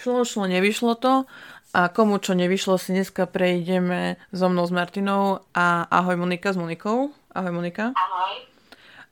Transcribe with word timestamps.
Šlo, 0.00 0.24
šlo, 0.24 0.48
nevyšlo 0.48 0.96
to. 0.96 1.28
A 1.76 1.92
komu 1.92 2.16
čo 2.16 2.32
nevyšlo, 2.32 2.80
si 2.80 2.96
dneska 2.96 3.28
prejdeme 3.28 4.16
so 4.32 4.48
mnou 4.48 4.64
s 4.64 4.72
Martinou 4.72 5.44
a 5.52 5.84
ahoj 5.92 6.16
Monika 6.16 6.50
s 6.50 6.56
Monikou. 6.56 7.12
Ahoj 7.36 7.52
Monika. 7.52 7.92
Ahoj. 7.92 8.48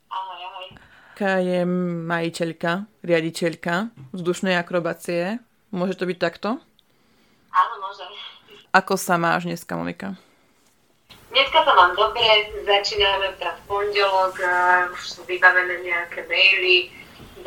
Ahoj, 0.08 0.38
ahoj. 0.48 0.68
Monika 0.72 1.44
je 1.44 1.68
majiteľka, 2.08 2.88
riaditeľka 3.04 3.92
vzdušnej 4.16 4.56
akrobácie. 4.56 5.44
Môže 5.76 6.00
to 6.00 6.08
byť 6.08 6.16
takto? 6.16 6.56
Áno, 7.52 7.74
môže. 7.84 8.08
Ako 8.72 8.96
sa 8.96 9.20
máš 9.20 9.44
dneska, 9.44 9.76
Monika? 9.76 10.16
Dneska 11.28 11.68
sa 11.68 11.72
mám 11.76 11.92
dobre, 12.00 12.48
začíname 12.64 13.36
teda 13.36 13.60
v 13.60 13.62
pondelok, 13.68 14.40
už 14.96 15.04
sú 15.04 15.20
vybavené 15.28 15.84
nejaké 15.84 16.24
maily, 16.24 16.88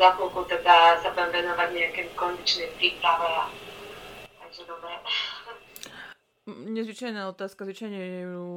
za 0.02 0.18
chvíľku 0.18 0.42
teda 0.50 0.98
sa 0.98 1.14
budem 1.14 1.30
venovať 1.30 1.68
nejaké 1.78 2.02
kondičnej 2.18 2.74
príprave. 2.74 3.54
Takže 4.26 4.66
dobre. 4.66 4.98
Nezvyčajná 6.50 7.30
otázka, 7.30 7.62
zvyčajne 7.62 8.26
ju 8.26 8.50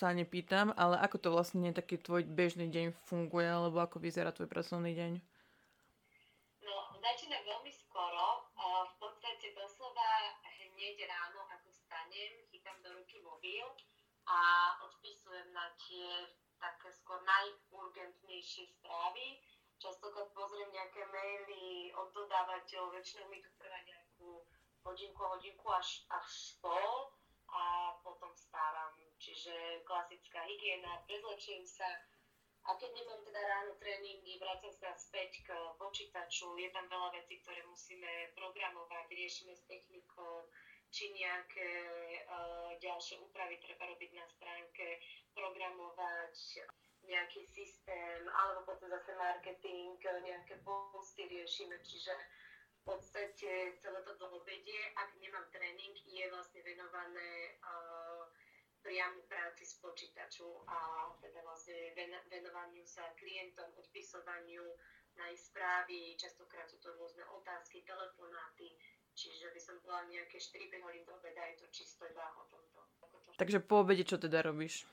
sa 0.00 0.16
nepýtam, 0.16 0.72
ale 0.80 0.96
ako 1.04 1.16
to 1.20 1.28
vlastne 1.28 1.76
taký 1.76 2.00
tvoj 2.00 2.24
bežný 2.24 2.72
deň 2.72 2.96
funguje, 3.04 3.44
alebo 3.44 3.84
ako 3.84 4.00
vyzerá 4.00 4.32
tvoj 4.32 4.48
pracovný 4.48 4.96
deň? 4.96 5.12
No, 6.64 6.74
začína 7.04 7.36
veľmi 7.36 7.68
skoro. 7.68 8.48
V 8.88 8.94
podstate 8.96 9.52
doslova 9.52 10.40
hneď 10.40 11.04
ráno, 11.04 11.44
ako 11.52 11.68
stanem, 11.84 12.48
chytám 12.48 12.80
do 12.80 12.96
ruky 12.96 13.20
mobil 13.20 13.76
a 14.24 14.40
odpisujem 14.88 15.52
na 15.52 15.68
tie 15.84 16.32
také 16.56 16.88
skôr 16.96 17.20
najurgentnejšie 17.28 18.72
správy. 18.80 19.36
Častokrát 19.78 20.26
pozriem 20.34 20.70
nejaké 20.74 21.06
maily 21.06 21.94
od 21.94 22.10
dodávateľov, 22.10 22.98
väčšinou 22.98 23.30
mi 23.30 23.38
to 23.38 23.50
trvá 23.62 23.78
nejakú 23.86 24.42
hodinku, 24.82 25.22
hodinku 25.22 25.66
až, 25.70 26.02
až 26.10 26.58
pol 26.58 27.14
a 27.46 27.94
potom 28.02 28.34
stávam. 28.34 28.98
Čiže 29.18 29.82
klasická 29.86 30.46
hygiena, 30.46 31.02
prezlečujem 31.06 31.66
sa 31.66 31.86
a 32.68 32.76
keď 32.76 32.90
nemám 33.00 33.24
teda 33.24 33.40
ráno 33.48 33.72
tréningy, 33.80 34.36
vrátim 34.36 34.68
sa 34.76 34.92
späť 34.92 35.40
k 35.40 35.48
počítaču, 35.80 36.52
je 36.60 36.68
tam 36.68 36.84
veľa 36.90 37.16
vecí, 37.16 37.40
ktoré 37.40 37.64
musíme 37.64 38.34
programovať, 38.36 39.08
riešime 39.08 39.56
s 39.56 39.64
technikou, 39.64 40.44
či 40.92 41.16
nejaké 41.16 41.70
uh, 42.28 42.76
ďalšie 42.76 43.24
úpravy 43.24 43.56
treba 43.64 43.88
robiť 43.88 44.10
na 44.12 44.26
stránke, 44.28 45.00
programovať 45.32 46.66
nejaký 47.08 47.42
systém, 47.48 48.20
alebo 48.28 48.68
potom 48.68 48.92
zase 48.92 49.16
marketing, 49.16 49.96
nejaké 49.98 50.60
posty 50.62 51.24
riešime, 51.24 51.80
čiže 51.80 52.12
v 52.84 52.94
podstate 52.94 53.80
celé 53.80 54.00
to 54.04 54.12
do 54.20 54.28
obedie, 54.32 54.82
ak 54.96 55.16
nemám 55.20 55.44
tréning, 55.52 55.96
je 56.04 56.24
vlastne 56.32 56.60
venované 56.64 57.58
uh, 57.64 58.24
priamu 58.84 59.24
práci 59.28 59.64
s 59.64 59.80
počítaču 59.80 60.48
a 60.68 61.10
teda 61.20 61.40
vlastne 61.44 61.76
ven, 61.96 62.12
venovaniu 62.28 62.84
sa 62.84 63.04
klientom, 63.16 63.72
odpisovaniu 63.76 64.64
na 65.16 65.28
ich 65.34 65.42
správy, 65.42 66.14
častokrát 66.16 66.68
sú 66.70 66.78
to 66.78 66.94
rôzne 66.96 67.24
otázky, 67.34 67.82
telefonáty, 67.84 68.72
Čiže 69.18 69.50
by 69.50 69.58
som 69.58 69.74
bola 69.82 70.06
nejaké 70.06 70.38
4-5 70.38 70.78
hodín 70.86 71.02
do 71.02 71.10
obeda, 71.18 71.42
je 71.50 71.58
to 71.58 71.66
čisto 71.74 72.06
iba 72.06 72.22
o 72.38 72.46
tomto. 72.46 72.86
Takže 73.34 73.58
po 73.66 73.82
obede 73.82 74.06
čo 74.06 74.14
teda 74.14 74.46
robíš? 74.46 74.86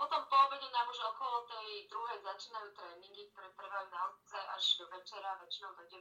Potom 0.00 0.24
po 0.32 0.36
obede 0.48 0.64
nám 0.72 0.88
už 0.88 0.96
okolo 1.12 1.44
tej 1.44 1.84
druhej 1.92 2.24
začínajú 2.24 2.72
tréningy, 2.72 3.28
ktoré 3.36 3.52
trvajú 3.52 3.84
naozaj 3.92 4.44
až 4.56 4.64
do 4.80 4.88
večera, 4.96 5.36
väčšinou 5.44 5.76
do 5.76 5.84
9. 5.92 6.00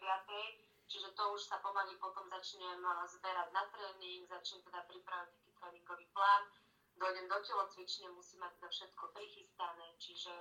Čiže 0.87 1.11
to 1.19 1.23
už 1.35 1.43
sa 1.43 1.59
pomaly 1.59 1.99
potom 1.99 2.23
začnem 2.31 2.79
eh, 2.79 2.95
zberať 3.11 3.51
na 3.51 3.67
tréning, 3.75 4.23
začnem 4.23 4.63
teda 4.63 4.87
pripravať 4.87 5.27
nejaký 5.35 5.51
tréningový 5.51 6.07
plán, 6.15 6.47
dojdem 6.95 7.27
do 7.27 7.43
telocvične, 7.43 8.07
musím 8.15 8.39
mať 8.39 8.55
teda 8.55 8.69
všetko 8.71 9.03
prichystané, 9.11 9.87
čiže 9.99 10.31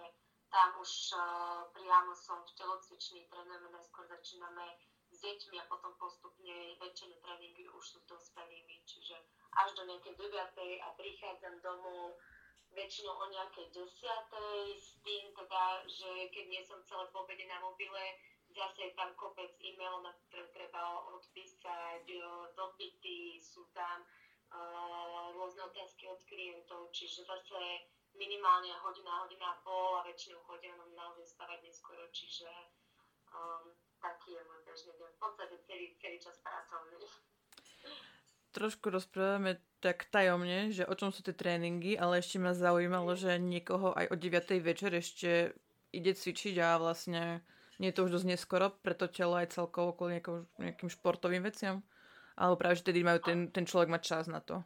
tam 0.55 0.79
už 0.79 1.13
uh, 1.13 1.69
priamo 1.75 2.15
som 2.17 2.41
v 2.41 2.55
telocvični, 2.57 3.29
trénujeme, 3.29 3.69
najskôr 3.75 4.09
začíname 4.09 4.81
s 5.13 5.19
deťmi 5.21 5.61
a 5.61 5.69
potom 5.69 5.93
postupne 5.99 6.79
väčšie 6.79 7.21
tréningy 7.21 7.69
už 7.75 7.85
sú 7.85 7.99
dospelými, 8.07 8.81
čiže 8.87 9.19
až 9.61 9.75
do 9.77 9.83
nejakej 9.85 10.15
9. 10.15 10.87
a 10.87 10.89
prichádzam 10.97 11.59
domov 11.61 12.17
väčšinou 12.73 13.15
o 13.15 13.27
nejakej 13.33 13.73
10. 13.73 13.85
s 14.77 14.89
tým 15.05 15.25
teda, 15.33 15.65
že 15.89 16.11
keď 16.33 16.45
nie 16.49 16.63
som 16.65 16.81
celé 16.85 17.09
po 17.13 17.25
na 17.25 17.59
mobile, 17.65 18.05
zase 18.53 18.91
je 18.91 18.93
tam 18.97 19.13
kopec 19.15 19.53
e-mailov, 19.61 20.05
na 20.05 20.13
ktoré 20.29 20.49
treba 20.53 21.05
odpísať, 21.17 22.05
dopity, 22.57 23.39
sú 23.41 23.69
tam 23.77 24.05
uh, 24.05 25.33
rôzne 25.37 25.69
otázky 25.69 26.09
od 26.09 26.21
klientov, 26.25 26.89
čiže 26.93 27.29
zase 27.29 27.89
minimálne 28.17 28.73
hodina, 28.83 29.23
hodina 29.25 29.55
a 29.55 29.61
pol 29.63 30.01
a 30.01 30.07
väčšinou 30.09 30.41
chodia 30.49 30.75
nám 30.75 30.91
naozaj 30.97 31.29
spávať 31.29 31.61
neskoro, 31.69 32.03
čiže 32.11 32.49
um, 33.31 33.71
taký 34.01 34.35
je 34.35 34.43
môj 34.49 34.61
bežný 34.65 34.93
deň. 34.97 35.11
V 35.15 35.21
podstate 35.21 35.57
celý, 35.69 35.87
celý 36.01 36.19
čas 36.19 36.37
pracovný. 36.41 37.05
Trošku 38.57 38.89
rozprávame 38.89 39.61
tak 39.79 40.09
tajomne, 40.11 40.73
že 40.75 40.89
o 40.89 40.95
čom 40.97 41.13
sú 41.15 41.23
tie 41.23 41.37
tréningy, 41.37 41.95
ale 41.95 42.19
ešte 42.19 42.41
ma 42.43 42.57
zaujímalo, 42.57 43.15
že 43.15 43.39
niekoho 43.39 43.95
aj 43.95 44.11
o 44.11 44.17
9. 44.17 44.59
večer 44.65 44.91
ešte 44.97 45.55
ide 45.95 46.13
cvičiť 46.17 46.57
a 46.59 46.81
vlastne 46.81 47.45
nie 47.79 47.95
je 47.95 47.97
to 47.97 48.11
už 48.11 48.19
dosť 48.19 48.27
neskoro 48.27 48.75
pre 48.83 48.97
to 48.97 49.07
telo 49.07 49.39
aj 49.39 49.55
celkovo 49.55 49.95
kvôli 49.95 50.19
nejakým 50.59 50.91
športovým 50.91 51.47
veciam? 51.47 51.85
Alebo 52.35 52.59
práve, 52.59 52.83
že 52.83 52.91
tedy 52.91 53.07
majú 53.07 53.23
ten, 53.23 53.51
ten 53.55 53.67
človek 53.67 53.91
mať 53.91 54.03
čas 54.03 54.25
na 54.27 54.43
to? 54.43 54.59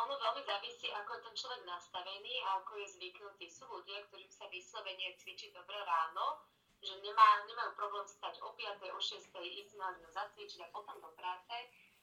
Ono 0.00 0.14
veľmi 0.16 0.42
závisí, 0.44 0.88
ako 0.92 1.10
je 1.12 1.20
ten 1.28 1.34
človek 1.36 1.62
nastavený 1.68 2.34
a 2.48 2.48
ako 2.64 2.72
je 2.80 2.86
zvyknutý. 2.96 3.44
Sú 3.52 3.68
ľudia, 3.68 4.00
ktorým 4.08 4.32
sa 4.32 4.48
vyslovene 4.48 5.12
cvičí 5.20 5.52
dobre 5.52 5.76
ráno, 5.76 6.40
že 6.80 6.96
nemá, 7.04 7.44
nemajú 7.44 7.76
problém 7.76 8.08
stať 8.08 8.40
o 8.40 8.56
5. 8.56 8.96
o 8.96 9.00
6. 9.00 9.28
ísť 9.36 9.72
na 9.76 9.92
zacvičiť 10.08 10.64
a 10.64 10.72
potom 10.72 10.96
do 11.04 11.12
práce, 11.12 11.52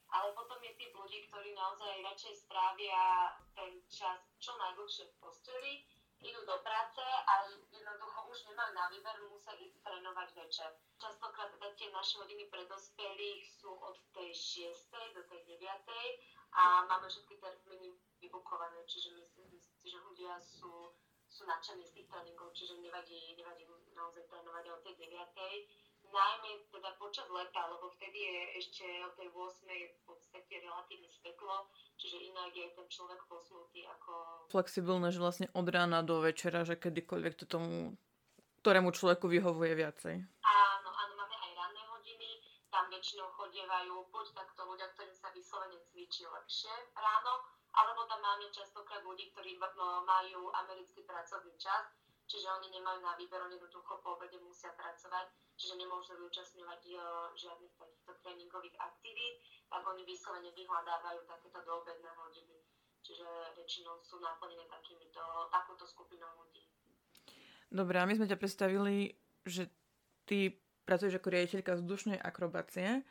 ale 0.08 0.32
potom 0.32 0.58
je 0.64 0.72
typ 0.76 0.92
ľudí, 0.96 1.28
ktorí 1.28 1.52
naozaj 1.52 2.04
radšej 2.04 2.34
strávia 2.48 3.34
ten 3.52 3.82
čas 3.92 4.20
čo 4.40 4.56
najdlhšie 4.56 5.04
v 5.08 5.18
posteli, 5.20 5.72
idú 6.18 6.40
do 6.42 6.58
práce 6.66 7.02
a 7.02 7.46
jednoducho 7.70 8.18
už 8.26 8.38
nemajú 8.50 8.72
na 8.74 8.90
výber, 8.90 9.16
musia 9.30 9.54
ísť 9.54 9.78
trénovať 9.86 10.28
večer. 10.34 10.70
Častokrát 10.98 11.54
teda 11.54 11.70
tie 11.78 11.88
naše 11.94 12.18
hodiny 12.18 12.50
pre 12.50 12.66
dospelých 12.66 13.46
sú 13.54 13.70
od 13.70 13.94
tej 14.10 14.34
6. 14.34 15.14
do 15.14 15.22
tej 15.30 15.40
9. 15.46 15.62
a 16.58 16.88
máme 16.90 17.06
všetky 17.06 17.38
termíny 17.38 17.94
vybukované, 18.18 18.82
čiže 18.90 19.14
myslím 19.14 19.46
si, 19.62 19.86
že 19.86 19.98
ľudia 20.02 20.42
sú 20.42 20.90
sú 21.28 21.44
nadšení 21.44 21.84
z 21.84 21.92
tých 21.92 22.08
tréningov, 22.08 22.50
čiže 22.56 22.80
nevadí, 22.80 23.36
nevadí 23.36 23.68
naozaj 23.92 24.24
trénovať 24.32 24.64
o 24.72 24.80
tej 24.80 24.94
9. 24.96 25.87
Najmä 26.08 26.50
teda 26.72 26.90
počas 26.96 27.28
leta, 27.28 27.68
lebo 27.68 27.92
vtedy 27.94 28.18
je 28.18 28.38
ešte 28.58 28.84
o 29.04 29.10
tej 29.14 29.28
8. 29.28 29.68
je 29.68 29.88
v 29.92 30.00
podstate 30.08 30.52
relatívne 30.64 31.08
svetlo, 31.20 31.68
čiže 32.00 32.32
inak 32.32 32.50
je 32.56 32.66
ten 32.74 32.86
človek 32.88 33.20
posnutý 33.28 33.84
ako... 33.86 34.44
Flexibilné, 34.48 35.12
že 35.12 35.20
vlastne 35.20 35.46
od 35.52 35.68
rána 35.68 36.00
do 36.02 36.24
večera, 36.24 36.64
že 36.64 36.80
kedykoľvek 36.80 37.34
to 37.38 37.44
tomu, 37.44 37.94
ktorému 38.64 38.90
človeku 38.90 39.28
vyhovuje 39.28 39.72
viacej. 39.78 40.16
Áno, 40.42 40.90
áno, 40.90 41.12
máme 41.14 41.36
aj 41.38 41.50
ranné 41.54 41.82
hodiny, 41.92 42.40
tam 42.72 42.88
väčšinou 42.88 43.28
chodievajú 43.36 44.08
buď 44.08 44.26
takto 44.32 44.64
ľudia, 44.64 44.88
ktorým 44.96 45.14
sa 45.14 45.28
vyslovene 45.36 45.78
cvičí 45.92 46.24
lepšie 46.24 46.72
ráno, 46.96 47.46
alebo 47.76 48.08
tam 48.08 48.24
máme 48.24 48.48
častokrát 48.50 49.04
ľudí, 49.04 49.28
ktorí 49.36 49.60
majú 50.08 50.50
americký 50.66 51.04
pracovný 51.04 51.52
čas, 51.60 51.94
čiže 52.28 52.46
oni 52.46 52.68
nemajú 52.76 53.00
na 53.00 53.16
výber, 53.16 53.40
oni 53.40 53.56
jednoducho 53.56 53.98
po 54.04 54.20
obede 54.20 54.36
musia 54.44 54.70
pracovať, 54.76 55.32
čiže 55.56 55.80
nemôžu 55.80 56.14
zúčastňovať 56.14 56.80
uh, 56.94 57.32
žiadnych 57.34 57.74
takýchto 57.80 58.12
tréningových 58.20 58.76
aktivít, 58.76 59.40
tak 59.72 59.82
oni 59.82 60.04
vyslovene 60.04 60.52
vyhľadávajú 60.52 61.20
takéto 61.24 61.58
doobedné 61.64 62.10
hodiny. 62.12 62.56
Čiže 63.02 63.24
väčšinou 63.56 64.04
sú 64.04 64.20
naplnené 64.20 64.68
takýmito, 64.68 65.48
takúto 65.48 65.88
skupinou 65.88 66.28
ľudí. 66.44 66.68
Dobre, 67.72 67.96
a 68.00 68.04
my 68.04 68.16
sme 68.16 68.28
ťa 68.28 68.40
predstavili, 68.40 69.16
že 69.48 69.72
ty 70.28 70.56
pracuješ 70.84 71.20
ako 71.20 71.28
riaditeľka 71.32 71.72
vzdušnej 71.80 72.20
akrobácie. 72.20 73.04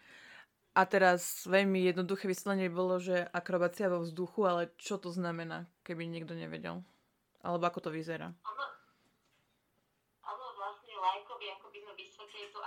A 0.77 0.81
teraz 0.85 1.45
veľmi 1.49 1.89
jednoduché 1.89 2.29
vysvetlenie 2.29 2.69
bolo, 2.69 3.01
že 3.01 3.25
akrobácia 3.33 3.89
vo 3.89 4.05
vzduchu, 4.05 4.45
ale 4.45 4.69
čo 4.77 5.01
to 5.01 5.09
znamená, 5.09 5.65
keby 5.81 6.05
niekto 6.05 6.37
nevedel? 6.37 6.85
Alebo 7.41 7.65
ako 7.65 7.89
to 7.89 7.89
vyzerá? 7.89 8.29
Ono 10.25 10.45
vlastne 10.57 10.93
lajkovi, 10.93 11.47
ako 11.57 11.67
by 11.73 11.77
sme 11.81 11.93
vysvetlili 11.97 12.47
tú 12.53 12.59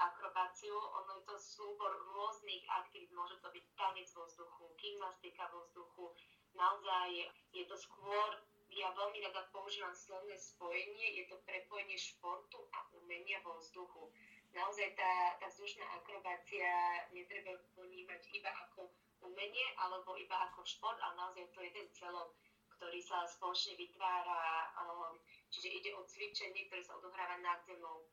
akrobáciu, 0.70 0.78
ono 1.02 1.12
je 1.18 1.24
to 1.26 1.36
súbor 1.38 1.90
rôznych 2.14 2.62
aktivít, 2.78 3.10
môže 3.10 3.34
to 3.42 3.50
byť 3.50 3.64
tanec 3.74 4.08
vo 4.14 4.22
vzduchu, 4.26 4.64
gymnastika 4.78 5.50
vo 5.50 5.66
vzduchu, 5.66 6.14
naozaj 6.54 7.10
je 7.50 7.64
to 7.66 7.76
skôr, 7.76 8.28
ja 8.70 8.94
veľmi 8.94 9.18
rada 9.26 9.50
používam 9.50 9.90
slovné 9.90 10.38
spojenie, 10.38 11.18
je 11.18 11.24
to 11.26 11.42
prepojenie 11.42 11.98
športu 11.98 12.70
a 12.70 12.86
umenia 12.94 13.42
vo 13.42 13.58
vzduchu 13.58 14.14
naozaj 14.50 14.94
tá, 14.98 15.38
tá 15.38 15.46
vzdušná 15.46 15.86
akrobácia 15.94 16.70
netreba 17.14 17.54
plniť 17.74 18.06
cvičenie 18.18 19.66
alebo 19.78 20.18
iba 20.18 20.36
ako 20.50 20.66
šport, 20.66 20.98
ale 20.98 21.14
naozaj 21.18 21.46
to 21.54 21.62
je 21.62 21.70
ten 21.70 21.86
celok, 21.94 22.34
ktorý 22.78 22.98
sa 22.98 23.26
spoločne 23.30 23.78
vytvára. 23.78 24.74
Um, 24.74 25.22
čiže 25.54 25.70
ide 25.70 25.90
o 25.94 26.02
cvičenie, 26.02 26.66
ktoré 26.66 26.82
sa 26.82 26.98
odohráva 26.98 27.38
nad 27.38 27.62
zemou. 27.62 28.10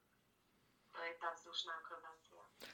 To 0.93 0.99
je 1.05 1.13
tá 1.21 1.29
vzdušná 1.37 1.73
akrobácia. 1.77 2.26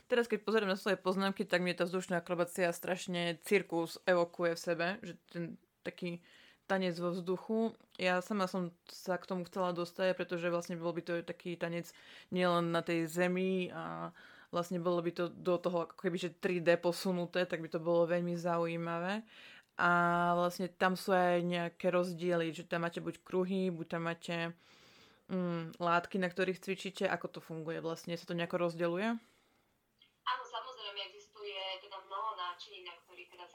Teraz, 0.07 0.31
keď 0.31 0.39
pozriem 0.47 0.69
na 0.69 0.79
svoje 0.79 0.95
poznámky, 0.95 1.43
tak 1.43 1.59
mi 1.59 1.75
tá 1.75 1.83
vzdušná 1.83 2.23
akrobácia 2.23 2.71
strašne 2.71 3.39
cirkus 3.43 3.99
evokuje 4.07 4.55
v 4.55 4.63
sebe, 4.63 4.87
že 5.03 5.13
ten 5.31 5.43
taký 5.83 6.23
tanec 6.67 6.95
vo 6.95 7.11
vzduchu. 7.11 7.75
Ja 7.99 8.23
sama 8.23 8.47
som 8.47 8.71
sa 8.87 9.19
k 9.19 9.27
tomu 9.27 9.43
chcela 9.45 9.75
dostať, 9.75 10.15
pretože 10.15 10.47
vlastne 10.47 10.79
bol 10.79 10.95
by 10.95 11.01
to 11.03 11.13
taký 11.21 11.59
tanec 11.59 11.91
nielen 12.31 12.71
na 12.71 12.79
tej 12.79 13.05
zemi 13.11 13.67
a 13.75 14.15
vlastne 14.53 14.79
bolo 14.79 15.03
by 15.03 15.11
to 15.11 15.25
do 15.33 15.59
toho 15.59 15.89
ako 15.89 15.95
keby, 15.97 16.17
že 16.17 16.37
3D 16.39 16.79
posunuté, 16.79 17.43
tak 17.43 17.59
by 17.59 17.69
to 17.69 17.83
bolo 17.83 18.07
veľmi 18.07 18.37
zaujímavé. 18.37 19.25
A 19.81 19.89
vlastne 20.37 20.69
tam 20.69 20.93
sú 20.93 21.09
aj 21.11 21.41
nejaké 21.41 21.89
rozdiely, 21.89 22.53
že 22.53 22.69
tam 22.69 22.85
máte 22.85 23.01
buď 23.01 23.25
kruhy, 23.25 23.73
buď 23.73 23.87
tam 23.97 24.05
máte 24.05 24.53
mm, 25.33 25.81
látky, 25.81 26.21
na 26.21 26.29
ktorých 26.29 26.61
cvičíte, 26.61 27.09
ako 27.09 27.27
to 27.33 27.39
funguje 27.41 27.81
vlastne, 27.81 28.13
sa 28.13 28.29
to 28.29 28.37
nejako 28.37 28.69
rozdeľuje? 28.69 29.09
Áno, 30.23 30.43
samozrejme, 30.45 30.99
existuje 31.09 31.57
teda 31.81 31.97
mnoho 32.05 32.37
náčiní, 32.37 32.85
na 32.85 32.93
ktorých 33.01 33.33
teda 33.33 33.45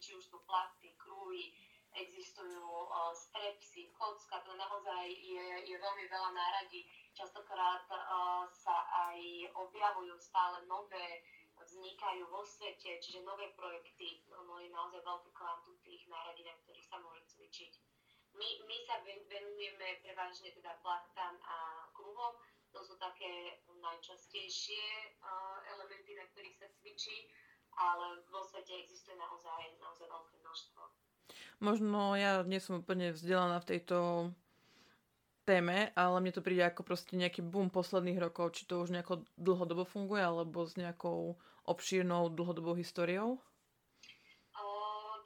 či 0.00 0.16
už 0.16 0.24
sú 0.24 0.38
plasty, 0.44 0.92
kruhy, 0.96 1.52
existujú 1.96 2.92
strepsy, 3.16 3.88
kocka, 3.96 4.44
to 4.44 4.52
naozaj 4.52 5.08
je, 5.08 5.46
je 5.64 5.76
veľmi 5.76 6.04
veľa 6.12 6.30
náradí. 6.36 6.84
Častokrát 7.16 7.88
sa 8.52 8.76
aj 9.08 9.18
objavujú 9.56 10.12
stále 10.20 10.60
nové, 10.68 11.24
vznikajú 11.56 12.28
vo 12.28 12.44
svete, 12.44 13.00
čiže 13.00 13.24
nové 13.24 13.48
projekty. 13.56 14.20
No, 14.28 14.60
je 14.60 14.68
naozaj 14.68 15.00
veľké 15.00 15.30
kvantum 15.32 15.72
tých 15.80 16.04
náradí, 16.12 16.44
na 16.44 16.52
ktorých 16.60 16.84
sa 16.84 17.00
môže 17.00 17.24
cvičiť. 17.32 17.72
My, 18.36 18.48
my 18.68 18.76
sa 18.84 19.00
venujeme 19.00 19.88
prevažne 20.04 20.52
teda 20.52 20.76
plachtam 20.84 21.40
a 21.40 21.88
kruhom. 21.96 22.36
To 22.76 22.84
sú 22.84 23.00
také 23.00 23.64
najčastejšie 23.72 25.16
elementy, 25.72 26.12
na 26.12 26.28
ktorých 26.28 26.60
sa 26.60 26.68
cvičí, 26.76 27.24
ale 27.76 28.24
vo 28.32 28.40
svete 28.44 28.72
existuje 28.80 29.14
naozaj, 29.20 29.76
naozaj 29.78 30.06
veľké 30.08 30.34
množstvo. 30.40 30.80
Možno 31.60 32.16
ja 32.16 32.44
nie 32.44 32.60
som 32.60 32.80
úplne 32.84 33.12
vzdelaná 33.16 33.60
v 33.64 33.68
tejto 33.76 33.96
téme, 35.46 35.94
ale 35.94 36.16
mne 36.20 36.34
to 36.34 36.44
príde 36.44 36.66
ako 36.66 36.82
proste 36.82 37.14
nejaký 37.16 37.40
boom 37.40 37.70
posledných 37.70 38.18
rokov. 38.18 38.56
Či 38.56 38.68
to 38.68 38.82
už 38.82 38.92
nejako 38.92 39.24
dlhodobo 39.38 39.86
funguje, 39.86 40.20
alebo 40.20 40.66
s 40.66 40.74
nejakou 40.74 41.38
obšírnou 41.64 42.34
dlhodobou 42.34 42.74
históriou? 42.76 43.38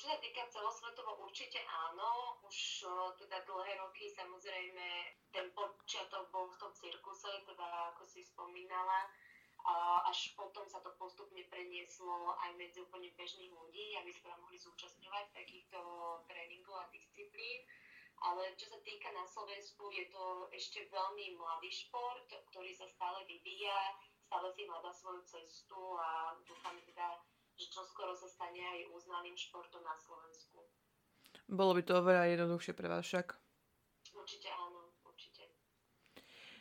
Čo 0.00 0.17
sa 0.17 0.17
týka 0.17 0.49
celosvetovo, 0.49 1.29
určite 1.29 1.61
áno. 1.69 2.41
Už 2.49 2.88
teda 3.20 3.44
dlhé 3.44 3.76
roky 3.85 4.08
samozrejme 4.17 4.87
ten 5.29 5.52
počiatok 5.52 6.32
bol 6.32 6.49
v 6.49 6.56
tom 6.56 6.73
cirkuse, 6.73 7.29
teda 7.44 7.93
ako 7.93 8.08
si 8.08 8.25
spomínala 8.25 9.12
až 10.07 10.35
potom 10.35 10.67
sa 10.67 10.83
to 10.83 10.91
postupne 10.99 11.41
prenieslo 11.51 12.35
aj 12.47 12.57
medzi 12.59 12.83
úplne 12.83 13.11
bežných 13.15 13.53
ľudí, 13.53 13.97
aby 14.01 14.11
sa 14.15 14.35
mohli 14.41 14.59
zúčastňovať 14.59 15.33
takýchto 15.35 15.79
tréningov 16.27 16.77
a 16.83 16.91
disciplín. 16.91 17.63
Ale 18.21 18.53
čo 18.61 18.69
sa 18.69 18.79
týka 18.85 19.09
na 19.17 19.25
Slovensku, 19.25 19.89
je 19.97 20.05
to 20.13 20.53
ešte 20.53 20.85
veľmi 20.93 21.41
mladý 21.41 21.73
šport, 21.73 22.29
ktorý 22.53 22.69
sa 22.77 22.85
stále 22.85 23.25
vyvíja, 23.25 23.97
stále 24.29 24.53
si 24.53 24.69
hľadá 24.69 24.93
svoju 24.93 25.25
cestu 25.25 25.81
a 25.97 26.37
dúfam 26.45 26.77
teda, 26.85 27.17
že 27.57 27.73
čoskoro 27.73 28.13
sa 28.13 28.29
stane 28.29 28.61
aj 28.61 28.93
uznaným 28.93 29.37
športom 29.41 29.81
na 29.81 29.97
Slovensku. 29.97 30.69
Bolo 31.49 31.73
by 31.73 31.83
to 31.83 31.97
oveľa 31.97 32.29
jednoduchšie 32.29 32.73
pre 32.77 32.93
vás 32.93 33.09
však? 33.09 33.41
Určite 34.13 34.49
áno, 34.53 34.93
určite. 35.09 35.49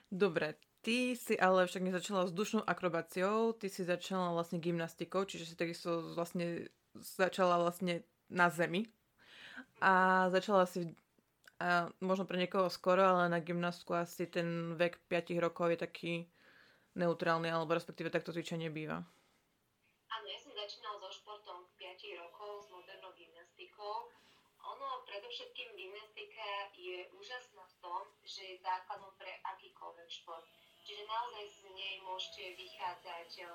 Dobre, 0.08 0.69
Ty 0.89 1.13
si 1.13 1.38
ale 1.38 1.69
však 1.69 1.86
nezačala 1.86 2.25
s 2.25 2.33
dušnou 2.33 2.65
akrobáciou, 2.65 3.53
ty 3.53 3.69
si 3.69 3.86
začala 3.86 4.33
vlastne 4.33 4.57
gymnastikou, 4.57 5.21
čiže 5.21 5.45
si 5.45 5.53
takisto 5.53 6.18
vlastne 6.18 6.65
začala 6.97 7.62
vlastne 7.62 8.01
na 8.25 8.50
zemi. 8.50 8.89
A 9.86 10.25
začala 10.33 10.65
si, 10.65 10.97
a 11.62 11.94
možno 12.01 12.25
pre 12.25 12.41
niekoho 12.41 12.74
skoro, 12.74 13.06
ale 13.06 13.30
na 13.30 13.38
gymnastku 13.38 13.94
asi 13.94 14.25
ten 14.25 14.74
vek 14.81 14.97
5 15.06 15.38
rokov 15.38 15.69
je 15.69 15.77
taký 15.77 16.13
neutrálny, 16.97 17.53
alebo 17.53 17.77
respektíve 17.77 18.09
takto 18.09 18.33
cvičenie 18.33 18.74
býva. 18.74 19.06
Áno, 20.09 20.25
ja 20.25 20.41
som 20.41 20.50
začínala 20.57 20.97
so 21.06 21.13
športom 21.13 21.69
5 21.77 22.18
rokov, 22.18 22.65
s 22.65 22.68
modernou 22.74 23.13
gymnastikou. 23.13 24.09
Ono, 24.65 25.06
predovšetkým 25.06 25.69
gymnastika 25.77 26.74
je 26.74 27.06
úžasná 27.13 27.62
v 27.62 27.75
tom, 27.77 28.01
že 28.25 28.41
je 28.41 28.65
základom 28.65 29.13
pre 29.21 29.38
akýkoľvek 29.53 30.09
šport 30.09 30.50
Čiže 30.89 31.06
naozaj 31.06 31.45
z 31.53 31.59
nej 31.77 32.01
môžete 32.01 32.57
vychádzať 32.57 33.45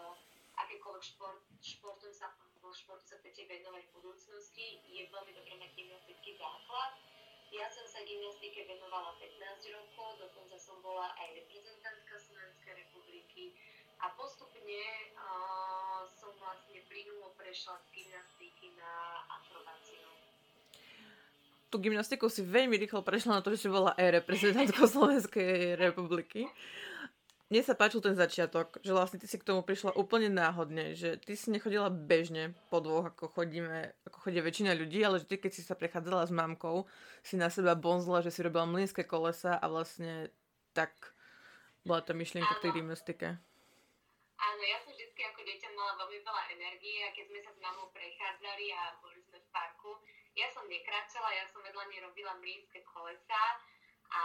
akékoľvek 0.54 1.02
šport, 1.02 1.42
športom 1.58 2.14
sa, 2.14 2.30
športu 2.62 3.02
sa 3.10 3.18
chcete 3.18 3.50
venovať 3.50 3.90
v 3.90 3.94
budúcnosti. 3.98 4.78
Je 4.86 5.10
veľmi 5.10 5.34
dobré 5.34 5.58
mať 5.58 5.74
gymnastický 5.74 6.38
základ. 6.38 6.94
Ja 7.50 7.66
som 7.74 7.82
sa 7.90 8.06
gymnastike 8.06 8.62
venovala 8.70 9.18
15 9.18 9.34
rokov, 9.66 10.22
dokonca 10.22 10.54
som 10.62 10.78
bola 10.78 11.10
aj 11.18 11.42
reprezentantka 11.42 12.22
Slovenskej 12.22 12.86
republiky 12.86 13.58
a 13.98 14.14
postupne 14.14 14.82
uh, 15.18 16.06
som 16.06 16.30
vlastne 16.38 16.86
plynulo 16.86 17.34
prešla 17.34 17.82
z 17.82 17.98
gymnastiky 17.98 18.78
na 18.78 19.26
akrobáciu. 19.42 20.06
Tú 21.66 21.82
gymnastiku 21.82 22.30
si 22.30 22.46
veľmi 22.46 22.78
rýchlo 22.78 23.02
prešla 23.02 23.38
na 23.38 23.42
to, 23.42 23.50
že 23.58 23.66
si 23.66 23.68
bola 23.74 23.90
aj 23.98 24.22
reprezentantkou 24.22 24.86
Slovenskej 24.86 25.74
republiky 25.74 26.46
mne 27.54 27.62
sa 27.62 27.78
páčil 27.78 28.02
ten 28.02 28.18
začiatok, 28.18 28.82
že 28.82 28.90
vlastne 28.90 29.22
ty 29.22 29.30
si 29.30 29.38
k 29.38 29.46
tomu 29.46 29.62
prišla 29.62 29.94
úplne 29.94 30.26
náhodne, 30.26 30.98
že 30.98 31.22
ty 31.22 31.38
si 31.38 31.54
nechodila 31.54 31.86
bežne 31.86 32.50
po 32.66 32.82
dvoch, 32.82 33.14
ako 33.14 33.30
chodíme, 33.30 33.94
ako 34.10 34.26
chodia 34.26 34.42
väčšina 34.42 34.74
ľudí, 34.74 34.98
ale 35.06 35.22
že 35.22 35.30
ty 35.30 35.38
keď 35.38 35.54
si 35.54 35.62
sa 35.62 35.78
prechádzala 35.78 36.26
s 36.26 36.34
mamkou, 36.34 36.90
si 37.22 37.38
na 37.38 37.46
seba 37.54 37.78
bonzla, 37.78 38.26
že 38.26 38.34
si 38.34 38.42
robila 38.42 38.66
mlynské 38.66 39.06
kolesa 39.06 39.54
a 39.54 39.70
vlastne 39.70 40.34
tak 40.74 41.14
bola 41.86 42.02
tá 42.02 42.10
myšlienka 42.10 42.58
v 42.58 42.62
tej 42.66 42.72
gymnastike. 42.74 43.38
Áno, 44.34 44.62
ja 44.66 44.82
som 44.82 44.90
vždy 44.90 45.14
ako 45.14 45.40
dieťa 45.46 45.68
mala 45.78 45.94
veľmi 45.94 46.18
veľa 46.26 46.42
energie 46.58 47.06
a 47.06 47.14
keď 47.14 47.24
sme 47.30 47.38
sa 47.38 47.54
s 47.54 47.58
mamou 47.62 47.86
prechádzali 47.94 48.66
a 48.74 48.98
boli 48.98 49.22
sme 49.22 49.38
v 49.38 49.48
parku, 49.54 50.02
ja 50.34 50.50
som 50.50 50.66
nekráčala, 50.66 51.30
ja 51.30 51.46
som 51.46 51.62
vedľa 51.62 51.86
nej 51.86 52.02
robila 52.02 52.34
mlynské 52.42 52.82
kolesa 52.82 53.62
a 54.14 54.24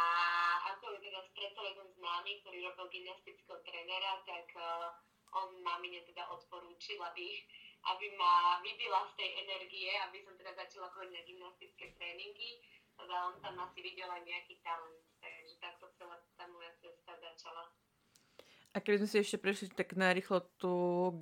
ako 0.75 0.93
je 0.93 1.09
teda 1.09 1.19
stretol 1.33 1.65
jeden 1.65 1.89
známy, 1.97 2.31
ktorý 2.45 2.57
robil 2.69 2.87
gymnastického 2.93 3.57
trénera, 3.65 4.21
tak 4.21 4.45
uh, 4.53 4.93
on 5.33 5.49
mamine 5.65 6.05
teda 6.05 6.29
odporúčil, 6.29 7.01
aby, 7.01 7.41
aby 7.89 8.05
ma 8.13 8.61
vybila 8.61 9.09
z 9.09 9.13
tej 9.17 9.29
energie, 9.49 9.89
aby 10.05 10.21
som 10.21 10.37
teda 10.37 10.53
začala 10.53 10.93
chodiť 10.93 11.13
na 11.13 11.23
gymnastické 11.25 11.85
tréningy. 11.97 12.61
Teda 12.93 13.33
on 13.33 13.35
tam 13.41 13.55
asi 13.63 13.79
videl 13.81 14.11
aj 14.11 14.21
nejaký 14.27 14.59
talent, 14.61 15.01
takže 15.23 15.55
takto 15.57 15.89
celá 15.97 16.19
tá 16.37 16.45
moja 16.51 16.69
cesta 16.83 17.15
začala. 17.17 17.71
A 18.75 18.85
keby 18.85 19.01
sme 19.01 19.09
si 19.09 19.17
ešte 19.17 19.41
prešli 19.41 19.73
tak 19.73 19.97
narýchlo 19.97 20.45
tú 20.61 20.75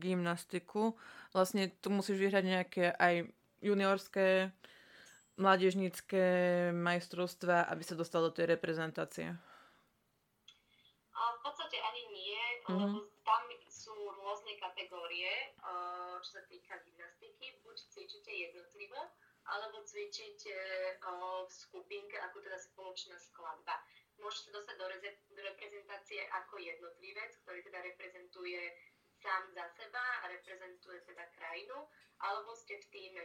gymnastiku, 0.03 0.99
vlastne 1.31 1.71
tu 1.79 1.87
musíš 1.87 2.19
vyhrať 2.19 2.43
nejaké 2.43 2.83
aj 2.91 3.31
juniorské 3.63 4.51
mládežnícke 5.37 6.23
majstrovstva, 6.73 7.69
aby 7.69 7.83
sa 7.85 7.93
dostal 7.93 8.25
do 8.25 8.33
tej 8.33 8.57
reprezentácie? 8.57 9.33
V 11.17 11.39
podstate 11.45 11.77
ani 11.77 12.03
nie, 12.13 12.41
mm-hmm. 12.65 12.77
lebo 12.77 12.97
tam 13.23 13.43
sú 13.69 13.93
rôzne 13.93 14.57
kategórie, 14.59 15.53
čo 16.21 16.31
sa 16.37 16.43
týka 16.49 16.81
gymnastiky. 16.83 17.61
Buď 17.63 17.77
cvičíte 17.93 18.33
jednotlivo, 18.33 18.99
alebo 19.47 19.85
cvičíte 19.87 20.53
v 21.47 21.51
skupinke, 21.53 22.19
ako 22.27 22.43
teda 22.43 22.59
spoločná 22.59 23.15
skladba. 23.21 23.79
Môžete 24.17 24.49
dostať 24.49 24.75
do, 24.81 24.87
reze- 24.89 25.21
do 25.29 25.41
reprezentácie 25.45 26.25
ako 26.33 26.57
jednotlivec, 26.57 27.31
ktorý 27.45 27.61
teda 27.63 27.79
reprezentuje 27.85 28.73
sám 29.21 29.45
za 29.53 29.65
seba 29.77 30.03
a 30.25 30.29
reprezentuje 30.33 30.99
teda 31.05 31.25
krajinu, 31.37 31.85
alebo 32.21 32.57
ste 32.57 32.81
v 32.81 32.85
týme 32.89 33.21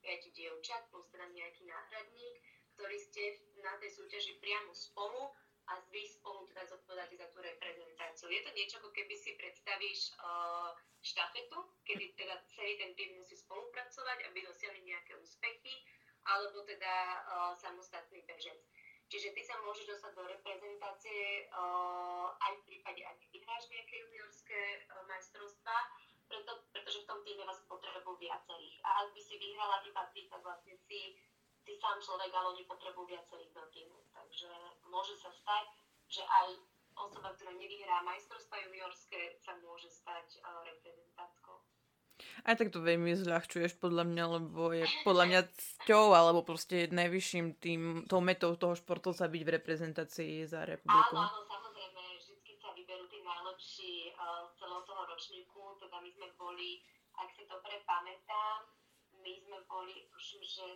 5 0.00 0.36
dievčat, 0.36 0.86
plus 0.90 1.06
teda 1.10 1.26
nejaký 1.30 1.66
náhradník, 1.66 2.34
ktorí 2.78 2.96
ste 2.98 3.22
na 3.62 3.74
tej 3.82 3.90
súťaži 3.98 4.38
priamo 4.38 4.70
spolu 4.70 5.34
a 5.68 5.76
vy 5.92 6.02
spolu 6.08 6.48
teda 6.48 6.64
zodpovedáte 6.64 7.18
za 7.20 7.28
tú 7.28 7.44
reprezentáciu. 7.44 8.32
Je 8.32 8.40
to 8.40 8.50
niečo, 8.56 8.80
ako 8.80 8.90
keby 8.94 9.14
si 9.18 9.36
predstavíš 9.36 10.16
uh, 10.16 10.72
štafetu, 11.04 11.60
kedy 11.84 12.16
teda 12.16 12.40
celý 12.48 12.80
ten 12.80 12.96
tým 12.96 13.20
musí 13.20 13.36
spolupracovať, 13.36 14.32
aby 14.32 14.48
dosiahli 14.48 14.80
nejaké 14.80 15.12
úspechy, 15.20 15.84
alebo 16.24 16.64
teda 16.64 16.94
uh, 17.20 17.52
samostatný 17.52 18.24
bežec. 18.24 18.56
Čiže 19.08 19.32
ty 19.32 19.40
sa 19.44 19.56
môžeš 19.64 19.88
dostať 19.88 20.12
do 20.20 20.24
reprezentácie 20.28 21.48
uh, 21.52 22.32
aj 22.32 22.52
v 22.60 22.64
prípade, 22.68 23.00
ak 23.04 23.18
vyhráš 23.32 23.64
nejaké 23.72 23.94
juniorské 24.04 24.60
uh, 24.88 25.04
majstrovstvá, 25.08 25.76
preto, 26.28 26.52
pretože 26.88 27.04
že 27.04 27.04
v 27.04 27.10
tom 27.12 27.20
týme 27.20 27.44
vás 27.44 27.60
potrebujú 27.68 28.16
viacerých. 28.16 28.80
A 28.80 29.04
ak 29.04 29.12
by 29.12 29.20
si 29.20 29.36
vyhrala 29.36 29.84
iba 29.84 30.08
ty, 30.16 30.24
tak 30.24 30.40
vlastne 30.40 30.72
si, 30.88 31.20
si 31.60 31.72
sám 31.76 32.00
človek, 32.00 32.32
ale 32.32 32.56
oni 32.56 32.64
potrebujú 32.64 33.12
viacerých 33.12 33.52
do 33.52 33.60
týmu. 33.68 34.00
Takže 34.08 34.48
môže 34.88 35.12
sa 35.20 35.28
stať, 35.28 35.68
že 36.08 36.24
aj 36.24 36.56
osoba, 36.96 37.36
ktorá 37.36 37.52
nevyhrá 37.60 38.00
majstrovstva 38.08 38.64
juniorské, 38.64 39.36
sa 39.36 39.52
môže 39.60 39.92
stať 39.92 40.40
uh, 40.40 40.64
reprezentantkou. 40.64 41.60
Aj 42.48 42.56
tak 42.56 42.72
to 42.72 42.80
veľmi 42.80 43.12
zľahčuješ 43.20 43.76
podľa 43.76 44.08
mňa, 44.08 44.24
lebo 44.40 44.72
je 44.72 44.88
podľa 45.04 45.24
mňa 45.28 45.40
cťou 45.84 46.16
alebo 46.16 46.40
proste 46.40 46.88
najvyšším 46.88 47.60
tým, 47.60 47.80
tou 48.08 48.24
metou 48.24 48.56
toho 48.56 48.72
športovca 48.72 49.28
byť 49.28 49.42
v 49.44 49.54
reprezentácii 49.60 50.32
za 50.48 50.64
republiku. 50.64 51.20
Áno, 51.20 51.36
áno, 51.36 51.47
ročníku, 55.18 55.74
teda 55.82 55.98
my 55.98 56.10
sme 56.14 56.30
boli, 56.38 56.78
ak 57.18 57.26
si 57.34 57.42
dobre 57.50 57.82
pamätám, 57.82 58.70
my 59.18 59.34
sme 59.42 59.58
boli, 59.66 60.06
tuším, 60.14 60.46
že 60.46 60.66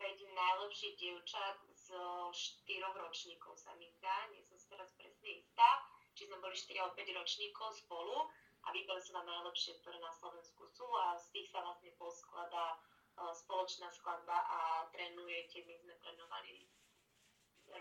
5 0.00 0.08
najlepších 0.32 0.96
dievčat 0.96 1.60
z 1.76 1.92
štyroch 2.32 2.96
ročníkov 2.96 3.60
sa 3.60 3.76
mi 3.76 3.84
zdá, 4.00 4.32
nie 4.32 4.40
som 4.48 4.56
si 4.56 4.64
teraz 4.72 4.88
presne 4.96 5.44
istá, 5.44 5.84
či 6.16 6.24
sme 6.24 6.40
boli 6.40 6.56
4 6.56 6.72
alebo 6.80 6.96
5 6.96 7.20
ročníkov 7.20 7.68
spolu 7.84 8.32
a 8.64 8.72
vybrali 8.72 9.04
sa 9.04 9.20
na 9.20 9.28
najlepšie, 9.28 9.76
ktoré 9.84 10.00
na 10.00 10.12
Slovensku 10.16 10.64
sú 10.72 10.88
a 10.96 11.20
z 11.20 11.28
tých 11.36 11.52
sa 11.52 11.60
vlastne 11.60 11.92
poskladá 12.00 12.80
uh, 12.80 13.28
spoločná 13.44 13.92
skladba 13.92 14.40
a 14.40 14.88
trénujete. 14.88 15.68
My 15.68 15.76
sme 15.84 15.92
trénovali 16.00 16.64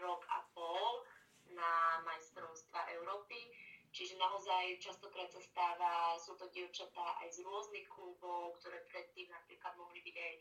rok 0.04 0.28
a 0.28 0.44
pol 0.52 1.08
na 1.56 2.04
majstrovstva 2.04 2.84
Európy. 3.00 3.48
Čiže 3.90 4.22
naozaj 4.22 4.78
častokrát 4.78 5.30
sa 5.34 5.42
stáva, 5.42 6.14
sú 6.22 6.38
to 6.38 6.46
dievčatá 6.54 7.18
aj 7.26 7.34
z 7.34 7.42
rôznych 7.42 7.90
klubov, 7.90 8.54
ktoré 8.62 8.86
predtým 8.86 9.28
napríklad 9.34 9.74
mohli 9.82 10.00
byť 10.06 10.16
aj 10.16 10.34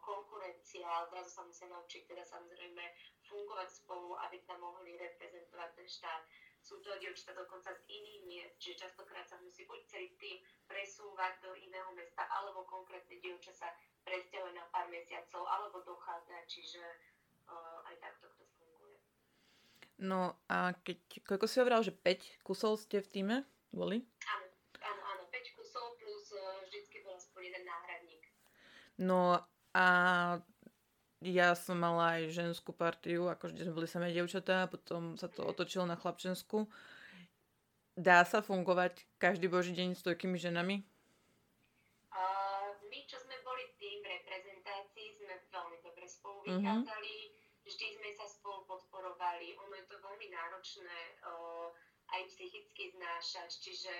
konkurencia, 0.00 0.86
zrazu 1.10 1.28
sa 1.28 1.42
musia 1.42 1.66
naučiť 1.68 2.06
teda 2.06 2.24
samozrejme 2.24 2.84
fungovať 3.26 3.68
spolu, 3.82 4.14
aby 4.24 4.40
tam 4.46 4.62
mohli 4.62 4.94
reprezentovať 4.96 5.70
ten 5.74 5.88
štát 5.90 6.22
sú 6.58 6.82
to 6.82 6.90
dievčatá 6.98 7.32
dokonca 7.32 7.70
z 7.72 7.80
iných 7.86 8.22
miest, 8.26 8.54
čiže 8.58 8.84
častokrát 8.84 9.24
sa 9.24 9.38
musí 9.40 9.64
buď 9.64 9.80
celý 9.88 10.10
tým 10.18 10.36
presúvať 10.66 11.40
do 11.40 11.54
iného 11.54 11.90
mesta, 11.94 12.26
alebo 12.28 12.66
konkrétne 12.66 13.16
dievča 13.22 13.54
sa 13.54 13.72
presťahuje 14.04 14.52
na 14.52 14.66
pár 14.68 14.90
mesiacov, 14.90 15.46
alebo 15.48 15.80
dochádza, 15.86 16.36
čiže 16.50 16.82
uh, 17.48 17.88
aj 17.88 17.96
takto 18.02 18.26
to. 18.36 18.57
No 19.98 20.38
a 20.46 20.78
keď, 20.86 21.26
koľko 21.26 21.46
si 21.50 21.58
hovoril, 21.58 21.82
že 21.82 21.90
5 21.90 22.46
kusov 22.46 22.78
ste 22.78 23.02
v 23.02 23.10
týme 23.10 23.36
boli? 23.74 24.06
Áno, 24.30 24.46
áno, 24.78 25.02
áno, 25.02 25.22
5 25.26 25.58
kusov 25.58 25.98
plus 25.98 26.30
uh, 26.38 26.62
vždycky 26.70 27.02
bol 27.02 27.18
aspoň 27.18 27.40
jeden 27.50 27.64
náhradník. 27.66 28.22
No 29.02 29.42
a 29.74 29.86
ja 31.18 31.48
som 31.58 31.82
mala 31.82 32.22
aj 32.22 32.30
ženskú 32.30 32.70
partiu, 32.70 33.26
akože 33.26 33.58
sme 33.58 33.74
boli 33.74 33.90
samé 33.90 34.14
devčatá, 34.14 34.70
potom 34.70 35.18
sa 35.18 35.26
to 35.26 35.42
otočilo 35.42 35.82
na 35.82 35.98
chlapčenskú. 35.98 36.70
Dá 37.98 38.22
sa 38.22 38.38
fungovať 38.38 39.02
každý 39.18 39.50
boží 39.50 39.74
deň 39.74 39.98
s 39.98 40.06
toľkými 40.06 40.38
ženami? 40.38 40.86
Uh, 42.14 42.70
my, 42.86 42.98
čo 43.10 43.18
sme 43.18 43.34
boli 43.42 43.66
tým 43.82 43.98
v 43.98 44.14
reprezentácii, 44.14 45.18
sme 45.18 45.34
veľmi 45.50 45.78
dobre 45.82 46.06
spolu 46.06 46.46
mhm. 46.46 46.62
vychádzali. 46.62 47.14
Mm-hmm. 47.18 47.66
Vždy 47.68 47.86
sme 48.00 48.10
sa 48.16 48.24
spolu 48.24 48.64
podporovali. 49.18 49.58
Ono 49.66 49.74
je 49.74 49.86
to 49.90 49.96
veľmi 49.98 50.28
náročné 50.30 50.98
uh, 51.26 51.74
aj 52.14 52.22
psychicky 52.30 52.94
znášať, 52.94 53.50
čiže 53.50 53.90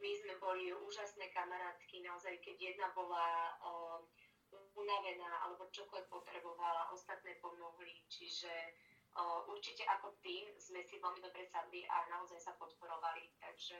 my 0.00 0.10
sme 0.24 0.34
boli 0.40 0.72
úžasné 0.72 1.28
kamarátky, 1.36 2.00
naozaj, 2.00 2.40
keď 2.40 2.72
jedna 2.72 2.88
bola 2.96 3.52
uh, 3.60 4.00
unavená 4.74 5.44
alebo 5.44 5.68
čokoľvek 5.68 6.08
potrebovala, 6.08 6.90
ostatné 6.96 7.36
pomohli, 7.44 8.08
čiže 8.08 8.50
uh, 9.20 9.44
určite 9.52 9.84
ako 10.00 10.16
tým 10.24 10.48
sme 10.56 10.80
si 10.88 10.96
veľmi 10.96 11.20
dobre 11.20 11.44
sadli 11.52 11.84
a 11.84 12.08
naozaj 12.08 12.40
sa 12.40 12.56
podporovali, 12.56 13.36
takže 13.44 13.78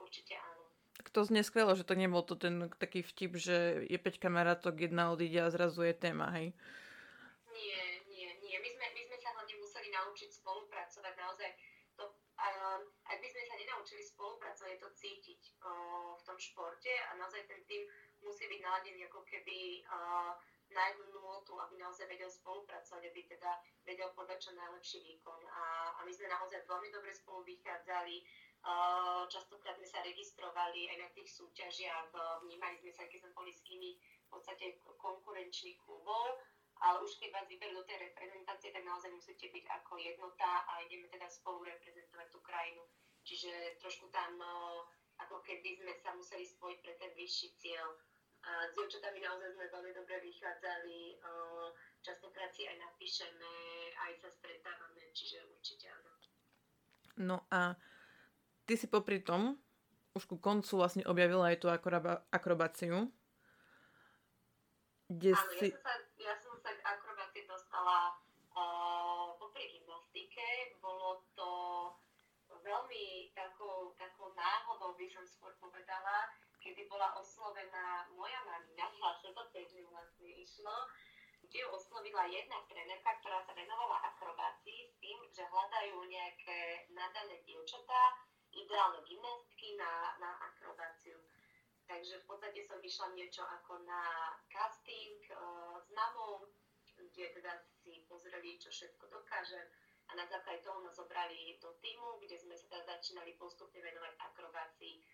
určite 0.00 0.40
áno. 0.40 0.72
Tak 0.98 1.14
to 1.14 1.22
znie 1.22 1.46
skvelo, 1.46 1.78
že 1.78 1.86
to 1.86 1.94
nebol 1.94 2.26
to 2.26 2.34
ten 2.34 2.66
taký 2.80 3.06
vtip, 3.06 3.38
že 3.38 3.86
je 3.86 3.98
5 4.00 4.18
kamarátok, 4.18 4.74
jedna 4.82 5.14
odíde 5.14 5.38
a 5.38 5.52
zrazu 5.52 5.86
je 5.86 5.94
téma, 5.94 6.32
hej? 6.34 6.56
Sme 13.38 13.54
sa 13.54 13.54
nenaučili 13.54 14.02
spolupracovať, 14.02 14.70
je 14.74 14.82
to 14.82 14.90
cítiť 14.98 15.40
uh, 15.62 16.18
v 16.18 16.22
tom 16.26 16.34
športe 16.42 16.90
a 16.90 17.14
naozaj 17.14 17.46
ten 17.46 17.62
tým 17.70 17.86
musí 18.26 18.50
byť 18.50 18.60
naladený 18.66 19.06
ako 19.06 19.22
keby 19.22 19.86
uh, 19.86 20.34
na 20.74 20.82
jednu 20.90 21.22
nôtu, 21.22 21.54
aby 21.54 21.78
naozaj 21.78 22.10
vedel 22.10 22.26
spolupracovať, 22.26 23.02
aby 23.06 23.20
teda 23.30 23.62
vedel 23.86 24.10
podať 24.12 24.38
čo 24.42 24.50
najlepší 24.52 25.00
výkon. 25.00 25.40
A, 25.48 25.94
a 25.96 26.00
my 26.04 26.12
sme 26.12 26.28
naozaj 26.28 26.66
veľmi 26.66 26.92
dobre 26.92 27.14
spolu 27.16 27.40
vychádzali, 27.46 28.20
častokrát 29.32 29.80
sme 29.80 29.88
sa 29.88 30.04
registrovali 30.04 30.92
aj 30.92 30.96
na 31.00 31.08
tých 31.16 31.30
súťažiach, 31.32 32.12
vnímali 32.44 32.76
sme 32.84 32.92
sa, 32.92 33.08
keď 33.08 33.24
sme 33.24 33.32
boli 33.32 33.48
z 33.48 33.64
iných 33.64 33.96
v 33.96 34.28
podstate 34.28 34.76
konkurenčných 34.84 35.80
klubov, 35.88 36.36
ale 36.84 37.00
už 37.00 37.16
keď 37.16 37.32
vás 37.32 37.46
vyberú 37.48 37.80
do 37.80 37.88
tej 37.88 38.12
reprezentácie, 38.12 38.68
tak 38.68 38.84
naozaj 38.84 39.10
musíte 39.10 39.48
byť 39.48 39.64
ako 39.82 39.96
jednota 39.98 40.68
a 40.68 40.84
ideme 40.84 41.08
teda 41.08 41.26
spolu 41.32 41.64
reprezentovať 41.64 42.28
tú 42.28 42.38
krajinu. 42.44 42.84
Čiže 43.28 43.76
trošku 43.76 44.08
tam 44.08 44.40
ako 45.20 45.44
keby 45.44 45.76
sme 45.76 45.92
sa 46.00 46.16
museli 46.16 46.48
spojiť 46.48 46.78
pre 46.80 46.96
ten 46.96 47.12
vyšší 47.12 47.48
cieľ. 47.60 47.92
A 48.48 48.64
s 48.64 48.72
dievčatami 48.72 49.20
naozaj 49.20 49.52
sme 49.52 49.66
veľmi 49.68 49.92
dobre 49.92 50.16
vychádzali, 50.24 51.20
častokrát 52.00 52.48
si 52.56 52.64
aj 52.64 52.80
napíšeme, 52.80 53.52
aj 54.08 54.12
sa 54.16 54.30
stretávame, 54.32 55.12
čiže 55.12 55.44
určite 55.52 55.92
áno. 55.92 56.12
No 57.18 57.36
a 57.52 57.76
ty 58.64 58.78
si 58.78 58.88
popri 58.88 59.20
tom 59.20 59.58
už 60.16 60.24
ku 60.24 60.40
koncu 60.40 60.70
vlastne 60.80 61.04
objavila 61.04 61.52
aj 61.52 61.58
tú 61.60 61.68
akroba- 61.68 62.24
akrobáciu. 62.32 63.10
Kde 65.10 65.34
áno, 65.34 65.52
si... 65.58 65.68
ja, 65.68 65.76
som 65.76 65.82
sa, 65.84 65.94
ja 66.16 66.34
som 66.38 66.54
sa 66.62 66.70
k 66.72 66.80
akrobácii 66.82 67.44
dostala 67.44 68.17
veľmi 72.68 73.32
takou, 73.32 73.96
takou 73.96 74.28
náhodou 74.36 74.92
by 74.92 75.06
som 75.08 75.24
skôr 75.24 75.56
povedala, 75.56 76.28
kedy 76.60 76.84
bola 76.84 77.16
oslovená 77.16 78.04
moja 78.12 78.36
mamina, 78.44 78.92
vlastne 79.00 79.32
to 79.32 79.42
tiež 79.56 79.72
mi 79.72 79.82
vlastne 79.88 80.28
išlo, 80.28 80.76
kde 81.48 81.64
ju 81.64 81.68
oslovila 81.72 82.28
jedna 82.28 82.60
trénerka, 82.68 83.08
ktorá 83.24 83.40
sa 83.40 83.56
venovala 83.56 84.04
akrobácii 84.12 84.84
s 84.84 84.94
tým, 85.00 85.16
že 85.32 85.48
hľadajú 85.48 85.96
nejaké 86.04 86.92
nadané 86.92 87.40
dievčatá, 87.48 88.20
ideálne 88.52 89.00
gymnastky 89.08 89.78
na, 89.80 90.18
na 90.20 90.30
akrobáciu. 90.52 91.16
Takže 91.88 92.20
v 92.20 92.26
podstate 92.28 92.60
som 92.68 92.76
vyšla 92.84 93.16
niečo 93.16 93.40
ako 93.48 93.80
na 93.88 94.36
casting 94.52 95.24
uh, 95.32 95.80
s 95.80 95.88
mamou, 95.96 96.44
kde 97.00 97.32
teda 97.32 97.64
si 97.80 98.04
pozreli, 98.04 98.60
čo 98.60 98.68
všetko 98.68 99.08
dokážem 99.08 99.64
a 100.08 100.12
na 100.16 100.24
základe 100.26 100.64
toho 100.64 100.80
nás 100.80 100.96
zobrali 100.96 101.60
do 101.60 101.72
týmu, 101.84 102.16
kde 102.24 102.36
sme 102.40 102.56
sa 102.56 102.66
teda 102.72 102.96
začínali 102.96 103.36
postupne 103.36 103.80
venovať 103.84 104.12
akrobácii. 104.16 105.04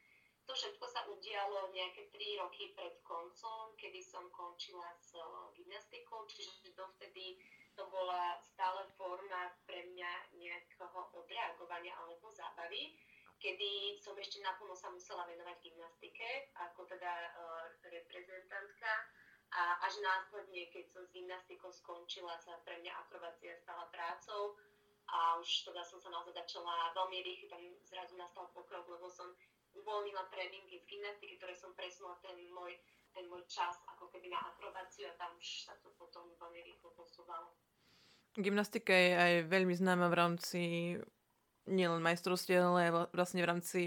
To 0.44 0.52
všetko 0.52 0.84
sa 0.86 1.08
udialo 1.08 1.72
nejaké 1.72 2.12
3 2.12 2.40
roky 2.44 2.76
pred 2.76 3.00
koncom, 3.00 3.72
kedy 3.80 4.04
som 4.04 4.28
končila 4.28 4.92
s 5.00 5.16
gymnastikou, 5.56 6.28
čiže 6.28 6.76
dovtedy 6.76 7.40
to 7.74 7.88
bola 7.90 8.38
stále 8.44 8.86
forma 8.94 9.50
pre 9.66 9.82
mňa 9.88 10.36
nejakého 10.36 11.00
odreagovania 11.16 11.96
alebo 11.98 12.30
zábavy, 12.30 12.94
kedy 13.40 13.98
som 13.98 14.14
ešte 14.14 14.38
naplno 14.44 14.76
sa 14.78 14.92
musela 14.94 15.26
venovať 15.26 15.58
gymnastike, 15.64 16.54
ako 16.54 16.86
teda 16.86 17.12
uh, 17.34 17.66
reprezentantka. 17.88 18.92
A 19.54 19.78
až 19.86 20.02
následne, 20.02 20.66
keď 20.74 20.90
som 20.90 21.02
s 21.06 21.14
gymnastikou 21.14 21.70
skončila, 21.70 22.34
sa 22.42 22.58
pre 22.66 22.82
mňa 22.82 22.90
akrobácia 23.06 23.54
stala 23.62 23.86
prácou 23.94 24.58
a 25.08 25.38
už 25.40 25.68
teda 25.68 25.84
som 25.84 26.00
sa 26.00 26.08
naozaj 26.08 26.32
začala 26.32 26.92
veľmi 26.96 27.18
rýchlo, 27.20 27.52
tam 27.52 27.62
zrazu 27.84 28.16
nastal 28.16 28.48
pokrok, 28.56 28.88
lebo 28.88 29.06
som 29.12 29.32
uvoľnila 29.74 30.30
tréningy 30.30 30.80
z 30.80 30.86
gymnastiky, 30.86 31.36
ktoré 31.36 31.54
som 31.58 31.74
presunula 31.74 32.16
ten 32.22 32.38
môj, 32.54 32.78
ten 33.12 33.26
môj 33.26 33.42
čas 33.50 33.78
ako 33.90 34.08
keby 34.10 34.30
na 34.30 34.40
akrobáciu 34.54 35.10
a 35.10 35.18
tam 35.18 35.34
už 35.36 35.66
sa 35.66 35.74
to 35.82 35.90
potom 35.98 36.30
veľmi 36.38 36.60
rýchlo 36.62 36.94
posúvalo. 36.94 37.52
Gymnastika 38.34 38.90
je 38.90 39.12
aj 39.14 39.32
veľmi 39.46 39.74
známa 39.78 40.10
v 40.10 40.18
rámci 40.18 40.62
nielen 41.70 42.02
majstrovstiev, 42.02 42.60
ale 42.60 43.08
vlastne 43.14 43.40
v 43.40 43.48
rámci 43.48 43.80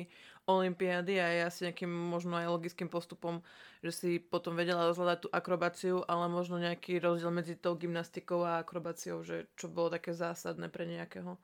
olympiády 0.47 1.19
a 1.19 1.27
je 1.27 1.41
asi 1.43 1.59
nejakým 1.67 1.91
možno 1.91 2.33
aj 2.33 2.47
logickým 2.47 2.87
postupom, 2.87 3.43
že 3.79 3.91
si 3.91 4.09
potom 4.17 4.55
vedela 4.55 4.87
rozhľadať 4.87 5.19
tú 5.21 5.29
akrobáciu, 5.29 6.01
ale 6.07 6.25
možno 6.27 6.55
nejaký 6.57 6.97
rozdiel 6.97 7.29
medzi 7.29 7.53
tou 7.53 7.75
gymnastikou 7.75 8.41
a 8.41 8.63
akrobáciou, 8.63 9.21
že 9.21 9.51
čo 9.53 9.67
bolo 9.67 9.91
také 9.91 10.15
zásadné 10.15 10.71
pre 10.71 10.87
nejakého 10.87 11.35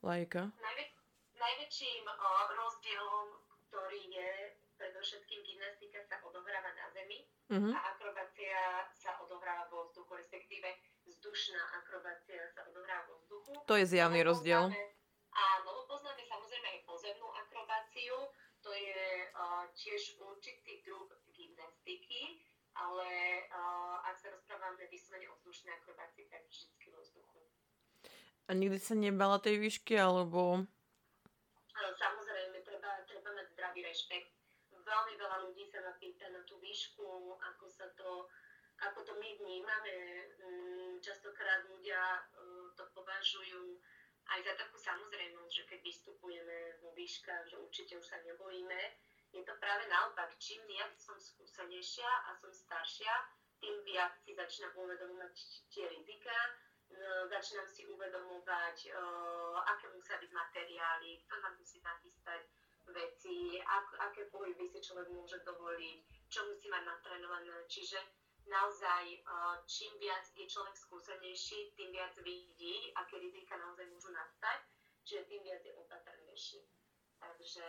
lajka? 0.00 0.52
Najvä- 0.54 0.92
najväčším 1.34 2.04
o, 2.04 2.30
rozdielom, 2.54 3.26
ktorý 3.66 4.00
je, 4.06 4.30
predovšetkým 4.76 5.40
gymnastika 5.42 5.98
sa 6.04 6.22
odohráva 6.22 6.70
na 6.70 6.86
zemi 6.92 7.26
Mhm. 7.48 7.72
a 7.72 7.80
akrobácia 7.90 8.60
sa 8.92 9.16
odohráva 9.18 9.66
vo 9.66 9.88
vzduchu, 9.88 10.14
respektíve 10.14 10.68
vzdušná 11.02 11.58
akrobácia 11.74 12.44
sa 12.52 12.62
odohráva 12.68 13.08
vo 13.08 13.16
vzduchu. 13.18 13.52
To 13.64 13.74
je 13.74 13.88
zjavný 13.88 14.20
rozdiel. 14.22 14.68
poznáme- 14.68 14.94
Áno, 15.28 15.86
poznáme 15.86 16.22
samozrejme 16.24 16.68
aj 16.68 16.80
pozemnú 16.98 17.30
akrobáciu, 17.30 18.26
to 18.58 18.74
je 18.74 19.30
tiež 19.78 20.18
určitý 20.18 20.82
druh 20.82 21.06
gymnastiky, 21.30 22.42
ale 22.74 23.06
ak 24.02 24.18
sa 24.18 24.34
rozprávame 24.34 24.82
vyslovene 24.90 25.30
o 25.30 25.38
vzdušnej 25.38 25.78
akrobácii, 25.78 26.26
tak 26.26 26.42
vždy 26.50 26.90
vo 26.90 26.98
vzduchu. 26.98 27.38
A 28.50 28.58
nikdy 28.58 28.82
sa 28.82 28.98
nebala 28.98 29.38
tej 29.38 29.62
výšky, 29.62 29.94
alebo... 29.94 30.66
Ale 31.78 31.90
samozrejme, 31.94 32.66
treba, 32.66 33.06
treba 33.06 33.30
mať 33.30 33.46
zdravý 33.54 33.86
rešpekt. 33.86 34.34
Veľmi 34.74 35.14
veľa 35.22 35.38
ľudí 35.46 35.70
sa 35.70 35.78
ma 35.86 35.94
pýta 36.02 36.26
na 36.34 36.42
tú 36.50 36.58
výšku, 36.58 37.38
ako 37.38 37.64
sa 37.70 37.86
to, 37.94 38.26
ako 38.82 39.06
to 39.06 39.14
my 39.22 39.30
vnímame. 39.38 40.26
Mm, 40.42 40.98
Častokrát 40.98 41.62
ľudia 41.70 42.26
eh, 42.26 42.66
to 42.74 42.82
považujú 42.90 43.78
aj 44.28 44.40
za 44.44 44.54
takú 44.60 44.76
samozrejmosť, 44.76 45.52
že 45.52 45.64
keď 45.68 45.80
vystupujeme 45.80 46.56
vo 46.84 46.92
výškach, 46.92 47.48
že 47.48 47.56
určite 47.56 47.96
už 47.96 48.06
sa 48.06 48.20
nebojíme. 48.24 48.80
Je 49.32 49.42
to 49.44 49.54
práve 49.60 49.84
naopak. 49.88 50.32
Čím 50.40 50.64
viac 50.68 50.92
som 50.96 51.16
skúsenejšia 51.20 52.08
a 52.28 52.36
som 52.36 52.52
staršia, 52.52 53.12
tým 53.60 53.76
viac 53.84 54.16
si 54.24 54.32
začínam 54.32 54.72
uvedomovať 54.76 55.34
tie 55.72 55.84
rizika, 55.88 56.36
e, 56.88 57.28
začínam 57.28 57.68
si 57.68 57.84
uvedomovať, 57.88 58.76
aké 59.68 59.86
musia 59.92 60.16
byť 60.16 60.30
materiály, 60.32 61.10
kto 61.26 61.34
nám 61.42 61.54
musí 61.60 61.82
nachystať 61.82 62.42
veci, 62.88 63.60
ak, 63.60 63.86
aké 64.08 64.32
pohyby 64.32 64.64
si 64.72 64.80
človek 64.80 65.12
môže 65.12 65.44
dovoliť, 65.44 65.98
čo 66.32 66.48
musí 66.48 66.72
mať 66.72 66.82
natrénované. 66.88 67.52
Čiže 67.68 68.00
naozaj, 68.48 69.04
e, 69.14 69.20
čím 69.68 69.92
viac 70.00 70.24
je 70.34 70.46
človek 70.48 70.76
skúsenejší, 70.76 71.72
tým 71.76 71.92
viac 71.92 72.16
vidí, 72.24 72.92
aké 72.96 73.20
rizika 73.20 73.56
naozaj 73.56 73.86
môžu 73.92 74.10
nastať, 74.12 74.60
čiže 75.04 75.28
tým 75.28 75.42
viac 75.44 75.62
je 75.64 75.72
opatrnejší. 75.76 76.60
Takže 77.18 77.66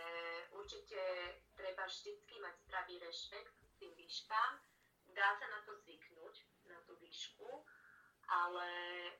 určite 0.51 1.01
treba 1.57 1.83
vždycky 1.85 2.39
mať 2.39 2.55
zdravý 2.63 2.95
rešpekt 3.01 3.55
k 3.57 3.73
tým 3.81 3.93
výškám. 3.97 4.51
Dá 5.09 5.29
sa 5.35 5.45
na 5.49 5.59
to 5.65 5.73
zvyknúť, 5.73 6.35
na 6.69 6.77
tú 6.85 6.93
výšku, 7.01 7.65
ale 8.29 8.69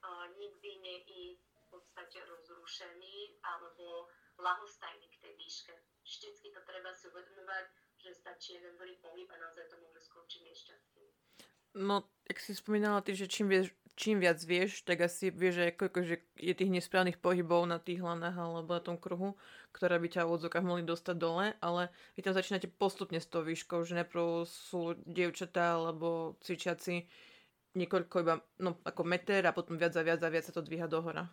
uh, 0.05 0.29
nikdy 0.37 0.69
neísť 0.85 1.49
v 1.49 1.65
podstate 1.73 2.21
rozrušený 2.29 3.41
alebo 3.41 4.05
lahostajný 4.37 5.09
k 5.09 5.21
tej 5.21 5.33
výške. 5.33 5.73
Vždycky 6.05 6.53
to 6.53 6.61
treba 6.61 6.93
si 6.93 7.09
uvedomovať, 7.09 7.65
že 7.97 8.13
stačí 8.13 8.53
jeden 8.53 8.77
zlý 8.77 9.01
pohyb 9.01 9.29
a 9.33 9.37
naozaj 9.41 9.65
to 9.65 9.81
môže 9.81 10.01
skončiť 10.05 10.41
nešťastím. 10.45 11.08
No, 11.75 12.03
jak 12.29 12.39
si 12.39 12.55
spomínala 12.55 13.01
ty, 13.01 13.13
že 13.15 13.29
čím, 13.29 13.49
vieš, 13.49 13.73
čím 13.99 14.23
viac 14.23 14.39
vieš, 14.41 14.81
tak 14.87 15.05
asi 15.05 15.29
vieš, 15.29 15.53
že 15.59 15.75
koľko 15.75 15.99
je 16.39 16.53
tých 16.55 16.71
nesprávnych 16.71 17.19
pohybov 17.19 17.67
na 17.67 17.77
tých 17.77 17.99
hlanách 17.99 18.37
alebo 18.37 18.73
na 18.73 18.81
tom 18.81 18.97
kruhu, 18.97 19.35
ktoré 19.75 19.99
by 19.99 20.07
ťa 20.07 20.25
v 20.25 20.33
odzokách 20.39 20.65
mohli 20.65 20.87
dostať 20.87 21.15
dole, 21.19 21.53
ale 21.59 21.91
vy 22.15 22.25
tam 22.25 22.33
začínate 22.33 22.71
postupne 22.71 23.19
s 23.19 23.27
tou 23.27 23.43
výškou, 23.43 23.83
že 23.85 23.99
najprv 23.99 24.47
sú 24.47 24.97
dievčatá 25.03 25.77
alebo 25.77 26.39
cvičiaci 26.41 27.05
niekoľko 27.77 28.15
iba, 28.25 28.41
no 28.63 28.79
ako 28.81 29.01
meter 29.05 29.45
a 29.45 29.53
potom 29.53 29.77
viac 29.77 29.93
a 29.93 30.01
viac 30.01 30.23
a 30.25 30.29
viac 30.31 30.47
sa 30.47 30.55
to 30.55 30.65
dvíha 30.65 30.89
dohora. 30.89 31.29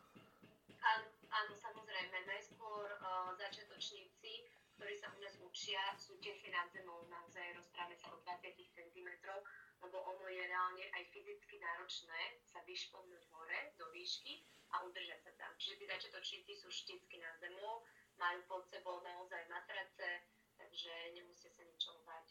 Lebo 9.97 10.13
ono 10.13 10.29
je 10.29 10.45
reálne 10.45 10.85
aj 10.93 11.09
fyzicky 11.09 11.57
náročné 11.57 12.21
sa 12.45 12.61
vyšplhnúť 12.69 13.23
hore 13.33 13.73
do 13.81 13.89
výšky 13.97 14.45
a 14.77 14.85
udržať 14.85 15.25
sa 15.25 15.33
tam. 15.41 15.49
Čiže 15.57 15.81
tí 15.81 15.85
začiatočníci 15.89 16.53
sú 16.53 16.69
vždycky 16.69 17.17
nad 17.17 17.33
zemou, 17.41 17.81
majú 18.21 18.45
pod 18.45 18.69
sebou 18.69 19.01
naozaj 19.01 19.49
matrace, 19.49 20.21
takže 20.61 20.93
nemusia 21.17 21.49
sa 21.49 21.65
ničoho 21.65 21.97
báť. 22.05 22.29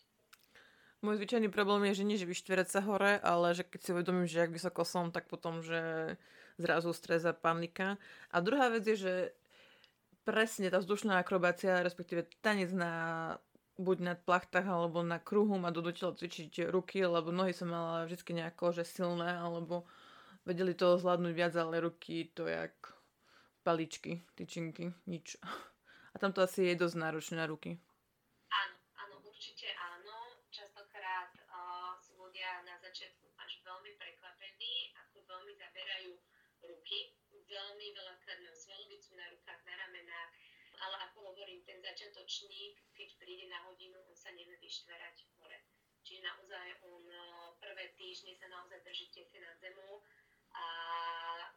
Môj 1.01 1.17
zvyčajný 1.17 1.49
problém 1.49 1.89
je, 1.89 2.05
že 2.05 2.05
nie, 2.05 2.21
že 2.21 2.29
vyštverať 2.29 2.67
sa 2.69 2.85
hore, 2.85 3.17
ale 3.17 3.57
že 3.57 3.65
keď 3.65 3.81
si 3.81 3.89
uvedomím, 3.97 4.29
že 4.29 4.45
ak 4.45 4.53
vysoko 4.53 4.85
som, 4.85 5.09
tak 5.09 5.25
potom, 5.25 5.65
že 5.65 6.13
zrazu 6.61 6.93
stres 6.93 7.25
a 7.25 7.33
panika. 7.33 7.97
A 8.29 8.45
druhá 8.45 8.69
vec 8.69 8.85
je, 8.85 9.09
že 9.09 9.13
presne 10.21 10.69
tá 10.69 10.77
vzdušná 10.77 11.17
akrobácia, 11.17 11.81
respektíve 11.81 12.29
tanec 12.45 12.69
na 12.77 12.93
buď 13.75 13.97
na 13.99 14.13
plachtách 14.15 14.67
alebo 14.67 15.03
na 15.03 15.19
kruhu 15.19 15.59
ma 15.59 15.71
donútila 15.71 16.15
cvičiť 16.15 16.71
ruky, 16.71 17.03
lebo 17.03 17.31
nohy 17.31 17.51
som 17.51 17.67
mala 17.67 18.07
vždy 18.07 18.43
nejako, 18.43 18.71
že 18.71 18.87
silné, 18.87 19.35
alebo 19.35 19.83
vedeli 20.47 20.71
to 20.71 20.95
zvládnuť 20.95 21.33
viac, 21.35 21.53
ale 21.59 21.83
ruky 21.83 22.31
to 22.31 22.47
jak 22.47 22.71
paličky, 23.65 24.23
tyčinky, 24.37 24.93
nič. 25.09 25.35
A 26.13 26.21
tam 26.21 26.31
to 26.31 26.39
asi 26.39 26.71
je 26.71 26.79
dosť 26.79 26.95
náročné 26.95 27.35
na 27.35 27.43
ruky. 27.43 27.75
Áno, 28.47 28.77
áno, 29.03 29.15
určite 29.27 29.67
áno. 29.75 30.39
Častokrát 30.47 31.35
uh, 31.51 31.91
sú 31.99 32.15
ľudia 32.15 32.63
na 32.63 32.79
začiatku 32.79 33.35
až 33.35 33.59
veľmi 33.67 33.99
prekvapení, 33.99 34.95
ako 34.95 35.27
veľmi 35.27 35.51
zaberajú 35.59 36.15
ruky. 36.71 37.11
Veľmi 37.51 37.87
veľakrát 37.91 38.39
majú 38.47 38.55
svalovicu 38.55 39.19
na 39.19 39.27
rukách, 39.27 39.59
na 39.67 39.75
ramenách, 39.75 40.31
ale 40.85 40.95
ako 41.09 41.33
hovorím, 41.33 41.65
ten 41.65 41.81
začiatočník, 41.81 42.77
keď 42.93 43.09
príde 43.17 43.45
na 43.49 43.65
hodinu, 43.65 43.97
on 44.05 44.13
sa 44.13 44.29
nevie 44.37 44.53
vyštverať 44.61 45.25
hore. 45.41 45.59
Čiže 46.05 46.21
naozaj 46.21 46.67
on 46.85 47.01
uh, 47.09 47.57
prvé 47.57 47.89
týždne 47.97 48.37
sa 48.37 48.45
naozaj 48.53 48.85
drží 48.85 49.09
tesne 49.09 49.41
nad 49.41 49.57
zemou 49.57 50.05
a 50.53 50.65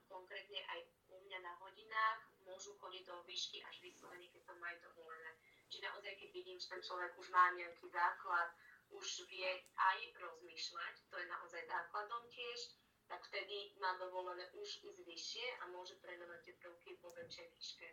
konkrétne 0.09 0.65
aj 0.73 0.81
u 1.13 1.21
mňa 1.29 1.39
na 1.45 1.53
hodinách 1.61 2.21
môžu 2.49 2.73
chodiť 2.81 3.05
do 3.05 3.21
výšky 3.29 3.61
až 3.63 3.77
vyslovene, 3.85 4.33
keď 4.33 4.43
to 4.49 4.55
majú 4.57 4.77
dovolené. 4.89 5.31
Čiže 5.69 5.85
naozaj, 5.85 6.13
keď 6.17 6.29
vidím, 6.33 6.57
že 6.57 6.73
ten 6.73 6.81
človek 6.81 7.13
už 7.21 7.29
má 7.29 7.53
nejaký 7.53 7.87
základ, 7.93 8.49
už 8.89 9.29
vie 9.29 9.51
aj 9.77 9.99
rozmýšľať, 10.17 10.95
to 11.13 11.15
je 11.21 11.27
naozaj 11.29 11.63
základom 11.69 12.25
tiež, 12.33 12.61
tak 13.05 13.21
vtedy 13.29 13.77
má 13.77 13.97
dovolené 14.01 14.49
už 14.57 14.69
ísť 14.81 15.01
vyššie 15.05 15.47
a 15.61 15.65
môže 15.73 15.97
trénovať 16.01 16.41
tie 16.45 16.55
prvky 16.61 16.97
vo 17.05 17.13
väčšej 17.13 17.47
výške. 17.53 17.89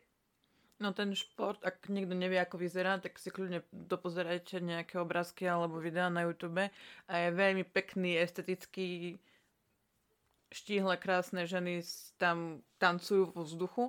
No 0.76 0.92
ten 0.92 1.16
šport, 1.16 1.64
ak 1.64 1.88
niekto 1.88 2.12
nevie, 2.12 2.36
ako 2.36 2.60
vyzerá, 2.60 3.00
tak 3.00 3.16
si 3.16 3.32
kľudne 3.32 3.64
dopozerajte 3.72 4.60
nejaké 4.60 5.00
obrázky 5.00 5.48
alebo 5.48 5.80
videá 5.80 6.12
na 6.12 6.28
YouTube 6.28 6.68
a 7.08 7.14
je 7.16 7.30
veľmi 7.32 7.64
pekný, 7.64 8.20
estetický, 8.20 9.16
štíhle, 10.52 11.00
krásne 11.00 11.48
ženy 11.48 11.80
tam 12.20 12.60
tancujú 12.76 13.32
vo 13.32 13.48
vzduchu, 13.48 13.84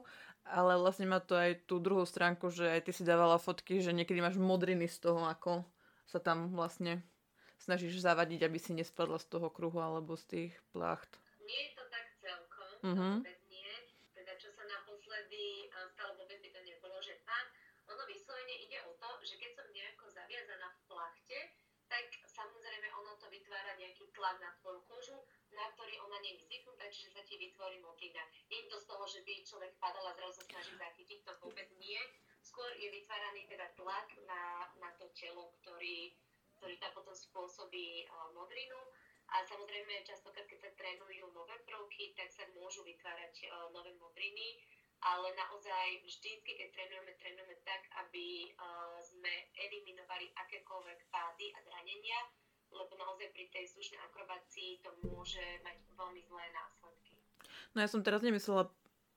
ale 0.47 0.79
vlastne 0.79 1.11
má 1.11 1.19
to 1.19 1.35
aj 1.35 1.67
tú 1.67 1.83
druhú 1.83 2.07
stránku, 2.07 2.55
že 2.55 2.71
aj 2.71 2.81
ty 2.87 2.93
si 2.95 3.03
dávala 3.03 3.43
fotky, 3.43 3.83
že 3.83 3.91
niekedy 3.91 4.23
máš 4.23 4.39
modriny 4.39 4.87
z 4.87 5.11
toho, 5.11 5.27
ako 5.27 5.67
sa 6.07 6.23
tam 6.23 6.55
vlastne 6.55 7.03
snažíš 7.59 7.99
zavadiť, 7.99 8.47
aby 8.47 8.59
si 8.63 8.79
nespadla 8.79 9.19
z 9.19 9.27
toho 9.27 9.51
kruhu 9.51 9.83
alebo 9.83 10.15
z 10.15 10.25
tých 10.27 10.53
plácht. 10.71 11.19
Nie 11.43 11.71
je 11.71 11.71
to 11.75 11.85
tak 11.91 12.07
celkom, 12.23 12.69
Mhm. 12.95 13.11
to 13.27 13.46
vytvára 23.67 23.83
nejaký 23.83 24.07
tlak 24.15 24.39
na 24.39 24.55
tvoju 24.63 24.79
kožu, 24.87 25.19
na 25.51 25.67
ktorý 25.75 25.99
ona 26.07 26.23
je 26.23 26.39
zvyknutá, 26.39 26.87
čiže 26.87 27.19
sa 27.19 27.23
ti 27.27 27.35
vytvorí 27.35 27.83
modrina. 27.83 28.23
Nie 28.47 28.63
je 28.63 28.71
to 28.71 28.79
z 28.79 28.87
toho, 28.87 29.03
že 29.11 29.27
by 29.27 29.43
človek 29.43 29.75
padal 29.83 30.07
a 30.07 30.15
zrazu 30.15 30.39
sa 30.39 30.47
snaží 30.47 30.79
zachytiť, 30.79 31.27
to 31.27 31.35
vôbec 31.43 31.67
nie. 31.83 31.99
Skôr 32.47 32.71
je 32.79 32.87
vytváraný 32.95 33.43
teda 33.51 33.67
tlak 33.75 34.07
na, 34.23 34.71
na 34.79 34.95
to 34.95 35.11
telo, 35.19 35.51
ktorý, 35.59 36.15
ktorý 36.63 36.79
tam 36.79 36.95
potom 36.95 37.11
spôsobí 37.11 38.07
uh, 38.07 38.31
modrinu. 38.39 38.79
A 39.35 39.43
samozrejme, 39.43 40.07
častokrát, 40.07 40.47
keď 40.47 40.71
sa 40.71 40.71
trénujú 40.79 41.27
nové 41.35 41.59
prvky, 41.67 42.15
tak 42.15 42.31
sa 42.31 42.47
môžu 42.55 42.87
vytvárať 42.87 43.51
uh, 43.51 43.75
nové 43.75 43.99
modriny, 43.99 44.63
ale 45.03 45.35
naozaj 45.35 46.07
vždycky, 46.07 46.55
keď 46.55 46.71
trénujeme, 46.71 47.19
trénujeme 47.19 47.59
tak, 47.67 47.83
aby 48.07 48.55
uh, 48.55 49.03
sme 49.03 49.51
eliminovali 49.59 50.31
akékoľvek 50.39 51.11
pády 51.11 51.51
a 51.51 51.59
zranenia, 51.67 52.23
lebo 52.71 52.93
naozaj 52.97 53.29
pri 53.33 53.47
tej 53.53 53.65
slušnej 53.71 54.01
akrobácii 54.11 54.83
to 54.83 54.91
môže 55.07 55.43
mať 55.63 55.77
veľmi 55.95 56.21
zlé 56.25 56.45
následky. 56.53 57.15
No 57.75 57.85
ja 57.85 57.89
som 57.89 58.01
teraz 58.01 58.25
nemyslela 58.25 58.73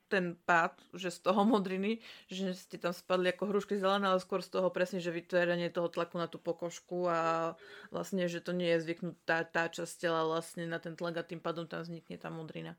ten 0.09 0.33
pád, 0.49 0.73
že 0.97 1.13
z 1.13 1.21
toho 1.21 1.45
modriny, 1.45 2.01
že 2.27 2.57
ste 2.57 2.81
tam 2.81 2.91
spadli 2.91 3.29
ako 3.29 3.53
hrušky 3.53 3.77
zelené, 3.77 4.09
ale 4.09 4.17
skôr 4.17 4.41
z 4.41 4.49
toho 4.49 4.73
presne, 4.73 4.97
že 4.97 5.13
vytváranie 5.13 5.69
toho 5.69 5.85
tlaku 5.85 6.17
na 6.17 6.25
tú 6.25 6.41
pokožku 6.41 7.05
a 7.05 7.53
vlastne, 7.93 8.25
že 8.25 8.41
to 8.41 8.51
nie 8.51 8.73
je 8.73 8.89
zvyknutá 8.89 9.45
tá 9.45 9.69
časť 9.69 9.93
tela 10.01 10.25
vlastne 10.25 10.65
na 10.65 10.81
ten 10.81 10.97
tlak 10.97 11.21
a 11.21 11.23
tým 11.23 11.37
pádom 11.37 11.69
tam 11.69 11.85
vznikne 11.85 12.17
tá 12.17 12.33
modrina. 12.33 12.73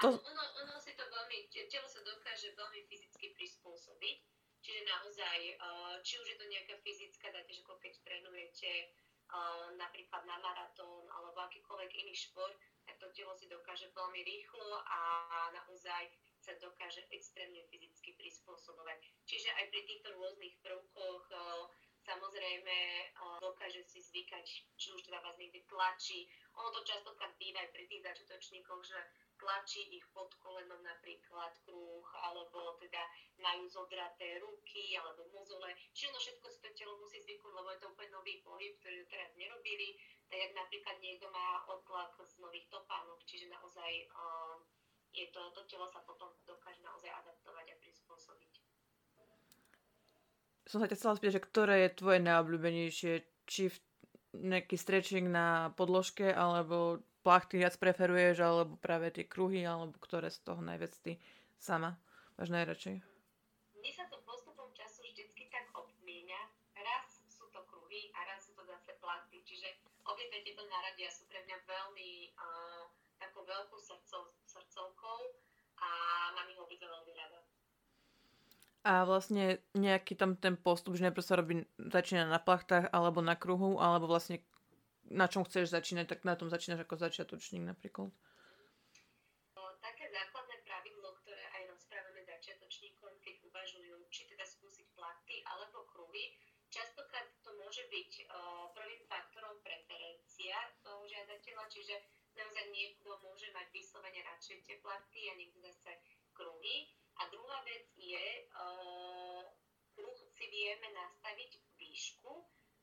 To- 0.00 0.16
Ono, 0.16 0.44
ono 0.62 0.74
si 0.80 0.94
to 0.94 1.02
veľmi, 1.04 1.50
te- 1.50 1.66
telo 1.68 1.84
sa 1.90 2.00
dokáže 2.00 2.54
veľmi 2.54 2.86
fyzicky 2.88 3.34
prispôsobiť, 3.36 4.16
čiže 4.62 4.80
naozaj, 5.20 5.40
či 6.00 6.16
už 6.16 6.26
je 6.32 6.38
to 6.40 6.46
nejaká 6.48 6.80
fyzická 6.80 7.28
záťaž, 7.28 7.60
ako 7.60 7.76
keď 7.76 7.92
trénujete 8.00 8.88
napríklad 9.76 10.24
na 10.24 10.40
maratón 10.40 11.04
alebo 11.12 11.44
akýkoľvek 11.44 11.92
iný 11.92 12.16
šport, 12.16 12.56
tak 12.88 12.96
to 12.96 13.12
telo 13.12 13.36
si 13.36 13.44
dokáže 13.46 13.92
veľmi 13.92 14.20
rýchlo 14.24 14.80
a 14.80 15.00
naozaj 15.52 16.08
sa 16.40 16.56
dokáže 16.56 17.04
extrémne 17.12 17.60
fyzicky 17.68 18.16
prispôsobovať. 18.16 18.96
Čiže 19.28 19.52
aj 19.60 19.64
pri 19.68 19.82
týchto 19.84 20.08
rôznych 20.16 20.56
prvkoch 20.64 21.24
samozrejme 22.00 22.76
dokáže 23.44 23.84
si 23.84 24.00
zvykať, 24.00 24.44
či 24.80 24.88
už 24.88 25.04
teda 25.04 25.20
vás 25.20 25.36
niekde 25.36 25.68
tlačí. 25.68 26.32
Ono 26.56 26.72
to 26.72 26.80
častokrát 26.80 27.36
býva 27.36 27.60
aj 27.60 27.70
pri 27.76 27.84
tých 27.92 28.02
začiatočníkoch, 28.08 28.82
že 28.88 28.98
tlačí 29.40 29.88
ich 29.88 30.04
pod 30.12 30.28
kolenom 30.44 30.78
napríklad 30.84 31.56
kruh, 31.64 32.04
alebo 32.28 32.76
teda 32.76 33.00
majú 33.40 33.64
zodraté 33.66 34.38
ruky, 34.44 34.94
alebo 35.00 35.24
mozole. 35.32 35.72
Čiže 35.96 36.12
no 36.12 36.18
všetko 36.20 36.46
si 36.52 36.58
to 36.60 36.68
telo 36.76 36.94
musí 37.00 37.18
zvyknúť, 37.24 37.56
lebo 37.56 37.68
je 37.72 37.80
to 37.80 37.90
úplne 37.90 38.12
nový 38.12 38.34
pohyb, 38.44 38.76
ktorý 38.78 39.08
teraz 39.08 39.32
nerobili. 39.34 39.96
Tak 40.28 40.52
napríklad 40.54 40.96
niekto 41.00 41.26
má 41.32 41.64
odtlak 41.66 42.14
z 42.22 42.38
nových 42.38 42.68
topánok, 42.70 43.18
čiže 43.26 43.50
naozaj 43.50 43.90
um, 44.14 44.62
je 45.10 45.26
to, 45.34 45.40
to 45.56 45.66
telo 45.66 45.90
sa 45.90 46.04
potom 46.06 46.30
dokáže 46.46 46.84
naozaj 46.86 47.10
adaptovať 47.10 47.66
a 47.74 47.76
prispôsobiť. 47.82 48.52
Som 50.70 50.78
sa 50.78 50.86
ťa 50.86 50.98
chcela 51.02 51.16
spýtať, 51.18 51.34
že 51.34 51.46
ktoré 51.50 51.76
je 51.82 51.98
tvoje 51.98 52.20
najobľúbenejšie? 52.22 53.12
Či 53.50 53.62
v 53.74 53.76
nejaký 54.38 54.78
stretching 54.78 55.26
na 55.26 55.74
podložke, 55.74 56.30
alebo 56.30 57.02
plachty 57.20 57.60
viac 57.60 57.76
preferuješ, 57.76 58.40
alebo 58.40 58.80
práve 58.80 59.12
tie 59.12 59.24
kruhy, 59.28 59.64
alebo 59.64 59.92
ktoré 60.00 60.32
z 60.32 60.40
toho 60.40 60.60
najviac 60.64 60.92
ty 61.04 61.20
sama 61.60 62.00
máš 62.40 62.48
najradšej? 62.48 62.96
Mne 63.76 63.92
sa 63.92 64.08
to 64.08 64.20
postupom 64.24 64.72
času 64.72 65.04
vždycky 65.04 65.52
tak 65.52 65.68
obmienia. 65.76 66.40
Raz 66.72 67.20
sú 67.28 67.48
to 67.52 67.60
kruhy 67.68 68.08
a 68.16 68.24
raz 68.24 68.48
sú 68.48 68.56
to 68.56 68.64
zase 68.64 68.96
plachty. 69.00 69.44
Čiže 69.44 69.68
obidve 70.08 70.40
tieto 70.44 70.64
naradia 70.68 71.12
sú 71.12 71.28
pre 71.28 71.44
mňa 71.44 71.56
veľmi 71.68 72.10
uh, 72.40 72.84
takou 73.20 73.44
veľkou 73.44 73.76
srdcov, 73.76 74.32
srdcovkou 74.48 75.20
a 75.80 75.88
mám 76.32 76.48
ich 76.48 76.60
obidve 76.60 76.88
veľmi 76.88 77.12
rada. 77.12 77.40
A 78.80 79.04
vlastne 79.04 79.60
nejaký 79.76 80.16
tam 80.16 80.40
ten 80.40 80.56
postup, 80.56 80.96
že 80.96 81.04
najprv 81.04 81.24
sa 81.24 81.36
robí, 81.36 81.68
začína 81.76 82.24
na 82.24 82.40
plachtách 82.40 82.88
alebo 82.96 83.20
na 83.20 83.36
kruhu, 83.36 83.76
alebo 83.76 84.08
vlastne 84.08 84.40
na 85.10 85.26
čom 85.26 85.42
chceš 85.42 85.74
začínať, 85.74 86.06
tak 86.06 86.20
na 86.22 86.38
tom 86.38 86.46
začínaš 86.46 86.86
ako 86.86 86.94
začiatočník 87.02 87.66
napríklad? 87.66 88.14
Také 89.80 90.06
základné 90.12 90.56
pravidlo, 90.62 91.18
ktoré 91.24 91.44
aj 91.56 91.62
rozprávame 91.74 92.22
začiatočníkom, 92.22 93.18
keď 93.18 93.34
uvažujú, 93.50 93.96
či 94.12 94.30
teda 94.30 94.46
skúsiť 94.46 94.86
plachty 94.94 95.42
alebo 95.50 95.88
kruhy, 95.90 96.38
častokrát 96.70 97.26
to 97.42 97.50
môže 97.58 97.82
byť 97.90 98.10
uh, 98.30 98.70
prvým 98.70 99.02
faktorom 99.10 99.58
preferencia 99.66 100.54
toho 100.86 101.02
žiadateľa, 101.10 101.64
čiže 101.66 101.96
naozaj 102.38 102.70
niekto 102.70 103.10
môže 103.26 103.50
mať 103.50 103.66
vyslovene 103.74 104.22
radšej 104.22 104.58
tie 104.62 104.76
plachty 104.78 105.26
a 105.26 105.34
niekto 105.34 105.58
zase 105.58 105.98
kruhy. 106.30 106.86
A 107.18 107.26
druhá 107.28 107.58
vec 107.66 107.90
je, 107.98 108.26
uh, 108.54 109.42
kruh 109.98 110.18
si 110.38 110.46
vieme 110.46 110.88
nastaviť 110.94 111.50
výšku, 111.76 112.32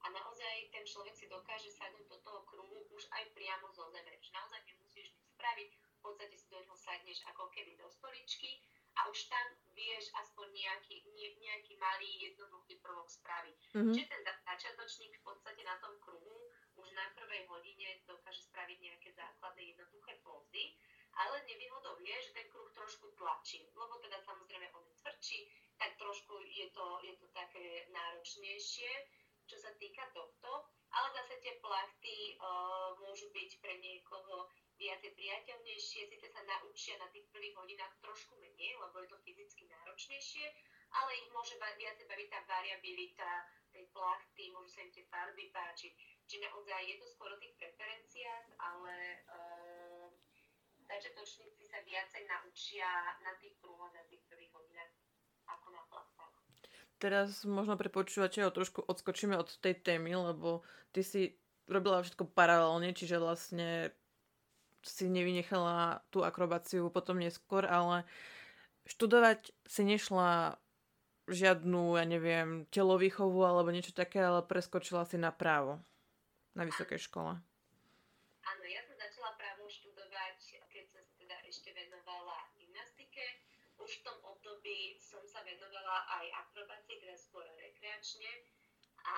a 0.08 0.16
naozaj 0.16 0.72
ten 0.72 0.88
človek 0.88 1.12
si 1.12 1.28
dokáže 1.28 1.68
sadnúť 1.68 2.08
do 2.08 2.18
toho 2.24 2.40
kruhu 2.48 2.80
už 2.96 3.04
aj 3.12 3.28
priamo 3.36 3.68
zo 3.76 3.92
zeme. 3.92 4.16
Že 4.24 4.32
naozaj 4.40 4.64
nemusíš 4.64 5.12
nič 5.12 5.28
spraviť, 5.36 5.70
v 5.76 6.00
podstate 6.00 6.36
si 6.40 6.48
do 6.48 6.64
neho 6.64 6.78
sadneš 6.80 7.20
ako 7.28 7.52
keby 7.52 7.76
do 7.76 7.92
stoličky 7.92 8.64
a 8.96 9.12
už 9.12 9.28
tam 9.28 9.48
vieš 9.76 10.08
aspoň 10.16 10.48
nejaký, 10.56 11.04
ne, 11.12 11.28
nejaký 11.44 11.76
malý 11.76 12.08
jednoduchý 12.24 12.80
prvok 12.80 13.12
spraviť. 13.12 13.60
Mm-hmm. 13.76 13.94
Čiže 14.00 14.08
ten 14.08 14.22
začiatočník 14.24 15.12
v 15.20 15.26
podstate 15.28 15.62
na 15.68 15.76
tom 15.84 16.00
kruhu 16.00 16.56
už 16.80 16.88
na 16.96 17.12
prvej 17.20 17.44
hodine 17.52 18.00
dokáže 18.08 18.48
spraviť 18.48 18.78
nejaké 18.80 19.12
základné 19.12 19.76
jednoduché 19.76 20.24
pózy, 20.24 20.72
ale 21.20 21.44
nevýhodou 21.52 22.00
je, 22.00 22.16
že 22.16 22.32
ten 22.32 22.48
kruh 22.48 22.72
trošku 22.72 23.12
tlačí, 23.20 23.68
lebo 23.76 24.00
teda 24.00 24.24
samozrejme 24.24 24.72
on 24.72 24.88
je 24.88 24.96
tvrdší, 25.04 25.40
tak 25.76 26.00
trošku 26.00 26.40
je 26.48 26.72
to, 26.72 26.86
je 27.04 27.14
to 27.20 27.28
také 27.36 27.92
náročnejšie 27.92 28.92
čo 29.48 29.58
sa 29.58 29.72
týka 29.80 30.04
tohto, 30.12 30.68
ale 30.92 31.08
zase 31.16 31.40
tie 31.40 31.56
plachty 31.64 32.36
uh, 32.40 32.96
môžu 33.00 33.32
byť 33.32 33.52
pre 33.64 33.80
niekoho 33.80 34.52
viacej 34.78 35.12
priateľnejšie, 35.18 36.06
síce 36.06 36.28
sa 36.30 36.44
naučia 36.46 37.00
na 37.02 37.10
tých 37.10 37.26
prvých 37.34 37.58
hodinách 37.58 37.98
trošku 38.04 38.38
menej, 38.38 38.78
lebo 38.78 39.02
je 39.02 39.10
to 39.10 39.18
fyzicky 39.26 39.66
náročnejšie, 39.66 40.46
ale 40.94 41.10
ich 41.18 41.28
môže 41.34 41.58
viacej 41.58 42.06
baviť 42.06 42.28
tá 42.30 42.40
variabilita 42.46 43.32
tej 43.74 43.90
plachty, 43.92 44.54
môžu 44.54 44.70
sa 44.70 44.86
im 44.86 44.92
tie 44.94 45.04
farby 45.10 45.50
páčiť. 45.50 45.92
Čiže 46.28 46.44
naozaj 46.44 46.82
je 46.88 46.96
to 47.00 47.06
skôr 47.10 47.32
tých 47.42 47.56
preferenciách, 47.58 48.46
ale 48.60 48.96
uh, 49.32 50.08
začiatočníci 50.88 51.64
sa 51.68 51.84
viacej 51.84 52.24
naučia 52.28 52.88
na 53.24 53.36
tých 53.40 53.56
kruhoch, 53.60 53.92
na 53.92 54.04
tých 54.08 54.24
prvých 54.28 54.54
hodinách 54.56 54.92
ako 55.48 55.68
na 55.72 55.84
plachtách. 55.88 56.17
Teraz 56.98 57.46
možno 57.46 57.78
pre 57.78 57.94
počúvateľov 57.94 58.58
trošku 58.58 58.80
odskočíme 58.82 59.38
od 59.38 59.54
tej 59.62 59.78
témy, 59.78 60.18
lebo 60.18 60.66
ty 60.90 61.06
si 61.06 61.38
robila 61.70 62.02
všetko 62.02 62.34
paralelne, 62.34 62.90
čiže 62.96 63.22
vlastne 63.22 63.94
si 64.82 65.06
nevynechala 65.06 66.02
tú 66.10 66.24
akrobáciu 66.24 66.90
potom 66.90 67.20
neskôr, 67.20 67.68
ale 67.68 68.08
študovať 68.88 69.52
si 69.68 69.84
nešla 69.84 70.58
žiadnu, 71.28 72.00
ja 72.00 72.06
neviem, 72.08 72.64
telovýchovu 72.72 73.44
alebo 73.44 73.70
niečo 73.70 73.92
také, 73.92 74.24
ale 74.24 74.48
preskočila 74.48 75.04
si 75.04 75.20
na 75.20 75.30
právo 75.36 75.84
na 76.56 76.64
vysokej 76.64 76.98
škole. 76.98 77.36
Áno, 78.48 78.64
ja 78.64 78.82
som 78.88 78.96
začala 78.96 79.36
právo 79.36 79.68
študovať, 79.68 80.40
keď 80.72 80.84
som 80.88 81.04
sa 81.04 81.14
teda 81.20 81.36
ešte 81.46 81.76
venovala 81.76 82.48
gymnastike. 82.56 83.44
Už 83.78 83.92
v 83.92 84.04
tom 84.08 84.18
období 84.24 84.96
som 85.04 85.20
venovala 85.88 86.20
aj 86.20 86.28
teda 86.84 87.16
skôr 87.16 87.48
rekreačne. 87.56 88.28
A 89.08 89.18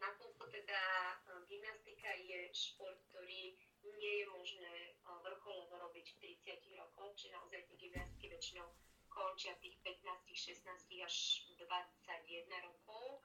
nakoľko 0.00 0.48
teda 0.48 0.80
e, 0.80 1.16
gymnastika 1.44 2.16
je 2.16 2.48
šport, 2.56 2.96
ktorý 3.12 3.52
nie 4.00 4.14
je 4.24 4.26
možné 4.32 4.72
e, 4.72 4.92
vrcholovo 5.04 5.76
robiť 5.84 6.16
v 6.16 6.32
30 6.48 6.80
rokoch, 6.80 7.12
čiže 7.20 7.36
naozaj 7.36 7.68
tie 7.68 7.76
gymnastky 7.76 8.32
väčšinou 8.32 8.72
končia 9.12 9.52
tých 9.60 9.76
15, 9.84 10.64
16 10.64 10.64
až 11.04 11.16
21 11.60 12.48
rokov, 12.64 13.20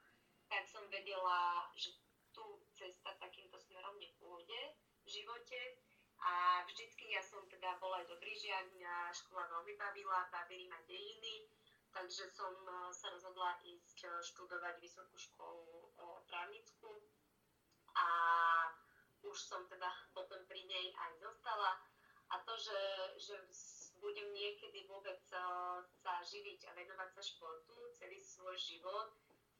tak 0.51 0.67
som 0.67 0.83
vedela, 0.91 1.71
že 1.79 1.95
tu 2.35 2.43
cesta 2.75 3.15
takýmto 3.15 3.55
smerom 3.63 3.95
nepôjde 3.95 4.75
v 4.75 5.07
živote. 5.07 5.79
A 6.19 6.67
vždycky 6.67 7.15
ja 7.15 7.23
som 7.23 7.47
teda 7.47 7.79
bola 7.79 8.03
aj 8.03 8.11
dobrý 8.11 8.35
žiak, 8.35 8.75
mňa 8.75 9.15
škola 9.15 9.47
veľmi 9.55 9.79
bavila, 9.79 10.27
bavili 10.27 10.67
ma 10.67 10.83
dejiny, 10.83 11.47
takže 11.93 12.29
som 12.31 12.53
e, 12.65 12.93
sa 12.93 13.07
rozhodla 13.11 13.59
ísť 13.63 13.97
e, 14.03 14.07
študovať 14.33 14.75
vysokú 14.79 15.15
školu 15.17 15.65
e, 15.65 15.89
právnickú 16.27 16.91
a 17.97 18.09
už 19.25 19.37
som 19.37 19.65
teda 19.67 19.89
potom 20.13 20.39
pri 20.45 20.61
nej 20.67 20.93
aj 20.93 21.11
zostala. 21.19 21.81
A 22.27 22.43
to, 22.43 22.53
že, 22.59 22.81
že 23.23 23.35
budem 24.03 24.27
niekedy 24.35 24.83
vôbec 24.83 25.15
sa 25.31 26.13
živiť 26.27 26.67
a 26.67 26.75
venovať 26.75 27.09
sa 27.15 27.23
športu 27.23 27.75
celý 27.95 28.19
svoj 28.19 28.55
život, 28.59 29.15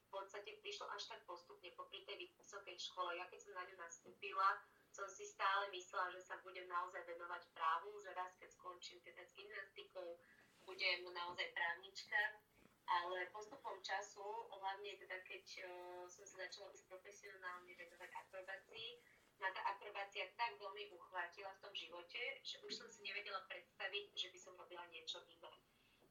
v 0.08 0.10
podstate 0.12 0.60
prišlo 0.64 0.88
až 0.92 1.04
tak 1.12 1.20
postupne 1.28 1.68
popri 1.76 2.04
tej 2.08 2.28
vysokej 2.40 2.80
škole. 2.80 3.16
Ja 3.20 3.28
keď 3.28 3.40
som 3.44 3.54
na 3.56 3.64
ňu 3.68 3.76
nastúpila, 3.76 4.50
som 4.92 5.08
si 5.12 5.28
stále 5.28 5.68
myslela, 5.72 6.12
že 6.16 6.24
sa 6.24 6.40
budem 6.44 6.68
naozaj 6.72 7.04
venovať 7.04 7.44
právu, 7.52 8.00
že 8.00 8.16
raz 8.16 8.32
keď 8.40 8.50
skončím 8.56 9.04
teda 9.04 9.24
s 9.24 9.36
gymnastikou, 9.36 10.20
budem 10.68 11.08
naozaj 11.16 11.48
právnička, 11.56 12.44
ale 12.88 13.32
postupom 13.32 13.80
času, 13.80 14.52
hlavne 14.52 15.00
teda 15.00 15.18
keď 15.24 15.46
uh, 15.64 15.68
som 16.12 16.28
sa 16.28 16.44
začala 16.44 16.72
už 16.76 16.84
profesionálne 16.92 17.72
venovať 17.72 18.12
akrobácii, 18.12 19.00
ma 19.40 19.48
tá 19.56 19.62
akrobácia 19.72 20.28
tak 20.36 20.60
veľmi 20.60 20.92
uchvátila 20.92 21.56
v 21.56 21.62
tom 21.64 21.74
živote, 21.74 22.22
že 22.44 22.60
už 22.68 22.74
som 22.74 22.88
si 22.92 23.06
nevedela 23.06 23.44
predstaviť, 23.48 24.06
že 24.12 24.28
by 24.34 24.40
som 24.40 24.54
robila 24.60 24.84
niečo 24.92 25.24
iné. 25.32 25.52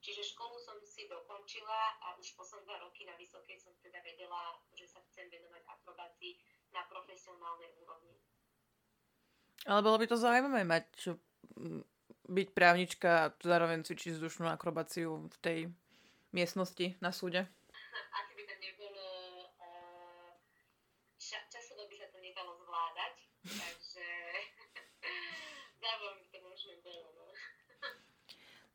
Čiže 0.00 0.36
školu 0.36 0.54
som 0.62 0.78
si 0.86 1.10
dokončila 1.10 1.98
a 1.98 2.14
už 2.14 2.38
posledné 2.38 2.78
roky 2.78 3.02
na 3.02 3.18
vysokej 3.18 3.58
som 3.58 3.74
teda 3.82 3.98
vedela, 4.06 4.54
že 4.78 4.86
sa 4.86 5.02
chcem 5.10 5.26
venovať 5.26 5.66
akrobácii 5.66 6.38
na 6.70 6.86
profesionálnej 6.86 7.74
úrovni. 7.82 8.14
Ale 9.66 9.82
bolo 9.82 9.98
by 9.98 10.06
to 10.06 10.14
zaujímavé 10.14 10.62
mať 10.62 11.18
byť 12.26 12.48
právnička 12.52 13.10
a 13.26 13.32
zároveň 13.42 13.86
cvičiť 13.86 14.18
vzdušnú 14.18 14.50
akrobáciu 14.50 15.30
v 15.30 15.36
tej 15.42 15.58
miestnosti 16.34 16.98
na 16.98 17.14
súde. 17.14 17.46
Asi 18.12 18.32
by 18.34 18.42
to 18.44 18.54
nebolo, 18.60 19.06
uh, 19.56 20.30
ča- 21.16 21.46
časovo 21.48 21.86
by 21.86 21.94
sa 21.96 22.06
to 22.10 22.18
nedalo 22.18 22.52
zvládať, 22.60 23.14
takže 23.62 24.08
by 25.80 26.26
to 26.34 26.38
možno 26.42 26.72
bolo. 26.82 27.08
No. 27.14 27.24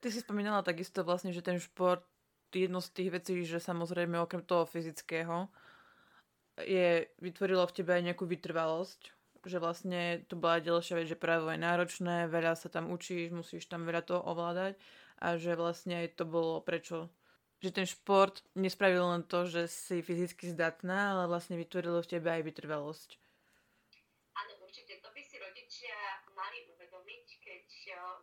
Ty 0.01 0.07
si 0.09 0.19
spomínala 0.23 0.65
takisto 0.65 1.05
vlastne, 1.05 1.35
že 1.35 1.45
ten 1.45 1.59
šport 1.61 2.01
jedno 2.51 2.83
z 2.83 2.89
tých 2.91 3.09
vecí, 3.15 3.33
že 3.47 3.63
samozrejme 3.63 4.19
okrem 4.19 4.43
toho 4.43 4.67
fyzického 4.67 5.47
je, 6.59 7.07
vytvorilo 7.23 7.63
v 7.63 7.75
tebe 7.75 7.95
aj 7.95 8.03
nejakú 8.11 8.27
vytrvalosť, 8.27 9.20
že 9.45 9.58
vlastne 9.58 10.21
to 10.30 10.38
bola 10.38 10.62
ďalšia 10.62 10.97
vec, 11.01 11.08
že 11.10 11.17
práve 11.19 11.45
je 11.51 11.60
náročné, 11.62 12.30
veľa 12.30 12.54
sa 12.58 12.67
tam 12.69 12.93
učíš, 12.93 13.34
musíš 13.34 13.65
tam 13.65 13.86
veľa 13.88 14.01
toho 14.06 14.21
ovládať 14.25 14.77
a 15.21 15.38
že 15.38 15.54
vlastne 15.54 16.01
aj 16.01 16.17
to 16.17 16.25
bolo 16.25 16.62
prečo 16.62 17.10
že 17.62 17.69
ten 17.69 17.86
šport 17.86 18.41
nespravil 18.58 19.06
len 19.06 19.21
to, 19.21 19.45
že 19.45 19.69
si 19.69 20.01
fyzicky 20.01 20.49
zdatná, 20.49 21.13
ale 21.13 21.30
vlastne 21.30 21.62
vytvorilo 21.62 22.01
v 22.01 22.10
tebe 22.17 22.34
aj 22.34 22.41
vytrvalosť. 22.41 23.10
Áno, 24.34 24.65
určite. 24.65 24.97
To 25.06 25.13
by 25.13 25.21
si 25.21 25.38
rodičia 25.38 25.93
mali 26.34 26.65
uvedomiť, 26.73 27.25
keď 27.38 27.65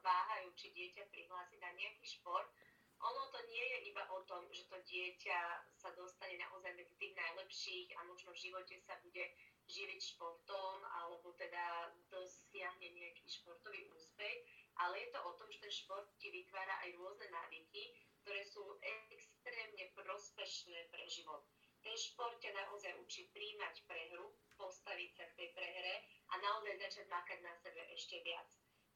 váhajú, 0.02 0.50
či 0.58 0.74
dieťa 0.74 1.06
prihlási 1.14 1.54
na 1.62 1.70
nejaký 1.78 2.18
šport. 2.18 2.50
Ono 2.98 3.30
to 3.30 3.38
nie 3.46 3.62
je 3.62 3.94
iba 3.94 4.02
o 4.10 4.26
tom, 4.26 4.42
že 4.50 4.66
to 4.66 4.74
dieťa 4.82 5.38
sa 5.78 5.94
dostane 5.94 6.34
naozaj 6.34 6.74
medzi 6.74 6.98
tých 6.98 7.14
najlepších 7.14 7.94
a 7.94 8.10
možno 8.10 8.34
v 8.34 8.42
živote 8.42 8.74
sa 8.82 8.98
bude 9.06 9.22
živiť 9.68 10.00
športom 10.16 10.80
alebo 11.04 11.36
teda 11.36 11.92
dosiahne 12.08 12.88
nejaký 12.88 13.28
športový 13.28 13.84
úspech, 13.92 14.38
ale 14.80 15.04
je 15.04 15.08
to 15.12 15.20
o 15.22 15.32
tom, 15.36 15.48
že 15.52 15.60
ten 15.60 15.74
šport 15.74 16.08
ti 16.16 16.32
vytvára 16.32 16.74
aj 16.88 16.96
rôzne 16.96 17.28
návyky, 17.28 17.92
ktoré 18.24 18.42
sú 18.48 18.64
extrémne 19.12 19.84
prospešné 19.92 20.88
pre 20.88 21.04
život. 21.06 21.44
Ten 21.84 21.94
šport 21.94 22.36
ťa 22.42 22.52
naozaj 22.52 22.96
učí 23.00 23.30
príjmať 23.30 23.86
prehru, 23.86 24.34
postaviť 24.58 25.10
sa 25.14 25.24
k 25.30 25.36
tej 25.38 25.48
prehre 25.54 25.94
a 26.32 26.34
naozaj 26.42 26.74
začať 26.80 27.06
makať 27.06 27.38
na 27.44 27.54
sebe 27.60 27.82
ešte 27.94 28.18
viac. 28.26 28.48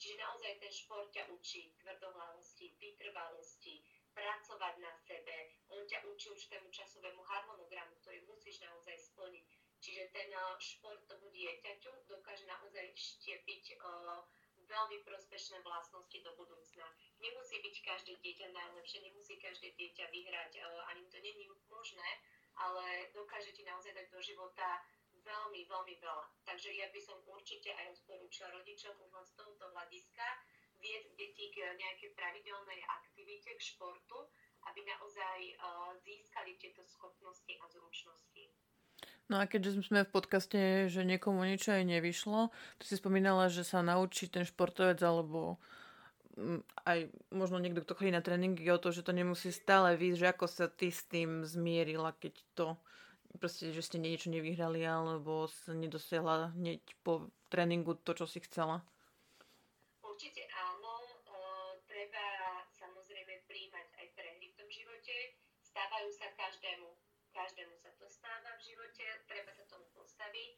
Čiže 0.03 0.19
naozaj 0.19 0.59
ten 0.59 0.73
šport 0.75 1.09
ťa 1.15 1.31
učí 1.31 1.71
tvrdohlavosti, 1.79 2.75
vytrvalosti, 2.83 3.87
pracovať 4.13 4.75
na 4.83 4.93
sebe. 4.99 5.37
On 5.73 5.83
ťa 5.87 6.05
učí 6.11 6.29
určitému 6.29 6.69
časovému 6.69 7.23
harmonogramu, 7.23 7.95
ktorý 8.03 8.27
musíš 8.27 8.61
naozaj 8.61 8.99
splniť. 8.99 9.47
Čiže 9.83 10.15
ten 10.15 10.31
eh, 10.31 10.43
šport 10.63 11.03
tomu 11.11 11.27
dieťaťu 11.35 12.07
dokáže 12.07 12.47
naozaj 12.47 12.95
štiepiť 12.95 13.83
uh, 13.83 14.23
veľmi 14.73 14.99
prospešné 15.05 15.61
vlastnosti 15.67 16.19
do 16.23 16.33
budúcna. 16.39 16.87
Nemusí 17.21 17.61
byť 17.61 17.77
každé 17.83 18.13
dieťa 18.23 18.49
najlepšie, 18.55 19.05
nemusí 19.05 19.37
každé 19.37 19.75
dieťa 19.77 20.09
vyhrať, 20.09 20.53
ani 20.89 21.03
to 21.13 21.19
není 21.21 21.45
možné, 21.69 22.09
ale 22.57 23.11
dokáže 23.13 23.53
ti 23.53 23.67
naozaj 23.67 23.93
dať 23.93 24.07
do 24.09 24.21
života 24.23 24.87
veľmi, 25.23 25.67
veľmi 25.69 25.95
veľa. 26.01 26.27
Takže 26.47 26.73
ja 26.73 26.89
by 26.89 27.01
som 27.03 27.19
určite 27.29 27.75
aj 27.75 28.01
odporúčala 28.01 28.57
rodičom 28.59 28.97
už 28.97 29.11
len 29.13 29.27
z 29.29 29.33
tohoto 29.37 29.67
hľadiska 29.77 30.27
viesť 30.83 31.11
deti 31.15 31.47
k 31.55 31.63
nejakej 31.79 32.11
pravidelnej 32.19 32.81
aktivite, 32.91 33.55
k 33.55 33.61
športu, 33.63 34.19
aby 34.67 34.81
naozaj 34.83 35.39
získali 36.03 36.59
tieto 36.59 36.83
schopnosti 36.87 37.53
a 37.55 37.65
zručnosti. 37.71 38.45
No 39.33 39.41
a 39.41 39.49
keďže 39.49 39.81
sme 39.89 40.05
v 40.05 40.13
podcaste, 40.13 40.93
že 40.93 41.09
niekomu 41.09 41.41
niečo 41.49 41.73
aj 41.73 41.89
nevyšlo, 41.89 42.53
ty 42.77 42.85
si 42.85 43.01
spomínala, 43.01 43.49
že 43.49 43.65
sa 43.65 43.81
naučí 43.81 44.29
ten 44.29 44.45
športovec 44.45 45.01
alebo 45.01 45.57
mm, 46.37 46.61
aj 46.85 47.09
možno 47.33 47.57
niekto, 47.57 47.81
kto 47.81 47.97
chodí 47.97 48.13
na 48.13 48.21
tréningy, 48.21 48.69
o 48.69 48.77
to, 48.77 48.93
že 48.93 49.01
to 49.01 49.17
nemusí 49.17 49.49
stále 49.49 49.97
výjsť, 49.97 50.21
že 50.21 50.31
ako 50.37 50.47
sa 50.53 50.69
ty 50.69 50.93
s 50.93 51.09
tým 51.09 51.49
zmierila, 51.49 52.13
keď 52.21 52.45
to 52.53 52.77
proste, 53.41 53.73
že 53.73 53.81
ste 53.81 53.97
niečo 53.97 54.29
nevyhrali 54.29 54.85
alebo 54.85 55.49
sa 55.49 55.73
nedosiahla 55.73 56.53
hneď 56.53 56.85
po 57.01 57.33
tréningu 57.49 57.97
to, 58.05 58.13
čo 58.13 58.29
si 58.29 58.45
chcela. 58.45 58.85
Určite 60.05 60.45
áno, 60.45 61.09
treba 61.89 62.25
samozrejme 62.69 63.49
príjmať 63.49 63.87
aj 63.97 64.07
prehry 64.13 64.53
v 64.53 64.57
tom 64.61 64.69
živote, 64.69 65.41
stávajú 65.65 66.13
sa 66.13 66.29
každému 66.37 67.02
každému 67.33 67.75
sa 67.81 67.91
to 67.97 68.07
stáva 68.13 68.53
v 68.61 68.65
živote, 68.73 69.05
treba 69.27 69.51
sa 69.57 69.65
tomu 69.67 69.89
postaviť. 69.97 70.53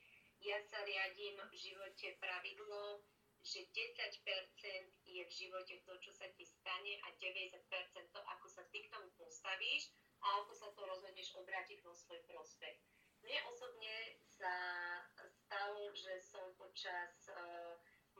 Ja 0.44 0.60
sa 0.68 0.82
riadím 0.84 1.40
v 1.40 1.54
živote 1.56 2.18
pravidlo, 2.20 3.00
že 3.40 3.64
10% 3.70 4.24
je 5.04 5.22
v 5.24 5.32
živote 5.32 5.74
to, 5.84 5.92
čo 6.00 6.12
sa 6.12 6.26
ti 6.34 6.44
stane 6.44 7.00
a 7.04 7.08
90% 7.16 7.54
to, 8.12 8.20
ako 8.20 8.46
sa 8.48 8.62
ty 8.72 8.84
k 8.84 8.90
tomu 8.92 9.08
postavíš 9.20 9.92
a 10.20 10.40
ako 10.40 10.52
sa 10.56 10.68
to 10.72 10.80
rozhodneš 10.84 11.32
obrátiť 11.36 11.84
vo 11.84 11.92
svoj 11.92 12.20
prospech. 12.28 12.76
Mne 13.24 13.40
osobne 13.48 14.20
sa 14.28 14.52
stalo, 15.28 15.92
že 15.96 16.20
som 16.20 16.52
počas 16.60 17.28
uh, 17.32 17.73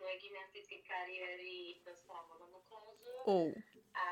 mojej 0.04 0.20
gymnastickej 0.20 0.80
kariéry 0.84 1.80
dostala 1.80 2.20
mononukleózu. 2.28 3.16
Oh. 3.24 3.48
A 3.96 4.08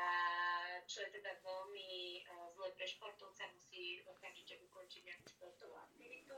čo 0.89 1.05
je 1.05 1.21
teda 1.21 1.37
veľmi 1.45 2.25
uh, 2.25 2.49
zle 2.57 2.73
pre 2.73 2.89
športovca, 2.89 3.45
musí 3.53 4.01
okamžite 4.09 4.57
ukončiť 4.57 5.01
nejakú 5.05 5.25
športovú 5.37 5.77
aktivitu. 5.77 6.33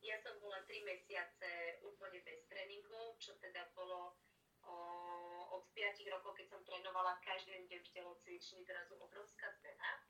Ja 0.00 0.16
som 0.24 0.40
bola 0.40 0.64
3 0.64 0.88
mesiace 0.88 1.80
úplne 1.84 2.24
bez 2.24 2.40
tréningov, 2.48 3.20
čo 3.20 3.36
teda 3.44 3.68
bolo 3.76 4.16
uh, 4.64 5.42
od 5.52 5.64
5 5.76 6.12
rokov, 6.16 6.32
keď 6.32 6.46
som 6.48 6.60
trénovala 6.64 7.20
každý 7.20 7.60
deň 7.68 7.80
v 7.84 7.92
telocvični, 7.92 8.64
zrazu 8.64 8.96
obrovská 8.96 9.52
zmena. 9.60 10.00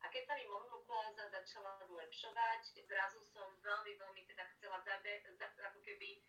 A 0.00 0.08
keď 0.08 0.32
sa 0.32 0.34
mi 0.40 0.48
mononukleóza 0.48 1.28
začala 1.28 1.76
zlepšovať, 1.84 2.72
zrazu 2.88 3.20
som 3.36 3.52
veľmi, 3.60 4.00
veľmi 4.00 4.22
teda 4.32 4.48
chcela 4.56 4.80
zabe, 4.80 5.20
za, 5.36 5.44
ako 5.60 5.80
keby 5.84 6.24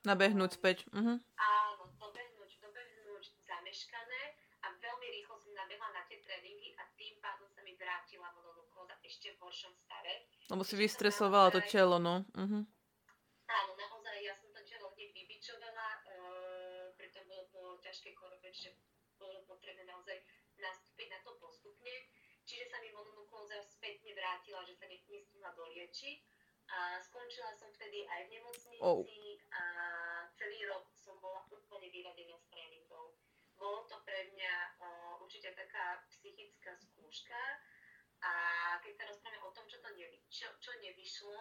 Nabehnúť 0.00 0.56
späť. 0.56 0.88
Uh-huh. 0.96 1.20
Áno, 1.36 1.84
dobehnúť, 2.00 2.56
dobehnúť 2.64 3.24
zameškané 3.44 4.22
a 4.64 4.72
veľmi 4.72 5.06
rýchlo 5.12 5.36
som 5.36 5.52
nabehla 5.52 5.92
na 5.92 6.02
tie 6.08 6.16
tréningy 6.24 6.72
a 6.80 6.88
tým 6.96 7.20
pádom 7.20 7.44
sa 7.52 7.60
mi 7.60 7.76
vrátila 7.76 8.32
mononukleóza 8.32 8.96
ešte 9.04 9.36
v 9.36 9.44
horšom 9.44 9.76
stave. 9.76 10.24
Lebo 10.48 10.64
si 10.64 10.80
vystresovala 10.80 11.52
to 11.52 11.60
telo, 11.68 12.00
no. 12.00 12.24
Uh-huh. 12.32 12.64
Áno, 13.50 13.72
naozaj 13.76 14.16
ja 14.24 14.32
som 14.40 14.48
to 14.56 14.64
telo 14.64 14.88
hneď 14.96 15.12
vybičovala, 15.12 15.88
uh, 16.08 16.86
preto 16.96 17.20
bolo 17.28 17.44
po 17.52 17.60
ťažkej 17.84 18.16
chorobe, 18.16 18.48
že 18.56 18.72
bolo 19.20 19.44
potrebné 19.44 19.84
naozaj 19.84 20.16
nastúpiť 20.56 21.12
na 21.12 21.20
to 21.20 21.36
postupne. 21.36 21.92
Čiže 22.48 22.72
sa 22.72 22.80
mi 22.80 22.88
mononukleóza 22.96 23.60
spätne 23.68 24.16
vrátila, 24.16 24.64
že 24.64 24.80
sa 24.80 24.88
nestihla 24.88 25.52
doliečiť 25.52 26.18
a 26.70 27.02
skončila 27.02 27.50
som 27.58 27.66
vtedy 27.74 28.06
aj 28.06 28.30
v 28.30 28.32
nemocnici 28.38 28.78
oh. 28.78 29.02
a 29.50 29.62
celý 30.38 30.62
rok 30.70 30.86
som 30.94 31.18
bola 31.18 31.42
úplne 31.50 31.90
vyradená 31.90 32.38
z 32.38 32.46
tréningov. 32.46 33.18
Bolo 33.58 33.84
to 33.90 33.98
pre 34.06 34.30
mňa 34.32 34.54
uh, 34.78 35.14
určite 35.20 35.52
taká 35.52 36.00
psychická 36.08 36.78
skúška 36.78 37.42
a 38.22 38.32
keď 38.80 38.92
sa 38.96 39.04
rozprávame 39.10 39.42
o 39.42 39.50
tom, 39.52 39.66
čo, 39.66 39.82
to 39.82 39.90
nevy, 39.98 40.22
čo, 40.30 40.48
čo 40.62 40.70
nevyšlo, 40.78 41.36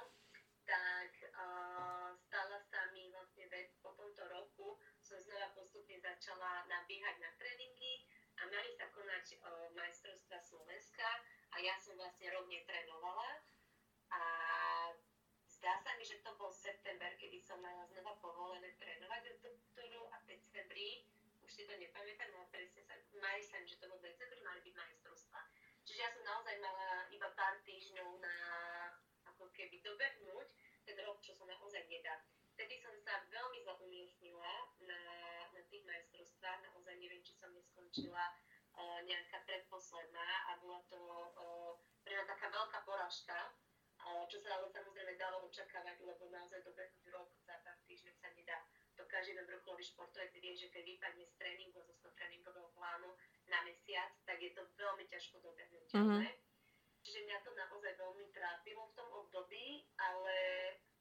tak 0.65 1.11
uh, 1.33 2.13
stala 2.17 2.57
sa 2.65 2.89
mi 2.93 3.09
vlastne 3.13 3.45
vec 3.53 3.73
po 3.85 3.93
tomto 3.93 4.25
roku, 4.29 4.77
som 5.01 5.17
znova 5.21 5.53
postupne 5.53 5.97
začala 6.01 6.65
nabíhať 6.65 7.15
na 7.21 7.31
tréningy 7.37 8.05
a 8.41 8.49
mali 8.49 8.69
sa 8.73 8.89
konať 8.93 9.25
uh, 9.39 9.69
majstrovstva 9.77 10.41
Slovenska 10.41 11.07
a 11.53 11.55
ja 11.61 11.77
som 11.77 11.97
vlastne 11.97 12.29
rok 12.33 12.45
netrénovala 12.49 13.45
a 14.09 14.21
že 16.09 16.25
to 16.25 16.33
bol 16.41 16.49
september, 16.49 17.13
kedy 17.21 17.37
som 17.37 17.61
mala 17.61 17.85
znova 17.93 18.17
povolené 18.17 18.73
trénovať 18.81 19.29
do 19.29 19.53
doktoru 19.53 20.09
a 20.09 20.17
decembri, 20.25 21.05
už 21.45 21.53
si 21.53 21.69
to 21.69 21.73
nepamätám, 21.77 22.33
ale 22.33 22.49
presne 22.49 22.81
sa, 22.81 22.97
mali 23.13 23.45
sa 23.45 23.61
že 23.61 23.77
to 23.77 23.85
bol 23.85 24.01
decembri, 24.01 24.41
mali 24.41 24.57
byť 24.65 24.73
majstrovstva. 24.73 25.39
Čiže 25.85 26.01
ja 26.01 26.09
som 26.09 26.25
naozaj 26.25 26.57
mala 26.65 27.05
iba 27.13 27.29
pár 27.37 27.61
týždňov 27.61 28.25
na 28.25 28.35
ako 29.29 29.53
keby 29.53 29.85
dobehnúť 29.85 30.49
ten 30.81 30.97
rok, 31.05 31.21
čo 31.21 31.37
sa 31.37 31.45
naozaj 31.45 31.85
nedá. 31.85 32.25
Vtedy 32.57 32.81
som 32.81 32.97
sa 33.05 33.21
veľmi 33.29 33.61
zaumiestnila 33.61 34.53
na, 34.89 35.01
na 35.53 35.61
tých 35.69 35.85
majstrovstvách, 35.85 36.65
naozaj 36.73 36.97
neviem, 36.97 37.21
či 37.21 37.37
som 37.37 37.53
neskončila 37.53 38.33
uh, 38.33 38.99
nejaká 39.05 39.45
predposledná 39.45 40.27
a 40.49 40.57
bola 40.57 40.81
to 40.89 40.97
uh, 40.97 41.77
pre 42.01 42.17
mňa 42.17 42.25
taká 42.25 42.49
veľká 42.49 42.79
poražka, 42.81 43.53
čo 44.29 44.37
sa 44.41 44.57
ale 44.57 44.69
samozrejme 44.69 45.17
dalo 45.17 45.45
očakávať, 45.49 46.01
lebo 46.05 46.29
naozaj 46.29 46.61
dobehnúť 46.65 47.05
rok 47.13 47.29
za 47.45 47.55
pár 47.65 47.77
týždňov 47.85 48.15
sa 48.17 48.29
nedá. 48.33 48.57
To 48.97 49.07
každý 49.07 49.33
ten 49.37 49.47
vrcholový 49.47 49.83
športovec 49.85 50.33
vie, 50.37 50.53
že 50.53 50.67
keď 50.69 50.83
vypadne 50.85 51.23
z 51.25 51.33
tréningu, 51.39 51.79
zo 51.87 51.93
svojho 51.95 52.15
tréningového 52.19 52.69
plánu 52.75 53.09
na 53.47 53.59
mesiac, 53.63 54.11
tak 54.27 54.37
je 54.43 54.51
to 54.51 54.61
veľmi 54.75 55.07
ťažko 55.07 55.39
dobehnúť. 55.39 55.89
Mm-hmm. 55.95 56.21
Čiže 56.99 57.25
mňa 57.25 57.37
to 57.47 57.51
naozaj 57.55 57.93
veľmi 57.95 58.27
trápilo 58.35 58.83
v 58.91 58.95
tom 58.99 59.09
období, 59.23 59.87
ale 59.95 60.37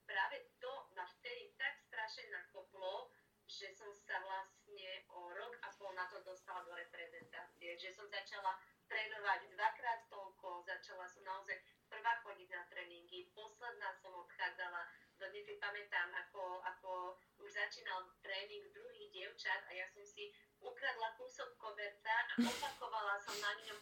práve 0.07 0.47
to 0.63 0.73
ma 0.95 1.05
vtedy 1.19 1.53
tak 1.59 1.75
strašne 1.91 2.31
nakoplo, 2.31 3.11
že 3.49 3.73
som 3.75 3.91
sa 3.91 4.21
vlastne 4.23 4.91
o 5.11 5.33
rok 5.33 5.57
a 5.65 5.69
pol 5.75 5.91
na 5.97 6.05
to 6.13 6.21
dostala 6.23 6.63
do 6.69 6.73
reprezentácie, 6.77 7.75
že 7.81 7.97
som 7.97 8.07
začala 8.07 8.61
trénovať 8.89 9.53
dvakrát 9.53 10.05
toľko, 10.09 10.65
začala 10.65 11.05
som 11.09 11.25
naozaj 11.25 11.57
prvá 12.09 12.25
chodiť 12.25 12.49
na 12.57 12.65
tréningy, 12.73 13.29
posledná 13.37 13.93
som 14.01 14.17
odchádzala, 14.17 14.81
dodnes 15.21 15.45
si 15.45 15.61
pamätám, 15.61 16.09
ako, 16.17 16.65
ako 16.65 17.21
už 17.37 17.53
začínal 17.53 18.01
tréning 18.25 18.65
druhých 18.73 19.13
dievčat 19.13 19.69
a 19.69 19.77
ja 19.77 19.85
som 19.93 20.01
si 20.09 20.33
ukradla 20.57 21.21
kúsok 21.21 21.53
koberca 21.61 22.09
a 22.33 22.35
opakovala 22.41 23.21
som 23.21 23.37
na 23.45 23.53
ňom 23.61 23.77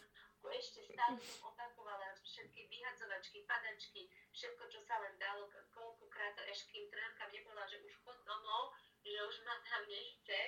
ešte 0.47 0.83
stále 0.91 1.15
som 1.23 1.55
opakovala 1.55 2.19
všetky 2.19 2.67
vyhadzovačky, 2.67 3.47
padačky, 3.47 4.11
všetko, 4.35 4.63
čo 4.75 4.79
sa 4.83 4.99
len 5.07 5.15
dalo, 5.23 5.47
koľkokrát, 5.71 6.35
až 6.51 6.67
kým 6.67 6.83
trenérka 6.91 7.31
povedala, 7.31 7.63
že 7.71 7.79
už 7.79 7.95
chod 8.03 8.19
domov, 8.27 8.75
že 9.07 9.23
už 9.23 9.39
ma 9.47 9.55
tam 9.71 9.87
nechce, 9.87 10.39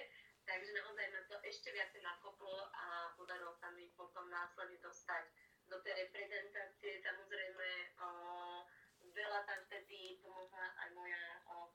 takže 0.44 0.72
naozaj 0.76 1.08
ma 1.16 1.22
to 1.32 1.36
ešte 1.48 1.72
viac 1.72 1.96
nakoplo 1.96 2.60
a 2.76 3.16
podarilo 3.16 3.56
sa 3.56 3.72
mi 3.72 3.88
potom 3.96 4.28
následne 4.28 4.84
dostať 4.84 5.32
do 5.70 5.78
tej 5.86 5.94
reprezentácie. 6.10 7.06
O, 7.06 7.29
veľa 9.20 9.44
tam 9.44 9.60
vtedy 9.68 10.24
pomohla 10.24 10.66
aj 10.80 10.90
moja 10.96 11.22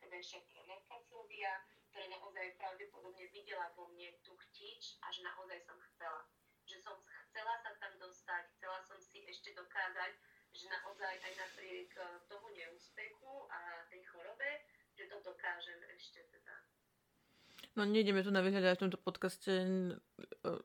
vtedajšia 0.01 0.41
trenérka 0.49 0.97
Silvia, 1.05 1.61
ktorá 1.93 2.09
naozaj 2.09 2.57
pravdepodobne 2.57 3.29
videla 3.29 3.69
vo 3.77 3.93
mne 3.93 4.17
tú 4.25 4.33
chtič 4.49 4.97
a 5.05 5.13
že 5.13 5.21
naozaj 5.21 5.61
som 5.69 5.77
chcela. 5.93 6.25
Že 6.65 6.77
som 6.81 6.97
chcela 7.29 7.55
sa 7.61 7.77
tam 7.77 7.93
dostať, 8.01 8.43
chcela 8.57 8.81
som 8.89 8.97
si 8.97 9.21
ešte 9.29 9.53
dokázať, 9.53 10.17
že 10.57 10.65
naozaj 10.73 11.15
aj 11.21 11.33
napriek 11.37 11.93
e, 11.93 12.03
tomu 12.31 12.49
neúspechu 12.57 13.33
a 13.53 13.85
tej 13.93 14.01
chorobe, 14.09 14.65
že 14.97 15.05
to 15.13 15.21
dokážem 15.21 15.77
ešte 15.93 16.25
teda. 16.33 16.57
No 17.75 17.83
nejdeme 17.85 18.23
tu 18.23 18.31
na 18.31 18.41
vyhľadať 18.41 18.79
v 18.79 18.83
tomto 18.87 18.99
podcaste 19.03 19.53
e, 19.53 19.93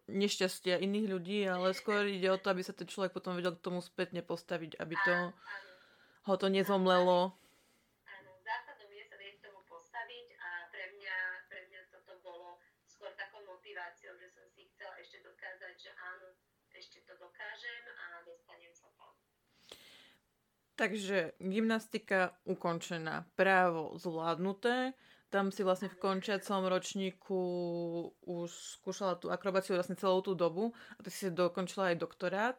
nešťastia 0.07 0.79
iných 0.79 1.07
ľudí, 1.09 1.39
ale 1.49 1.75
skôr 1.75 2.05
ide 2.05 2.31
o 2.31 2.39
to, 2.39 2.53
aby 2.53 2.61
sa 2.63 2.71
ten 2.71 2.87
človek 2.87 3.11
potom 3.11 3.35
vedel 3.35 3.57
k 3.57 3.65
tomu 3.65 3.81
spätne 3.81 4.23
postaviť, 4.23 4.77
aby 4.79 4.95
to, 5.03 5.13
áno, 5.13 5.33
áno. 5.35 5.68
Ho 6.27 6.34
to 6.36 6.47
nezomlelo. 6.51 7.32
Áno, 8.03 8.32
zásadom 8.43 8.91
je 8.91 9.03
sa 9.08 9.15
k 9.15 9.39
tomu 9.39 9.62
postaviť 9.69 10.27
a 10.36 10.49
pre 10.73 10.86
mňa, 10.97 11.17
pre 11.47 11.60
mňa 11.69 11.79
toto 11.93 12.19
bolo 12.25 12.60
skôr 12.84 13.15
takou 13.15 13.45
motiváciou, 13.47 14.17
že 14.19 14.27
som 14.34 14.43
si 14.51 14.67
chcela 14.75 14.97
ešte 14.99 15.23
dokázať, 15.23 15.73
že 15.79 15.91
áno, 15.95 16.36
ešte 16.75 16.99
to 17.08 17.13
dokážem 17.19 17.84
a 17.88 18.23
dostanem 18.27 18.73
sa 18.75 18.91
tam. 18.99 19.15
Takže 20.79 21.36
gymnastika 21.43 22.39
ukončená, 22.47 23.27
právo 23.36 23.99
zvládnuté, 23.99 24.95
tam 25.29 25.53
si 25.53 25.62
vlastne 25.62 25.93
v 25.93 25.99
končiacom 26.01 26.65
ročníku 26.65 27.41
už 28.25 28.49
skúšala 28.79 29.19
tú 29.19 29.29
akrobáciu 29.29 29.77
vlastne 29.77 29.93
celú 29.93 30.25
tú 30.25 30.34
dobu 30.34 30.73
a 30.97 30.99
ty 31.05 31.13
si 31.13 31.29
dokončila 31.29 31.93
aj 31.93 32.01
doktorát 32.01 32.58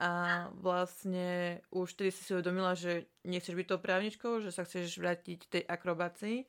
a 0.00 0.10
vlastne 0.56 1.60
už 1.68 1.92
tedy 1.92 2.08
si 2.08 2.24
si 2.24 2.32
uvedomila, 2.32 2.72
že 2.72 3.04
nechceš 3.28 3.52
byť 3.52 3.66
tou 3.68 3.80
právničkou, 3.84 4.40
že 4.40 4.48
sa 4.48 4.64
chceš 4.64 4.96
vrátiť 4.96 5.44
tej 5.52 5.62
akrobácii 5.68 6.48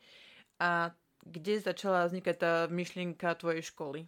a 0.63 0.95
kde 1.27 1.59
začala 1.59 2.07
vznikať 2.07 2.35
tá 2.39 2.53
myšlienka 2.71 3.35
tvojej 3.35 3.59
školy? 3.67 4.07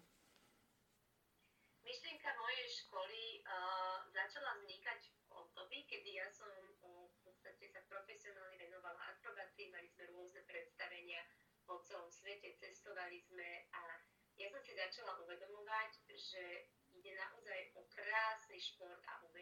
Myšlienka 1.84 2.30
mojej 2.40 2.68
školy 2.72 3.44
uh, 3.44 4.08
začala 4.16 4.56
vznikať 4.64 5.12
v 5.12 5.30
období, 5.36 5.92
kedy 5.92 6.24
ja 6.24 6.28
som 6.32 6.48
uh, 6.88 7.04
v 7.12 7.18
podstate 7.28 7.68
sa 7.68 7.84
profesionálne 7.92 8.56
venovala 8.56 9.12
akrobácii, 9.20 9.76
mali 9.76 9.92
sme 9.92 10.08
rôzne 10.16 10.40
predstavenia 10.48 11.20
po 11.68 11.84
celom 11.84 12.08
svete, 12.08 12.56
cestovali 12.64 13.20
sme 13.20 13.68
a 13.76 13.82
ja 14.40 14.48
som 14.50 14.64
si 14.64 14.72
začala 14.74 15.20
uvedomovať, 15.22 15.92
že 16.16 16.72
ide 16.94 17.14
naozaj 17.18 17.74
o 17.78 17.82
krásny 17.90 18.58
šport 18.58 19.02
a 19.10 19.14
umenie, 19.26 19.33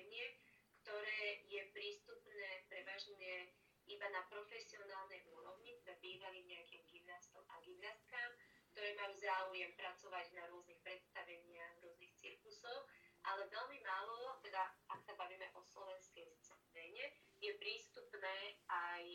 ktoré 0.82 1.46
je 1.46 1.62
prístupné 1.72 2.65
prevažne 2.67 3.54
iba 3.86 4.08
na 4.10 4.26
profesionálnej 4.30 5.26
úrovni, 5.30 5.78
teda 5.82 5.98
bývalým 6.02 6.46
nejakým 6.48 6.84
gymnastom 6.89 7.44
a 7.50 7.56
gymnastkám, 7.62 8.32
ktoré 8.72 8.96
majú 8.96 9.13
záujem 9.20 9.72
pracovať 9.76 10.26
na 10.34 10.48
rôznych 10.48 10.80
predstaveniach, 10.82 11.84
rôznych 11.84 12.13
cirkusoch, 12.17 12.88
ale 13.22 13.46
veľmi 13.52 13.78
málo, 13.86 14.41
teda 14.41 14.74
ak 14.89 15.00
sa 15.04 15.13
bavíme 15.13 15.46
o 15.54 15.62
slovenskej 15.62 16.34
scéne, 16.41 17.04
je 17.38 17.52
prístupné 17.58 18.58
aj 18.70 19.06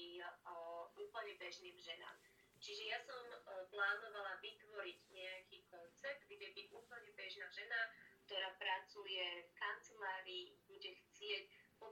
o, 0.50 0.86
úplne 0.98 1.34
bežným 1.40 1.74
ženám. 1.80 2.14
Čiže 2.56 2.84
ja 2.88 2.98
som 3.04 3.20
e, 3.20 3.36
plánovala 3.70 4.40
vytvoriť 4.42 4.98
nejaký 5.12 5.58
koncept, 5.68 6.24
kde 6.26 6.50
by 6.56 6.62
úplne 6.72 7.10
bežná 7.14 7.46
žena, 7.52 7.80
ktorá 8.26 8.58
pracuje 8.58 9.22
v 9.46 9.50
kancelárii, 9.54 10.44
bude 10.66 10.90
chcieť 10.90 11.46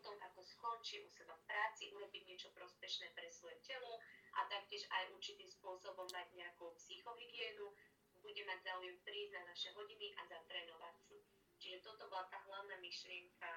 potom, 0.05 0.21
ako 0.21 0.45
skončí 0.45 1.01
u 1.01 1.09
seba 1.09 1.33
v 1.33 1.49
práci, 1.49 1.89
urobiť 1.97 2.29
niečo 2.29 2.53
prospešné 2.53 3.17
pre 3.17 3.25
svoje 3.33 3.57
telo 3.65 3.97
a 4.37 4.45
taktiež 4.53 4.85
aj 4.93 5.09
určitým 5.17 5.49
spôsobom 5.49 6.05
mať 6.13 6.29
nejakú 6.37 6.77
psychohygienu, 6.77 7.73
bude 8.21 8.43
mať 8.45 8.69
záujem 8.69 9.01
prísť 9.01 9.33
na 9.33 9.49
naše 9.49 9.73
hodiny 9.73 10.13
a 10.21 10.29
zatrénovať 10.29 10.95
si. 11.09 11.25
Čiže 11.57 11.89
toto 11.89 12.05
bola 12.13 12.29
tá 12.29 12.37
hlavná 12.45 12.77
myšlienka 12.85 13.49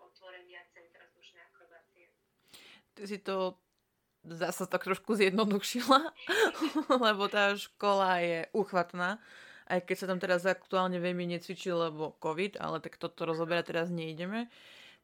otvorenia 0.00 0.64
Centra 0.72 1.04
vzdušnej 1.12 1.44
akrobácie. 1.52 2.08
Ty 2.96 3.02
si 3.04 3.20
to 3.20 3.60
zase 4.24 4.64
tak 4.64 4.80
trošku 4.80 5.12
zjednodušila, 5.12 6.00
lebo 7.04 7.28
tá 7.28 7.52
škola 7.52 8.24
je 8.24 8.48
uchvatná. 8.56 9.20
Aj 9.68 9.80
keď 9.84 9.96
sa 10.00 10.08
tam 10.08 10.16
teraz 10.24 10.48
aktuálne 10.48 10.96
veľmi 10.96 11.36
necvičí, 11.36 11.68
lebo 11.68 12.16
COVID, 12.16 12.56
ale 12.56 12.80
tak 12.80 12.96
toto 12.96 13.28
rozoberať 13.28 13.76
teraz 13.76 13.88
nejdeme. 13.92 14.48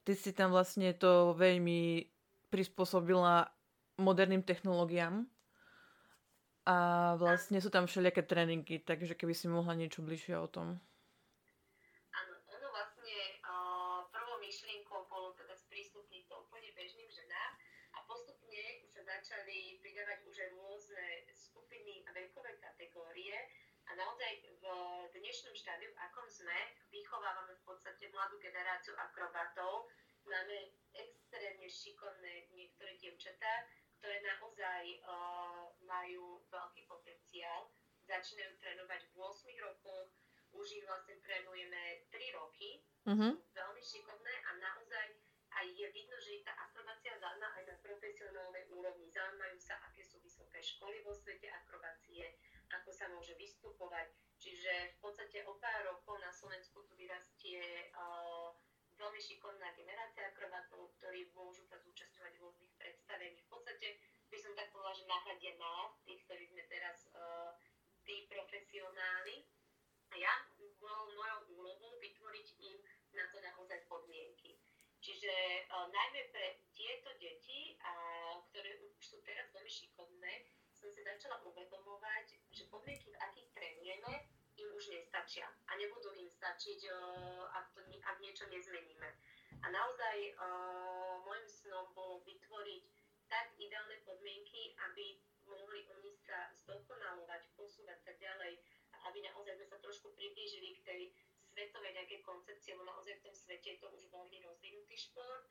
Ty 0.07 0.13
si 0.15 0.31
tam 0.31 0.55
vlastne 0.55 0.95
to 0.95 1.35
veľmi 1.35 2.07
prispôsobila 2.55 3.51
moderným 3.99 4.47
technológiám 4.47 5.27
a 6.63 6.77
vlastne 7.19 7.59
sú 7.59 7.75
tam 7.75 7.91
všelijaké 7.91 8.23
tréningy, 8.23 8.87
takže 8.87 9.19
keby 9.19 9.35
si 9.35 9.51
mohla 9.51 9.75
niečo 9.75 10.07
bližšie 10.07 10.39
o 10.39 10.47
tom. 10.47 10.79
začali 19.17 19.79
pridávať 19.83 20.19
už 20.27 20.37
aj 20.39 20.51
rôzne 20.59 21.07
skupiny 21.31 22.03
a 22.07 22.13
vekové 22.13 22.59
kategórie 22.59 23.35
a 23.86 23.86
naozaj 23.97 24.33
v 24.61 24.65
dnešnom 25.17 25.57
štádiu, 25.57 25.89
v 25.89 26.01
akom 26.05 26.29
sme, 26.29 26.55
vychovávame 26.93 27.57
v 27.57 27.65
podstate 27.65 28.13
mladú 28.13 28.37
generáciu 28.37 28.93
akrobatov. 29.01 29.89
Máme 30.29 30.77
extrémne 30.93 31.65
šikovné 31.65 32.53
niektoré 32.53 32.93
dievčatá, 33.01 33.65
ktoré 33.97 34.21
naozaj 34.21 35.01
uh, 35.01 35.73
majú 35.89 36.45
veľký 36.53 36.85
potenciál. 36.85 37.73
Začínajú 38.05 38.53
trénovať 38.61 39.03
v 39.09 39.15
8 39.17 39.65
rokoch, 39.65 40.13
už 40.53 40.67
ich 40.77 40.85
vlastne 40.85 41.17
trénujeme 41.25 42.05
3 42.13 42.39
roky. 42.39 42.85
Uh-huh. 43.09 43.33
Veľmi 43.33 43.83
šikovné 43.83 44.35
a 44.45 44.51
naozaj 44.61 45.07
a 45.57 45.65
je 45.65 45.89
vidno, 45.89 46.21
že 46.21 46.37
ich 46.37 46.45
tá 46.45 46.53
akrobácia 46.69 47.17
zaujíma 47.17 47.49
aj 47.49 47.65
na 47.65 47.77
profesionálnej 47.81 48.69
úrovni. 48.77 49.09
Zaujímajú 49.09 49.57
sa, 49.57 49.81
aké 49.89 50.05
sú 50.05 50.21
vysoké 50.21 50.61
školy 50.61 51.01
vo 51.01 51.17
svete 51.17 51.49
akrobácie, 51.49 52.37
ako 52.73 52.91
sa 52.91 53.07
môže 53.15 53.35
vystupovať. 53.39 54.11
Čiže 54.37 54.73
v 54.95 54.99
podstate 55.01 55.43
o 55.47 55.57
pár 55.57 55.87
rokov 55.87 56.19
na 56.21 56.31
Slovensku 56.35 56.85
tu 56.85 56.93
vyrastie 56.99 57.91
uh, 57.97 58.53
veľmi 58.97 59.21
šikovná 59.21 59.73
generácia 59.77 60.29
akrobatov, 60.29 60.93
ktorí 61.01 61.29
môžu 61.37 61.65
sa 61.69 61.77
zúčastňovať 61.81 62.33
v 62.37 62.43
rôznych 62.43 62.73
predstavení. 62.77 63.39
V 63.45 63.51
podstate 63.53 63.89
by 64.29 64.39
som 64.41 64.53
tak 64.57 64.73
povedala, 64.73 64.97
že 64.97 65.09
nahradia 65.09 65.53
nás, 65.61 65.91
tých, 66.05 66.21
ktorí 66.27 66.45
sme 66.49 66.65
teraz 66.69 67.09
uh, 67.13 67.53
tí 68.05 68.25
profesionáli. 68.29 69.47
A 70.11 70.15
ja 70.17 70.33
bol 70.79 71.11
mojou 71.13 71.41
úlohou 71.59 71.99
vytvoriť 71.99 72.49
im 72.63 72.79
na 73.13 73.27
to 73.35 73.43
naozaj 73.43 73.83
podmienky. 73.91 74.57
Čiže 75.03 75.33
uh, 75.71 75.87
najmä 75.93 76.33
pre 76.33 76.61
tieto 76.73 77.11
deti, 77.21 77.77
uh, 77.79 78.43
ktoré 78.51 78.81
už 78.81 78.97
sú 79.01 79.19
teraz 79.23 79.51
veľmi 79.53 79.71
šikovné, 79.71 80.47
som 80.73 80.89
si 80.93 81.01
začala 81.05 81.41
uvedomovať, 81.45 82.37
že 82.57 82.73
podmienky, 82.73 83.13
v 83.13 83.21
akých 83.21 83.49
trénujeme, 83.53 84.13
im 84.57 84.69
už 84.73 84.89
nestačia 84.89 85.45
a 85.69 85.77
nebudú 85.77 86.17
im 86.17 86.33
stačiť, 86.33 86.89
ak, 87.53 87.67
to, 87.77 87.85
ak 87.85 88.17
niečo 88.25 88.49
nezmeníme. 88.49 89.09
A 89.61 89.67
naozaj 89.69 90.17
môjim 91.29 91.49
snom 91.49 91.93
bolo 91.93 92.25
vytvoriť 92.25 92.85
tak 93.29 93.53
ideálne 93.61 94.01
podmienky, 94.09 94.73
aby 94.89 95.21
mohli 95.45 95.85
oni 95.93 96.17
sa 96.17 96.49
zdokonalovať, 96.65 97.53
posúvať 97.53 97.99
sa 98.01 98.13
ďalej, 98.17 98.57
aby 99.13 99.19
naozaj 99.29 99.61
sme 99.61 99.67
sa 99.69 99.79
trošku 99.85 100.17
priblížili 100.17 100.81
k 100.81 100.85
tej 100.89 101.03
svetovej 101.53 101.93
nejaké 101.93 102.25
koncepcie, 102.25 102.73
lebo 102.73 102.89
naozaj 102.89 103.21
v 103.21 103.25
tom 103.29 103.35
svete 103.37 103.77
je 103.77 103.79
to 103.85 103.93
už 103.93 104.09
veľmi 104.09 104.41
rozvinutý 104.41 104.97
šport. 104.97 105.45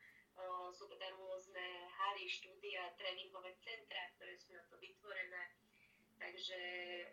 Sú 0.76 0.90
teda 0.92 1.14
rôzne 1.16 1.88
hary, 1.96 2.28
štúdia, 2.28 2.92
tréningové 3.00 3.56
centra, 3.62 4.12
ktoré 4.18 4.36
sú 4.36 4.52
na 4.52 4.66
to 4.68 4.76
vytvorené. 4.82 5.56
Takže 6.26 6.62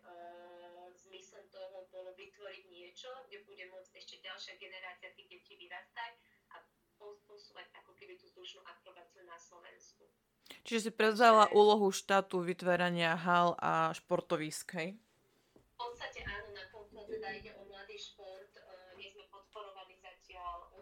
uh, 0.09 0.89
zmyslom 1.05 1.45
toho 1.53 1.85
bolo 1.93 2.17
vytvoriť 2.17 2.65
niečo, 2.73 3.13
kde 3.29 3.45
bude 3.45 3.61
môcť 3.69 3.93
ešte 4.01 4.25
ďalšia 4.25 4.57
generácia 4.57 5.13
tých 5.13 5.29
detí 5.29 5.53
vyrastať 5.61 6.13
a 6.57 6.65
posúvať 7.29 7.69
ako 7.77 7.93
keby 7.93 8.17
tú 8.17 8.25
vzdušnú 8.33 8.65
akrobáciu 8.65 9.21
na 9.29 9.37
Slovensku. 9.37 10.09
Čiže 10.65 10.89
si 10.89 10.91
prevzala 10.97 11.45
Takže... 11.45 11.57
úlohu 11.61 11.93
štátu 11.93 12.41
vytvárania 12.41 13.13
hal 13.21 13.53
a 13.61 13.93
športovísk, 13.93 14.81
hej? 14.81 14.97
V 15.61 15.77
podstate 15.77 16.25
áno, 16.25 16.49
nakoľko 16.57 17.05
teda 17.13 17.29
ide 17.37 17.53
o 17.61 17.69
mladý 17.69 18.01
šport, 18.01 18.53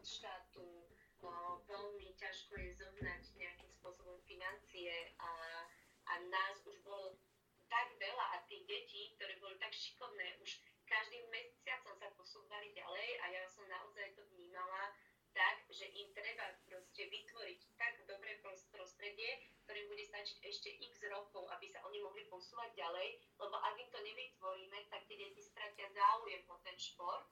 od 0.00 0.08
štátu, 0.08 0.88
no, 1.20 1.60
veľmi 1.68 2.16
ťažko 2.16 2.56
je 2.56 2.72
zohnať 2.80 3.36
nejakým 3.36 3.68
spôsobom 3.68 4.16
financie 4.24 5.12
a, 5.20 5.32
a 6.08 6.14
nás 6.32 6.56
už 6.64 6.80
bolo 6.80 7.20
tak 7.70 7.86
veľa 7.96 8.26
a 8.34 8.36
tých 8.50 8.66
detí, 8.66 9.14
ktoré 9.16 9.38
boli 9.38 9.54
tak 9.62 9.70
šikovné, 9.70 10.42
už 10.42 10.58
každým 10.90 11.22
mesiacom 11.30 11.94
sa 11.94 12.10
posúvali 12.18 12.74
ďalej 12.74 13.08
a 13.22 13.24
ja 13.30 13.42
som 13.46 13.62
naozaj 13.70 14.10
to 14.18 14.26
vnímala 14.34 14.90
tak, 15.30 15.62
že 15.70 15.86
im 15.86 16.10
treba 16.10 16.58
proste 16.66 17.06
vytvoriť 17.06 17.60
tak 17.78 18.02
dobré 18.10 18.42
prostredie, 18.74 19.46
ktorým 19.62 19.86
bude 19.86 20.02
stačiť 20.02 20.42
ešte 20.42 20.68
x 20.82 21.06
rokov, 21.06 21.46
aby 21.54 21.70
sa 21.70 21.86
oni 21.86 22.02
mohli 22.02 22.26
posúvať 22.26 22.74
ďalej, 22.74 23.22
lebo 23.38 23.54
ak 23.54 23.78
im 23.78 23.88
to 23.94 24.00
nevytvoríme, 24.02 24.78
tak 24.90 25.06
tie 25.06 25.14
deti 25.14 25.38
stratia 25.38 25.86
záujem 25.94 26.42
o 26.50 26.58
ten 26.66 26.74
šport. 26.74 27.22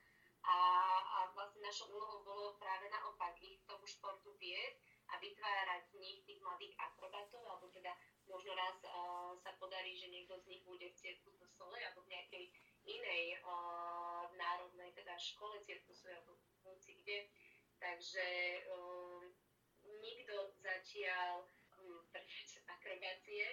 A, 0.46 0.56
a 1.02 1.18
vlastne 1.34 1.66
našou 1.66 1.90
úlohou 1.90 2.22
bolo 2.22 2.54
práve 2.62 2.86
naopak 2.88 3.36
ich 3.42 3.58
k 3.58 3.68
tomu 3.68 3.84
športu 3.84 4.32
viesť 4.38 4.80
a 5.10 5.18
vytvárať 5.18 5.82
z 5.90 5.94
nich 5.98 6.18
tých 6.24 6.40
mladých 6.40 6.78
akrobatov, 6.78 7.42
alebo 7.42 7.66
teda 7.74 7.90
možno 8.28 8.52
raz 8.54 8.76
uh, 8.84 9.34
sa 9.40 9.52
podarí, 9.56 9.96
že 9.96 10.12
niekto 10.12 10.36
z 10.38 10.48
nich 10.52 10.62
bude 10.64 10.86
v 10.88 10.98
cirku 11.00 11.32
do 11.40 11.48
sole 11.56 11.76
alebo 11.80 12.04
v 12.04 12.12
nejakej 12.12 12.44
inej 12.88 13.24
uh, 13.44 14.28
národnej 14.36 14.92
teda 14.96 15.16
škole 15.20 15.60
cirkusu 15.64 16.08
alebo 16.08 16.36
hoci 16.64 16.96
kde. 17.02 17.28
Takže 17.80 18.28
uh, 18.72 19.22
nikto 20.04 20.52
zatiaľ 20.60 21.48
um, 21.80 22.04
akrobácie. 22.68 23.44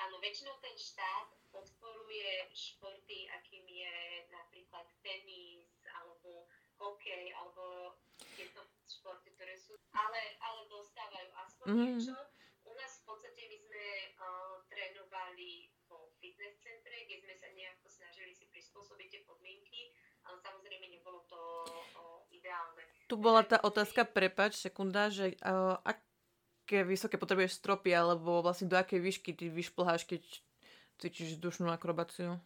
Áno, 0.00 0.16
väčšinou 0.24 0.56
ten 0.64 0.72
štát 0.80 1.28
podporuje 1.52 2.48
športy, 2.56 3.28
akým 3.36 3.66
je 3.68 3.96
napríklad 4.32 4.86
tenis 5.04 5.68
alebo 5.92 6.48
hokej 6.80 7.36
alebo 7.36 7.92
tieto 8.32 8.64
športy, 8.88 9.28
ktoré 9.36 9.60
sú, 9.60 9.76
ale, 9.92 10.40
ale 10.40 10.64
dostávajú 10.72 11.28
aspoň 11.44 11.66
mm. 11.68 11.76
niečo. 11.76 12.16
U 12.64 12.72
nás 12.76 13.00
v 13.00 13.04
podstate 13.12 13.40
my 13.44 13.56
sme 13.60 13.86
uh, 14.20 14.56
trénovali 14.72 15.68
vo 15.90 16.08
fitness 16.20 16.56
centre, 16.64 16.96
kde 17.04 17.20
sme 17.20 17.34
sa 17.36 17.48
nejako 17.52 17.86
snažili 17.92 18.32
si 18.32 18.46
prispôsobiť 18.70 19.08
tie 19.10 19.22
podmienky, 19.26 19.90
ale 20.22 20.38
samozrejme 20.38 20.86
nebolo 20.94 21.26
to 21.26 21.66
uh, 21.98 22.22
ideálne. 22.30 22.86
Tu 23.10 23.18
bola 23.18 23.42
tá 23.42 23.58
otázka, 23.58 24.06
prepač, 24.06 24.62
sekunda, 24.62 25.10
že 25.10 25.34
uh, 25.42 25.74
aké 25.82 26.86
vysoké 26.86 27.18
potrebuješ 27.18 27.58
stropy, 27.58 27.90
alebo 27.90 28.46
vlastne 28.46 28.70
do 28.70 28.78
akej 28.78 29.02
výšky 29.02 29.34
ty 29.34 29.50
vyšplháš, 29.50 30.06
keď 30.06 30.22
cvičíš 31.02 31.42
vzdušnú 31.42 31.66
akrobáciu? 31.74 32.38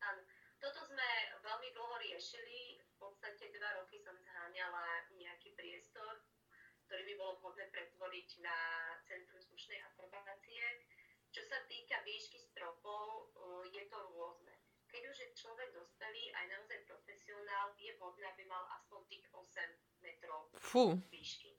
Áno, 0.00 0.22
toto 0.56 0.80
sme 0.88 1.04
veľmi 1.44 1.68
dlho 1.76 1.96
riešili. 2.00 2.80
V 2.80 3.12
podstate 3.12 3.52
dva 3.52 3.76
roky 3.76 4.00
som 4.00 4.16
zháňala 4.16 5.12
nejaký 5.12 5.52
priestor, 5.52 6.24
ktorý 6.88 7.12
by 7.12 7.14
bolo 7.20 7.32
vhodné 7.44 7.68
pretvoriť 7.68 8.40
na 8.40 8.56
centrum 9.04 9.36
vzdušnej 9.36 9.84
akrobácie. 9.92 10.64
Čo 11.28 11.44
sa 11.44 11.60
týka 11.68 12.00
výšky 12.08 12.40
stropov, 12.40 13.36
je 13.68 13.84
to 13.92 13.98
rôzne. 14.16 14.51
Človek 15.32 15.68
dospelý, 15.72 16.32
aj 16.36 16.46
naozaj 16.52 16.78
profesionál, 16.86 17.72
je 17.80 17.92
vhodné, 17.96 18.26
aby 18.32 18.44
mal 18.46 18.64
aspoň 18.80 19.00
tých 19.08 19.24
8 19.32 20.04
metrov 20.04 20.52
Fú. 20.60 20.96
výšky 21.08 21.56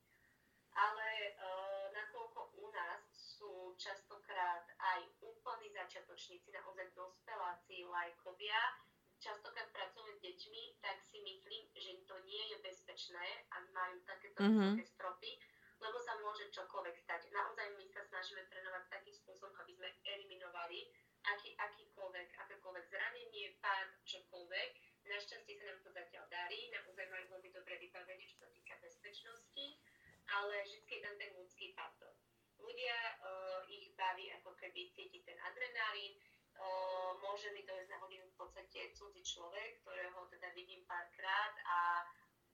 ale 0.74 1.38
uh, 1.38 1.86
nakoľko 1.94 2.58
u 2.58 2.66
nás 2.74 3.02
sú 3.14 3.78
častokrát 3.78 4.66
aj 4.98 5.06
úplní 5.22 5.70
začiatočníci, 5.70 6.50
naozaj 6.50 6.90
dospeláci, 6.98 7.86
lajkovia, 7.86 8.62
častokrát 9.22 9.70
pracujú 9.70 10.10
s 10.18 10.20
deťmi, 10.20 10.82
tak 10.82 10.98
si 11.06 11.22
myslím, 11.22 11.64
že 11.78 11.92
to 12.10 12.18
nie 12.26 12.44
je 12.54 12.58
bezpečné, 12.66 13.26
ak 13.54 13.64
majú 13.72 13.98
takéto 14.04 14.42
mm-hmm. 14.44 14.74
stropy, 14.84 15.32
lebo 15.80 15.98
sa 16.02 16.18
môže 16.20 16.50
čokoľvek 16.52 16.96
stať. 16.98 17.22
Naozaj 17.32 17.68
my 17.78 17.86
sa 17.92 18.02
snažíme 18.10 18.44
trénovať 18.50 18.84
takým 18.90 19.16
spôsobom, 19.16 19.54
aby 19.62 19.72
sme 19.78 19.90
eliminovali 20.04 20.90
aký, 21.24 21.56
akýkoľvek, 21.56 22.28
akékoľvek 22.36 22.86
zranenie, 22.92 23.56
pád, 23.64 23.90
čokoľvek. 24.04 24.72
Našťastie 25.04 25.56
sa 25.60 25.68
nám 25.68 25.80
to 25.84 25.92
zatiaľ 25.92 26.26
darí, 26.32 26.72
naozaj 26.72 27.06
majú 27.12 27.26
veľmi 27.38 27.50
dobré 27.52 27.76
vybavenie, 27.80 28.24
čo 28.28 28.44
sa 28.44 28.50
týka 28.52 28.76
bezpečnosti 28.80 29.80
ale 30.32 30.64
vždy 30.64 30.80
je 30.88 31.04
tam 31.04 31.16
ten 31.20 31.32
ľudský 31.36 31.76
faktor. 31.76 32.14
Ľudia 32.60 32.98
uh, 33.20 33.62
ich 33.68 33.92
baví 34.00 34.32
ako 34.40 34.56
keby 34.56 34.88
cítiť 34.96 35.22
ten 35.28 35.38
adrenalín, 35.44 36.16
uh, 36.16 37.12
môže 37.20 37.52
mi 37.52 37.68
dojsť 37.68 37.90
na 37.92 38.00
hodinu 38.00 38.24
v 38.32 38.38
podstate 38.40 38.96
cudzí 38.96 39.20
človek, 39.20 39.84
ktorého 39.84 40.20
teda 40.32 40.48
vidím 40.56 40.88
párkrát 40.88 41.54
a 41.68 41.80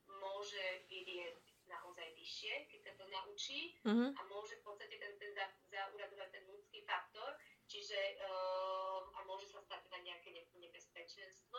môže 0.10 0.90
vyviesť 0.90 1.46
naozaj 1.70 2.10
vyššie, 2.18 2.54
keď 2.74 2.80
sa 2.82 2.94
to 2.98 3.06
naučí 3.14 3.78
uh-huh. 3.86 4.10
a 4.10 4.22
môže 4.26 4.58
v 4.58 4.66
podstate 4.66 4.98
ten, 4.98 5.14
ten 5.22 5.32
za, 5.38 5.46
zauradovať 5.70 6.30
ten 6.34 6.44
ľudský 6.50 6.69
čiže 7.90 8.22
uh, 8.22 9.02
a 9.18 9.26
môže 9.26 9.50
sa 9.50 9.58
stať 9.66 9.90
teda 9.90 9.98
nejaké 10.06 10.30
nebezpečenstvo. 10.62 11.58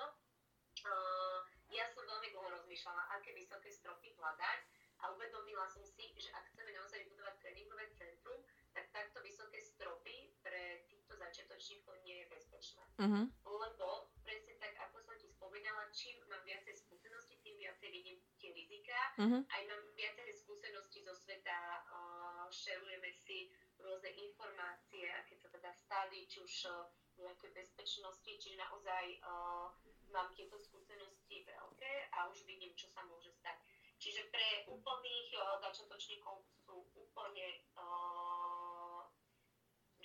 Uh, 0.87 1.43
ja 1.75 1.91
som 1.91 2.07
veľmi 2.07 2.31
dlho 2.31 2.55
rozmýšľala, 2.55 3.19
aké 3.19 3.35
vysoké 3.35 3.67
stropy 3.75 4.15
hľadať 4.15 4.63
a 5.03 5.11
uvedomila 5.11 5.67
som 5.67 5.83
si, 5.83 6.07
že 6.15 6.31
ak 6.31 6.55
chceme 6.55 6.71
naozaj 6.71 7.03
vybudovať 7.03 7.35
tréningové 7.43 7.91
centrum, 7.99 8.47
tak 8.71 8.87
takto 8.95 9.19
vysoké 9.27 9.59
stropy 9.59 10.31
pre 10.39 10.87
týchto 10.87 11.19
začiatočníkov 11.19 11.99
nie 12.07 12.23
je 12.23 12.27
bezpečné. 12.31 12.85
Uh-huh. 13.03 13.27
Lebo 13.51 14.15
presne 14.23 14.55
tak, 14.63 14.79
ako 14.87 15.03
som 15.03 15.19
ti 15.19 15.27
spomínala, 15.27 15.91
čím 15.91 16.23
mám 16.31 16.47
viacej 16.47 16.79
skúseností, 16.79 17.43
tým 17.43 17.59
viacej 17.59 17.91
vidím 17.91 18.23
tie 18.39 18.55
rizika. 18.55 19.19
Uh-huh. 19.19 19.43
Aj 19.51 19.63
mám 19.67 19.83
viacej 19.99 20.31
skúseností 20.47 21.03
zo 21.03 21.19
sveta, 21.19 21.83
uh, 21.91 22.47
šerujeme 22.55 23.11
si 23.19 23.51
rôzne 23.91 24.15
informácie, 24.23 25.11
aké 25.19 25.35
sa 25.35 25.51
teda 25.51 25.75
stali, 25.75 26.23
či 26.31 26.39
už 26.39 26.71
uh, 26.71 26.87
nejaké 27.19 27.51
bezpečnosti, 27.51 28.31
či 28.39 28.55
naozaj 28.55 29.19
uh, 29.27 29.75
mám 30.15 30.31
tieto 30.39 30.55
skúsenosti 30.63 31.43
veľké 31.43 32.15
a 32.15 32.31
už 32.31 32.47
vidím, 32.47 32.71
čo 32.79 32.87
sa 32.87 33.03
môže 33.11 33.35
stať. 33.35 33.59
Čiže 33.99 34.31
pre 34.31 34.71
úplných 34.71 35.29
uh, 35.35 35.59
začiatočníkov 35.59 36.47
sú 36.63 36.87
úplne, 36.95 37.67
uh, 37.75 39.03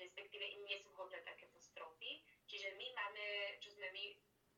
respektíve 0.02 0.42
im 0.42 0.66
nie 0.66 0.82
sú 0.82 0.90
vhodné 0.98 1.22
takéto 1.22 1.62
stropy. 1.62 2.26
Čiže 2.50 2.74
my 2.74 2.88
máme, 2.90 3.26
čo 3.62 3.70
sme 3.70 3.94
my, 3.94 4.04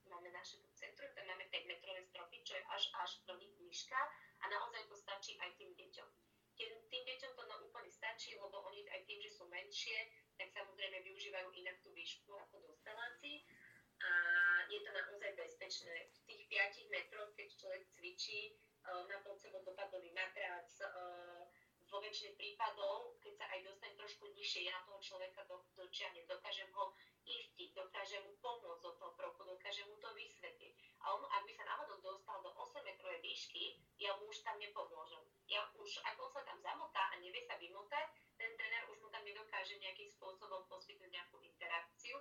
máme 0.08 0.32
naše 0.32 0.56
centrum, 0.72 1.12
tam 1.12 1.28
máme 1.28 1.52
5-metrové 1.52 2.00
stropy, 2.08 2.48
čo 2.48 2.56
je 2.56 2.64
až, 2.72 2.84
až 3.04 3.12
nich 3.36 3.54
výška 3.60 4.00
a 4.40 4.46
naozaj 4.48 4.88
to 4.88 4.96
stačí 4.96 5.36
aj 5.44 5.52
tým 5.60 5.76
deťom. 5.76 6.10
Tým, 6.58 7.04
deťom 7.06 7.32
to 7.38 7.44
na 7.46 7.56
úplne 7.62 7.92
stačí, 7.94 8.34
lebo 8.34 8.66
oni 8.66 8.82
aj 8.90 9.06
tým, 9.06 9.22
že 9.22 9.30
sú 9.30 9.46
menšie, 9.46 10.10
tak 10.38 10.50
samozrejme 10.50 11.06
využívajú 11.06 11.54
inak 11.54 11.78
tú 11.86 11.94
výšku 11.94 12.34
ako 12.34 12.66
dospeláci 12.66 13.46
a 14.02 14.12
je 14.70 14.80
to 14.82 14.90
naozaj 14.94 15.32
bezpečné. 15.38 16.10
V 16.10 16.20
tých 16.26 16.44
5 16.50 16.94
metroch, 16.94 17.30
keď 17.38 17.48
človek 17.58 17.84
cvičí, 17.94 18.58
na 18.88 19.20
pod 19.20 19.36
sebou 19.38 19.62
dopadový 19.68 20.16
matrac, 20.16 20.70
vo 21.88 22.04
väčšine 22.04 22.36
prípadov, 22.36 23.16
keď 23.24 23.34
sa 23.40 23.46
aj 23.48 23.60
dostane 23.64 23.96
trošku 23.96 24.28
nižšie, 24.36 24.68
ja 24.68 24.76
toho 24.84 25.00
človeka 25.00 25.48
do, 25.48 25.64
dočiahnem, 25.76 26.28
dokážem 26.28 26.68
ho 26.76 26.92
istiť, 27.24 27.72
dokážem 27.76 28.24
mu 28.28 28.36
pomôcť 28.44 28.84
do 28.84 28.92
toho 29.00 29.12
kroku, 29.16 29.48
dokážem 29.48 29.88
mu 29.88 29.96
to 30.00 30.12
vysvetliť. 30.12 30.76
A 31.04 31.16
on, 31.16 31.24
ak 31.24 31.44
by 31.48 31.52
sa 31.56 31.64
náhodou 31.64 32.00
dostal 32.04 32.44
do 32.44 32.52
8 32.60 32.84
metrovej 32.84 33.20
výšky, 33.24 33.80
ja 34.04 34.16
mu 34.20 34.28
už 34.28 34.44
tam 34.44 34.60
nepomôžem. 34.60 35.24
Ja 35.48 35.64
už, 35.80 36.04
ak 36.04 36.20
on 36.20 36.32
sa 36.32 36.44
tam 36.44 36.60
zamotá 36.60 37.08
a 37.12 37.16
nevie 37.24 37.40
sa 37.48 37.56
vymotať, 37.56 38.08
ten 38.36 38.52
tréner 38.60 38.84
už 38.92 39.00
mu 39.00 39.08
tam 39.10 39.24
nedokáže 39.24 39.80
nejakým 39.80 40.12
spôsobom 40.20 40.68
poskytnúť 40.68 41.08
nejakú 41.08 41.40
interakciu, 41.40 42.20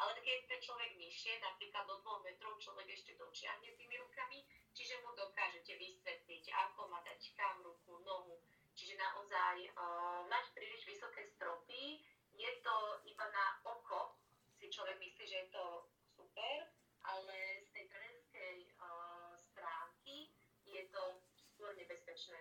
ale 0.00 0.16
keď 0.24 0.48
ten 0.48 0.60
človek 0.64 0.96
nižšie, 0.96 1.36
napríklad 1.44 1.84
do 1.84 2.00
2 2.00 2.26
metrov 2.26 2.56
človek 2.56 2.88
ešte 2.96 3.12
dočiahne 3.20 3.76
tými 3.76 4.00
rukami, 4.00 4.40
čiže 4.72 5.04
mu 5.04 5.12
dokážete 5.12 5.76
vysvetliť, 5.76 6.44
ako 6.48 6.88
má 6.88 7.04
dať 7.04 7.20
kam 7.36 7.60
ruku, 7.60 8.00
nohu. 8.02 8.40
Čiže 8.72 8.96
naozaj 8.96 9.68
uh, 9.76 10.24
mať 10.32 10.44
príliš 10.56 10.88
vysoké 10.88 11.28
stropy, 11.36 12.00
je 12.32 12.50
to 12.64 12.76
iba 13.04 13.26
na 13.28 13.60
oko, 13.68 14.16
si 14.56 14.72
človek 14.72 14.96
myslí, 14.96 15.24
že 15.28 15.38
je 15.44 15.48
to 15.52 15.64
super, 16.08 16.72
ale 17.04 17.36
z 17.60 17.68
tej 17.76 17.84
trenerskej 17.92 18.56
uh, 18.80 19.36
stránky 19.52 20.32
je 20.64 20.88
to 20.88 21.20
skôr 21.52 21.76
nebezpečné. 21.76 22.40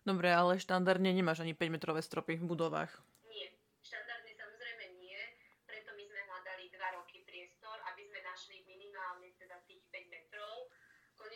Dobre, 0.00 0.32
ale 0.32 0.56
štandardne 0.56 1.12
nemáš 1.12 1.44
ani 1.44 1.52
5-metrové 1.52 2.00
stropy 2.00 2.40
v 2.40 2.44
budovách. 2.48 2.92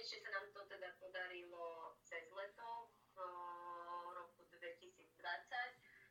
konečne 0.04 0.20
sa 0.20 0.36
nám 0.36 0.46
to 0.52 0.60
teda 0.68 0.90
podarilo 1.00 1.96
cez 2.04 2.28
leto 2.28 2.92
v 3.16 3.24
roku 4.12 4.44
2020, 4.52 5.00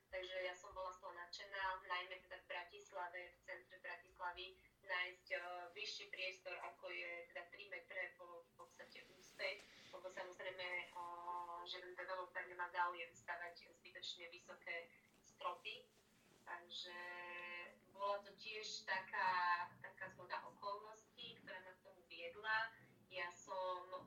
takže 0.10 0.38
ja 0.49 0.54
som 0.58 0.74
bola 0.74 0.89
z 0.89 0.99
toho 1.04 1.14
nadšená, 1.14 1.64
najmä 1.86 2.18
teda 2.26 2.41
v 2.41 2.49
Bratislave, 2.49 3.22
v 3.30 3.38
centre 3.45 3.78
Bratislavy, 3.86 4.58
nájsť 4.82 5.28
uh, 5.38 5.70
vyšší 5.78 6.10
priestor, 6.10 6.58
ako 6.74 6.89
je 6.89 7.12
teda 7.30 7.43
3 7.54 7.70
metre 7.70 8.18
po 8.18 8.49
v 8.49 8.51
podstate 8.66 9.06
úspech, 9.14 9.62
lebo 9.93 10.10
samozrejme 10.10 10.68
developer 11.72 12.43
nemá 12.47 12.68
záujem 12.68 13.07
stavať 13.16 13.72
zbytočne 13.80 14.28
vysoké 14.28 14.91
stropy. 15.24 15.88
Takže 16.43 16.99
bola 17.95 18.20
to 18.20 18.36
tiež 18.36 18.84
taká, 18.84 19.72
taká 19.80 20.11
zhoda 20.11 20.43
okolností, 20.43 21.39
ktorá 21.39 21.55
ma 21.64 21.72
k 21.72 21.84
tomu 21.88 22.03
viedla. 22.11 22.68
Ja 23.07 23.32
som 23.32 23.88
o, 23.93 24.01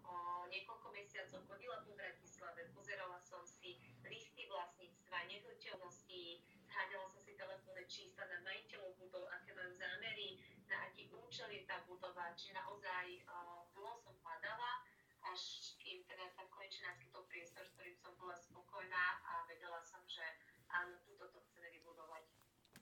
niekoľko 0.53 0.93
mesiacov 0.93 1.49
chodila 1.49 1.81
po 1.87 1.97
Bratislave, 1.97 2.69
pozerala 2.77 3.17
som 3.23 3.41
si 3.47 3.79
listy 4.05 4.51
vlastníctva, 4.51 5.31
nehnuteľností, 5.31 6.43
zháňala 6.67 7.07
som 7.09 7.23
si 7.23 7.39
telefónne 7.39 7.87
čísla 7.87 8.27
na 8.27 8.43
majiteľov 8.43 8.99
budov, 8.99 9.31
aké 9.31 9.55
majú 9.55 9.73
zámery, 9.79 10.43
na 10.67 10.91
aký 10.91 11.07
účel 11.09 11.49
je 11.55 11.63
tá 11.65 11.81
budova, 11.87 12.35
či 12.35 12.51
naozaj 12.51 13.23
o, 13.31 13.65
dlho 13.79 13.95
som 14.03 14.19
hľadala, 14.27 14.83
až 15.31 15.75
kým 15.79 16.03
teda 16.07 16.27
sa 16.35 16.43
konečne 16.51 16.91
naskytol 16.91 17.23
priestor, 17.31 17.63
s 17.63 17.75
ktorým 17.79 17.97
som 17.99 18.11
bola 18.19 18.35
spokojná 18.35 19.05
a 19.23 19.47
vedela 19.47 19.79
som, 19.87 20.03
že 20.07 20.23
áno, 20.71 20.99
túto 21.07 21.31
to 21.31 21.39
chceme 21.47 21.71
vybudovať. 21.79 22.27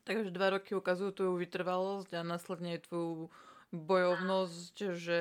Takže 0.05 0.30
dva 0.36 0.61
roky 0.61 0.76
ukazujú 0.76 1.11
tvoju 1.16 1.34
vytrvalosť 1.40 2.20
a 2.20 2.20
následne 2.20 2.76
tvoju 2.76 3.32
bojovnosť, 3.72 4.74
že 4.92 5.20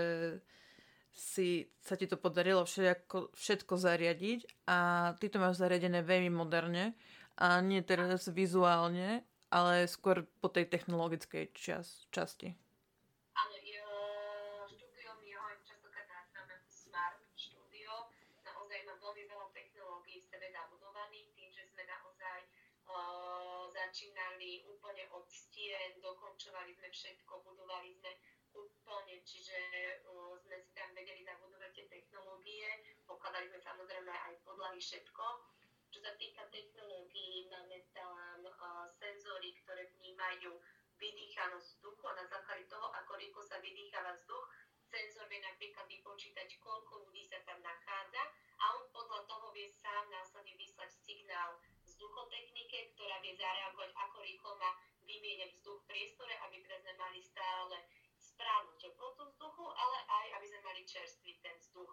si, 1.14 1.70
sa 1.80 1.96
ti 1.96 2.10
to 2.10 2.18
podarilo 2.18 2.66
všetko, 2.66 3.32
všetko 3.32 3.74
zariadiť 3.80 4.40
a 4.68 4.78
ty 5.22 5.30
to 5.30 5.38
máš 5.40 5.62
zariadené 5.62 6.02
veľmi 6.04 6.34
moderne 6.34 6.98
a 7.38 7.62
nie 7.62 7.80
teraz 7.86 8.28
vizuálne, 8.28 9.24
ale 9.54 9.86
skôr 9.86 10.26
po 10.42 10.50
tej 10.50 10.66
technologickej 10.68 11.54
čas, 11.54 12.10
časti. 12.10 12.58
Začínali 23.94 24.66
úplne 24.66 25.06
od 25.14 25.22
stien, 25.30 26.02
dokončovali 26.02 26.74
sme 26.74 26.90
všetko, 26.90 27.46
budovali 27.46 27.94
sme 27.94 28.10
úplne, 28.58 29.22
čiže 29.22 29.54
uh, 30.10 30.34
sme 30.42 30.58
si 30.66 30.74
tam 30.74 30.90
vedeli 30.98 31.22
zabudovať 31.22 31.78
tie 31.78 31.86
technológie, 31.86 32.66
pokladali 33.06 33.54
sme 33.54 33.62
samozrejme 33.62 34.10
aj 34.10 34.34
podlahy 34.42 34.82
všetko. 34.82 35.26
Čo 35.94 36.00
sa 36.10 36.10
týka 36.18 36.42
technológií, 36.50 37.46
máme 37.54 37.86
tam 37.94 38.42
uh, 38.42 38.90
senzory, 38.98 39.54
ktoré 39.62 39.86
vnímajú 40.02 40.58
vydýchanosť 40.98 41.78
vzduchu 41.78 42.04
a 42.10 42.18
na 42.18 42.26
základe 42.34 42.66
toho, 42.74 42.90
ako 42.98 43.22
rýchlo 43.22 43.46
sa 43.46 43.62
vydýcháva 43.62 44.18
vzduch, 44.18 44.50
senzor 44.90 45.30
vie 45.30 45.38
napríklad 45.38 45.86
vypočítať, 45.86 46.50
koľko 46.66 47.06
ľudí 47.06 47.30
sa 47.30 47.38
tam 47.46 47.62
nachádza 47.62 48.26
a 48.58 48.64
on 48.74 48.90
podľa 48.90 49.22
toho 49.30 49.54
vie 49.54 49.70
sám 49.70 50.10
vyslať 50.10 50.34
signál 50.34 50.43
vie 53.34 53.42
zareagovať, 53.42 53.90
ako 53.98 54.22
rýchlo 54.22 54.54
má 54.62 54.78
vymieňať 55.10 55.58
vzduch 55.58 55.82
v 55.82 55.90
priestore, 55.90 56.38
aby 56.46 56.62
teda 56.62 56.78
sme 56.86 56.94
mali 57.02 57.18
stále 57.18 57.78
správnu 58.22 58.78
teplotu 58.78 59.26
vzduchu, 59.26 59.66
ale 59.74 59.98
aj 60.06 60.26
aby 60.38 60.46
sme 60.54 60.62
mali 60.62 60.82
čerstvý 60.86 61.42
ten 61.42 61.58
vzduch, 61.58 61.90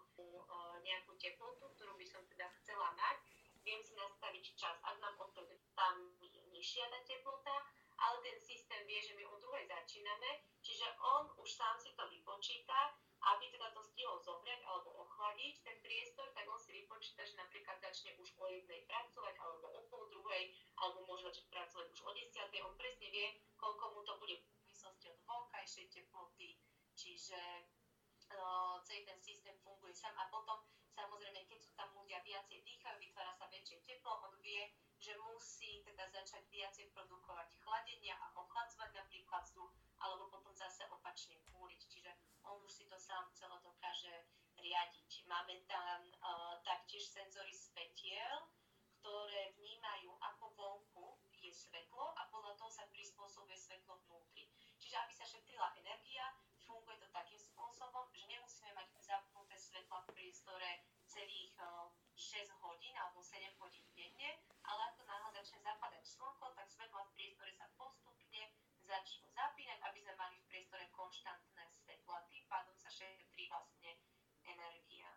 nejakú 0.85 1.17
teplotu, 1.17 1.65
ktorú 1.73 1.97
by 1.97 2.05
som 2.05 2.21
teda 2.29 2.45
chcela 2.61 2.93
mať. 2.93 3.17
Viem 3.65 3.81
si 3.81 3.97
nastaviť 3.97 4.53
čas, 4.53 4.77
ak 4.85 5.01
mám 5.01 5.17
potrebu, 5.17 5.57
tam 5.73 6.13
nižšia 6.53 6.85
tá 6.93 7.01
teplota, 7.09 7.57
ale 7.97 8.21
ten 8.21 8.37
systém 8.37 8.85
vie, 8.85 9.01
že 9.01 9.17
my 9.17 9.25
o 9.25 9.37
druhej 9.41 9.65
začíname, 9.65 10.45
čiže 10.61 10.85
on 11.01 11.25
už 11.41 11.49
sám 11.49 11.77
si 11.81 11.89
to 11.97 12.05
vypočíta, 12.05 12.97
aby 13.21 13.53
teda 13.53 13.69
to 13.77 13.85
stihol 13.85 14.17
zohriať 14.17 14.65
alebo 14.65 15.05
ochladiť 15.05 15.61
ten 15.61 15.77
priestor, 15.85 16.25
tak 16.33 16.49
on 16.49 16.57
si 16.57 16.73
vypočíta, 16.73 17.21
že 17.21 17.37
napríklad 17.37 17.77
začne 17.77 18.17
už 18.17 18.33
o 18.41 18.45
jednej 18.49 18.81
pracovať, 18.89 19.37
alebo 19.37 19.77
o 19.77 19.81
pol 19.93 20.09
druhej, 20.09 20.57
alebo 20.81 21.05
môže 21.05 21.29
začať 21.29 21.45
pracovať 21.53 21.87
už 21.93 22.01
o 22.01 22.11
desiatej. 22.17 22.65
On 22.65 22.73
presne 22.73 23.07
vie, 23.13 23.37
koľko 23.61 23.93
mu 23.93 24.01
to 24.01 24.17
bude 24.17 24.35
v 24.41 24.45
súvislosti 24.65 25.13
od 25.13 25.19
vonkajšej 25.29 25.85
teploty, 25.93 26.57
čiže 26.97 27.37
uh, 28.33 28.81
celý 28.81 29.05
ten 29.05 29.21
systém 29.21 29.53
funguje 29.61 29.93
sám 29.93 30.17
a 30.17 30.25
potom 30.33 30.57
samozrejme, 30.97 31.45
keď 31.45 31.59
sú 31.61 31.71
tam 31.77 31.93
ľudia 31.93 32.19
viacej 32.25 32.65
dýchajú, 32.65 32.97
vytvára 32.97 33.31
sa 33.37 33.45
väčšie 33.47 33.85
teplo, 33.85 34.25
on 34.25 34.33
vie, 34.41 34.73
že 35.01 35.17
musí 35.21 35.81
teda 35.81 36.05
začať 36.13 36.45
viacej 36.49 36.93
produkovať 36.93 37.49
chladenia 37.61 38.13
a 38.17 38.27
ochladzovať 38.37 38.93
napríklad 38.93 39.41
vzduch, 39.49 39.73
alebo 40.01 40.29
potom 40.29 40.53
zase 40.53 40.85
opačne 40.93 41.41
kúriť. 41.49 41.81
Čiže 41.89 42.11
on 42.45 42.61
už 42.61 42.69
si 42.69 42.85
to 42.85 42.97
sám 42.97 43.29
celé 43.33 43.57
dokáže 43.65 44.13
riadiť. 44.61 45.25
Máme 45.25 45.57
tam 45.65 46.05
uh, 46.05 46.61
taktiež 46.61 47.05
senzory 47.09 47.49
svetiel, 47.49 48.49
ktoré 49.01 49.57
vnímajú, 49.57 50.13
svetlo 52.01 52.17
a 52.17 52.25
podľa 52.33 52.57
toho 52.57 52.71
sa 52.73 52.89
prispôsobuje 52.89 53.53
svetlo 53.53 53.93
vnútri. 54.09 54.49
Čiže 54.81 54.97
aby 55.05 55.13
sa 55.13 55.21
šetrila 55.21 55.69
energia, 55.77 56.33
funguje 56.65 56.97
to 56.97 57.05
takým 57.13 57.37
spôsobom, 57.37 58.09
že 58.09 58.25
nemusíme 58.25 58.73
mať 58.73 58.89
zapnuté 59.05 59.53
svetla 59.53 60.01
v 60.01 60.17
priestore 60.17 60.81
celých 61.05 61.53
uh, 61.61 61.93
6 62.17 62.57
hodín 62.65 62.97
alebo 62.97 63.21
7 63.21 63.53
hodín 63.61 63.85
denne, 63.93 64.41
ale 64.65 64.81
ako 64.89 65.05
náhle 65.05 65.29
začne 65.29 65.61
zapadať 65.61 66.01
slnko, 66.01 66.45
tak 66.57 66.73
svetla 66.73 67.05
v 67.05 67.13
priestore 67.13 67.53
sa 67.53 67.69
postupne 67.77 68.43
začnú 68.81 69.29
zapínať, 69.37 69.79
aby 69.85 69.99
sme 70.01 70.13
mali 70.17 70.41
v 70.41 70.47
priestore 70.49 70.89
konštantné 70.97 71.69
svetlo 71.69 72.17
a 72.17 72.25
tým 72.33 72.49
pádom 72.49 72.73
sa 72.81 72.89
šetrí 72.89 73.45
vlastne 73.45 73.93
energia. 74.41 75.13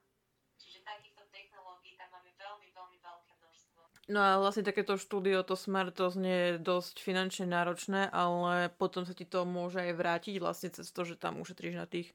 Čiže 0.61 0.85
takýchto 0.85 1.32
technológií 1.32 1.97
tam 1.97 2.12
máme 2.12 2.28
veľmi, 2.37 2.68
veľmi 2.76 2.99
veľké 3.01 3.32
množstvo. 3.41 3.93
No 4.05 4.20
a 4.20 4.36
vlastne 4.36 4.68
takéto 4.68 5.00
štúdio, 5.00 5.40
to 5.48 5.57
smart, 5.57 5.96
to 5.96 6.12
znie 6.12 6.61
dosť 6.61 7.00
finančne 7.00 7.48
náročné, 7.48 8.12
ale 8.12 8.68
potom 8.76 9.09
sa 9.09 9.16
ti 9.16 9.24
to 9.24 9.48
môže 9.48 9.80
aj 9.80 9.96
vrátiť 9.96 10.36
vlastne 10.44 10.68
cez 10.68 10.92
to, 10.92 11.09
že 11.09 11.16
tam 11.16 11.40
ušetríš 11.40 11.74
na 11.80 11.88
tých, 11.88 12.12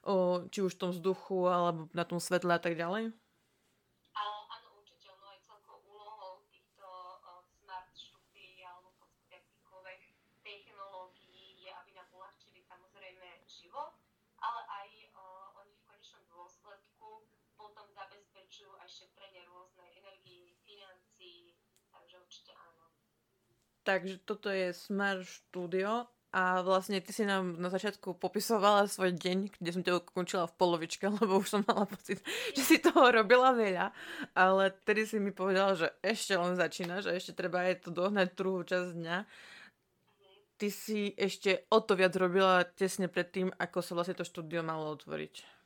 o, 0.00 0.48
či 0.48 0.64
už 0.64 0.72
v 0.76 0.80
tom 0.80 0.90
vzduchu, 0.96 1.44
alebo 1.52 1.92
na 1.92 2.08
tom 2.08 2.24
svetle 2.24 2.56
a 2.56 2.60
tak 2.60 2.80
ďalej? 2.80 3.12
Takže 23.86 24.18
toto 24.26 24.50
je 24.50 24.74
Smart 24.74 25.22
Studio 25.22 26.10
a 26.34 26.58
vlastne 26.66 26.98
ty 26.98 27.14
si 27.14 27.22
nám 27.22 27.54
na 27.54 27.70
začiatku 27.70 28.18
popisovala 28.18 28.90
svoj 28.90 29.14
deň, 29.14 29.62
kde 29.62 29.70
som 29.70 29.82
ťa 29.86 30.02
ukončila 30.02 30.50
v 30.50 30.58
polovičke, 30.58 31.06
lebo 31.22 31.38
už 31.38 31.46
som 31.54 31.62
mala 31.62 31.86
pocit, 31.86 32.18
že 32.50 32.66
si 32.66 32.76
toho 32.82 33.14
robila 33.14 33.54
veľa. 33.54 33.94
Ale 34.34 34.74
tedy 34.82 35.06
si 35.06 35.22
mi 35.22 35.30
povedala, 35.30 35.78
že 35.78 35.94
ešte 36.02 36.34
len 36.34 36.58
začína, 36.58 36.98
že 36.98 37.14
ešte 37.14 37.30
treba 37.30 37.62
aj 37.62 37.86
to 37.86 37.94
dohnať 37.94 38.34
druhú 38.34 38.66
časť 38.66 38.90
dňa. 38.98 39.16
Ty 40.56 40.68
si 40.72 41.14
ešte 41.14 41.70
o 41.70 41.78
to 41.78 41.94
viac 41.94 42.10
robila 42.18 42.66
tesne 42.66 43.06
pred 43.06 43.30
tým, 43.30 43.54
ako 43.54 43.86
sa 43.86 43.94
vlastne 43.94 44.18
to 44.18 44.26
štúdio 44.26 44.66
malo 44.66 44.98
otvoriť. 44.98 45.56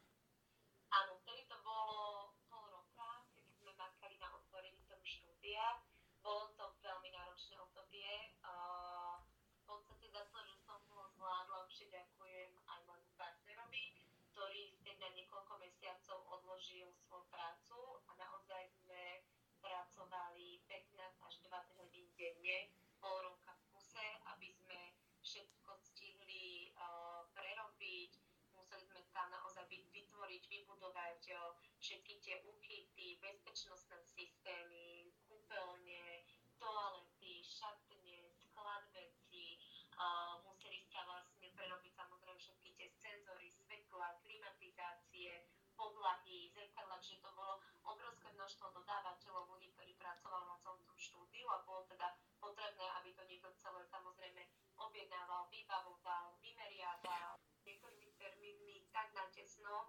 odložil 16.60 16.92
svoju 16.92 17.24
prácu 17.30 17.78
a 18.04 18.10
naozaj 18.20 18.68
sme 18.68 19.24
pracovali 19.64 20.60
15 20.68 20.98
až 21.24 21.34
20 21.46 21.80
hodín 21.80 22.09
denne, 22.20 22.68
pol 23.00 23.16
roka 23.24 23.56
v 23.56 23.64
kuse, 23.72 24.06
aby 24.36 24.52
sme 24.52 24.92
všetko 25.24 25.72
stihli 25.80 26.68
uh, 26.76 27.24
prerobiť. 27.32 28.12
Museli 28.52 28.84
sme 28.84 29.00
tam 29.16 29.32
naozaj 29.32 29.64
vytvoriť, 29.72 30.42
vybudovať 30.52 31.32
uh, 31.32 31.56
všetky 31.80 32.20
tie 32.20 32.36
úchyty, 32.44 33.16
bezpečnostné 33.24 33.96
systémy, 34.04 35.16
kúpeľne, 35.32 36.28
toalety, 36.60 37.40
šatne, 37.40 38.28
sklad 38.36 38.84
veci. 38.92 39.56
Uh, 39.96 40.44
museli 40.44 40.84
sa 40.92 41.00
vlastne 41.08 41.48
prerobiť 41.56 41.92
samozrejme 41.96 42.36
všetky 42.36 42.68
tie 42.76 42.88
senzory, 43.00 43.48
svetla, 43.48 44.20
klimatizácie, 44.20 45.48
podlahy, 45.80 46.52
zrkadla, 46.52 47.00
čiže 47.00 47.24
to 47.24 47.32
bolo 47.32 47.56
obrovské 47.88 48.28
množstvo 48.36 48.68
dodávateľov, 48.76 49.48
ľudí, 49.56 49.72
ktorí 49.72 49.96
pracovali 49.96 50.44
na 50.44 50.56
celom 50.60 50.80
tom 50.84 50.98
štúdiu 51.00 51.48
a 51.48 51.64
bolo 51.64 51.88
teda 51.88 52.12
potrebné, 52.36 52.84
aby 53.00 53.16
to 53.16 53.24
niekto 53.24 53.48
celé 53.56 53.80
samozrejme 53.88 54.44
objednával, 54.76 55.48
vybavoval, 55.48 56.36
vymeriaval 56.44 57.40
niektorými 57.64 58.12
termínmi 58.20 58.84
tak 58.92 59.08
natesno, 59.16 59.88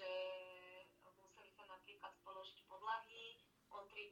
že 0.00 0.12
museli 1.20 1.50
sa 1.52 1.68
napríklad 1.68 2.12
položiť 2.24 2.64
podlahy, 2.64 3.36
otriť 3.68 4.10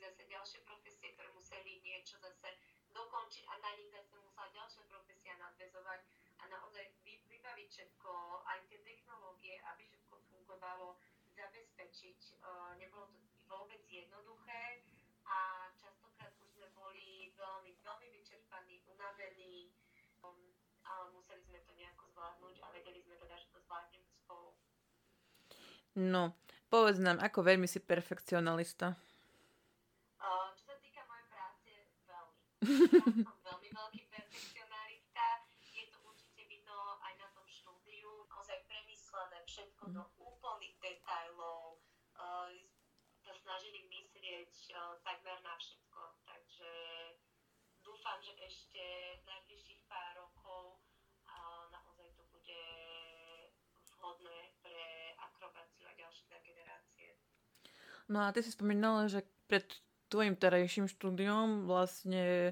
zase 0.00 0.26
ďalšie 0.26 0.60
profesie, 0.64 1.12
ktoré 1.12 1.28
museli 1.36 1.78
niečo 1.84 2.16
zase 2.18 2.56
dokončiť 2.90 3.44
a 3.46 3.54
na 3.62 3.70
nich 3.76 3.92
zase 3.92 4.16
musela 4.18 4.48
ďalšia 4.50 4.82
profesia 4.88 5.36
nadvezovať 5.38 6.00
a 6.40 6.44
naozaj 6.48 6.88
vybaviť 7.04 7.68
všetko, 7.68 8.12
aj 8.48 8.58
tie 8.66 8.80
technológie, 8.82 9.60
aby 9.70 9.84
všetko 9.86 10.16
fungovalo, 10.32 10.96
zabezpečiť. 11.36 12.20
Uh, 12.42 12.74
nebolo 12.80 13.06
to 13.12 13.20
vôbec 13.46 13.80
jednoduché 13.86 14.82
a 15.28 15.70
častokrát 15.78 16.34
už 16.42 16.48
sme 16.58 16.66
boli 16.74 17.30
veľmi, 17.38 17.70
veľmi 17.84 18.08
vyčerpaní, 18.10 18.82
unavení, 18.90 19.70
um, 20.26 20.50
ale 20.82 21.12
museli 21.14 21.44
sme 21.44 21.62
to 21.62 21.72
nejako 21.76 22.08
zvládnuť 22.10 22.56
a 22.64 22.66
vedeli 22.74 22.98
sme 22.98 23.14
teda, 23.14 23.36
že 23.38 23.46
to 23.54 23.62
zvládneme. 23.62 24.09
No, 25.98 26.38
povedz 26.70 27.02
nám, 27.02 27.18
ako 27.18 27.42
veľmi 27.42 27.66
si 27.66 27.82
perfekcionalista. 27.82 28.94
Uh, 30.22 30.54
čo 30.54 30.70
sa 30.70 30.76
týka 30.78 31.02
mojej 31.10 31.26
práce, 31.26 31.70
veľmi. 32.06 32.38
Ja 33.18 33.26
som 33.26 33.42
veľmi 33.42 33.68
veľký 33.74 34.02
perfekcionalista. 34.06 35.24
Je 35.74 35.90
to 35.90 35.98
určite 36.06 36.46
vidno 36.46 36.78
aj 37.02 37.14
na 37.18 37.28
tom 37.34 37.42
štúdiu. 37.50 38.28
Ozaj 38.30 38.62
premyslené 38.70 39.42
všetko 39.50 39.84
do 39.90 40.02
úplných 40.22 40.78
detailov. 40.78 41.82
Uh, 42.14 42.54
sa 43.26 43.34
snažili 43.34 43.82
myslieť 43.90 44.54
uh, 44.78 44.94
takmer 45.02 45.42
na 45.42 45.58
všetko. 45.58 46.00
Takže 46.22 46.70
dúfam, 47.82 48.22
že 48.22 48.38
ešte 48.46 48.82
najbližších 49.26 49.82
pár 49.90 50.22
rokov 50.22 50.78
uh, 51.26 51.66
naozaj 51.74 52.14
to 52.14 52.22
bude 52.30 52.62
vhodné 54.00 54.56
pre 54.64 55.12
akrobáciu 55.20 55.84
a 55.84 55.92
ďalšie 55.92 56.40
generácie. 56.40 57.20
No 58.10 58.26
a 58.26 58.34
ty 58.34 58.42
si 58.42 58.50
spomínala, 58.50 59.06
že 59.06 59.22
pred 59.46 59.62
tvojim 60.10 60.34
terajším 60.34 60.90
štúdiom 60.90 61.70
vlastne 61.70 62.50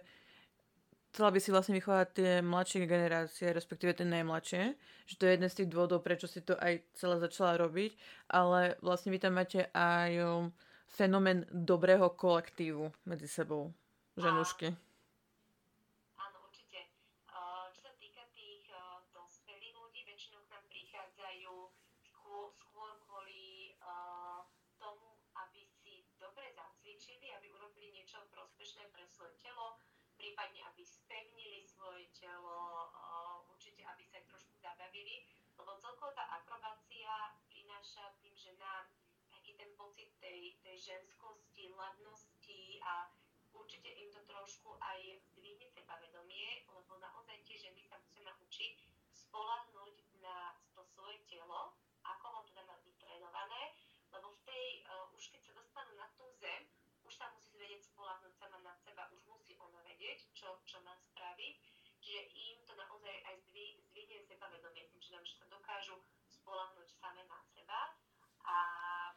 chcela 1.10 1.34
by 1.34 1.40
si 1.42 1.50
vlastne 1.50 1.74
vychovať 1.74 2.06
tie 2.14 2.30
mladšie 2.46 2.86
generácie, 2.86 3.50
respektíve 3.50 3.90
tie 3.90 4.06
najmladšie, 4.06 4.78
že 5.08 5.14
to 5.18 5.26
je 5.26 5.34
jeden 5.34 5.50
z 5.50 5.56
tých 5.58 5.70
dôvodov, 5.74 6.06
prečo 6.06 6.30
si 6.30 6.46
to 6.46 6.54
aj 6.54 6.78
celé 6.94 7.18
začala 7.18 7.58
robiť, 7.58 7.90
ale 8.30 8.78
vlastne 8.84 9.10
vy 9.10 9.18
tam 9.18 9.34
máte 9.34 9.66
aj 9.74 10.10
um, 10.22 10.54
fenomén 10.86 11.42
dobrého 11.50 12.06
kolektívu 12.14 12.92
medzi 13.08 13.26
sebou, 13.26 13.74
ženušky. 14.14 14.70
Áno, 16.22 16.38
určite. 16.46 16.86
Uh, 17.34 17.66
čo 17.74 17.82
sa 17.88 17.92
týka 17.98 18.22
tých 18.36 18.68
uh, 18.70 19.02
dospelých 19.10 19.74
ľudí, 19.74 20.06
väčšinou 20.06 20.38
k 20.46 20.54
nám 20.54 20.64
prichádzajú 20.70 21.52
skôr, 22.14 22.54
skôr 22.62 22.94
kvôli 23.10 23.74
uh, 23.82 24.46
tomu, 24.78 25.18
aby 25.48 25.66
si 25.82 26.06
dobre 26.22 26.46
zacvičili, 26.54 27.32
aby 27.34 27.50
urobili 27.52 27.90
niečo 27.90 28.22
prospešné 28.30 28.86
pre 28.94 29.02
svoje 29.10 29.34
telo, 29.42 29.80
prípadne 30.18 30.60
aby 30.74 30.82
spevnili 30.82 31.62
telo, 32.18 32.90
určite 33.50 33.82
aby 33.86 34.04
sa 34.06 34.18
trošku 34.26 34.54
zabavili, 34.58 35.26
lebo 35.58 35.78
celkovo 35.78 36.10
tá 36.14 36.26
akrobácia 36.38 37.34
prináša 37.50 38.14
tým 38.22 38.34
ženám 38.34 38.90
taký 39.30 39.54
ten 39.54 39.70
pocit 39.78 40.10
tej, 40.18 40.58
tej 40.66 40.76
ženskosti, 40.78 41.70
ladnosti 41.74 42.62
a 42.82 43.10
určite 43.54 43.88
im 43.98 44.10
to 44.10 44.20
trošku 44.26 44.76
aj 44.78 44.98
zdvihne 45.32 45.66
sebavedomie, 45.72 46.66
lebo 46.70 46.98
naozaj 46.98 47.38
tie 47.46 47.56
ženy 47.58 47.82
sa 47.86 47.98
musia 48.02 48.22
naučiť 48.26 48.76
spolahnúť 49.14 49.96
na 50.22 50.54
to 50.74 50.82
svoje 50.94 51.18
telo, 51.26 51.74
ako 52.02 52.26
ho 52.34 52.40
teda 52.48 52.62
má 52.64 52.76
byť 52.82 52.94
trénované, 52.98 53.62
lebo 54.14 54.32
v 54.32 54.40
tej, 54.48 54.66
uh, 54.88 55.12
už 55.12 55.22
keď 55.28 55.40
sa 55.44 55.52
dostanú 55.58 55.92
na 56.00 56.08
tú 56.16 56.24
zem, 56.40 56.64
už 57.04 57.12
sa 57.16 57.28
musí 57.32 57.56
vedieť 57.56 57.88
spolahnúť 57.88 58.36
sama 58.36 58.60
na 58.60 58.76
seba, 58.84 59.08
už 59.12 59.24
musí 59.28 59.56
ona 59.60 59.80
vedieť, 59.84 60.28
čo, 60.36 60.60
čo 60.68 60.80
má 60.84 60.92
spraviť. 60.96 61.56
Čiže 62.08 62.24
im 62.40 62.64
to 62.64 62.72
naozaj 62.72 63.16
aj 63.28 63.36
zdvihne 63.52 64.16
sebavedomie 64.24 64.80
tým, 64.88 65.02
že, 65.04 65.20
že 65.28 65.44
sa 65.44 65.46
dokážu 65.52 66.00
spolahnúť 66.24 66.88
same 66.96 67.20
na 67.28 67.36
seba. 67.52 68.00
A 68.48 68.56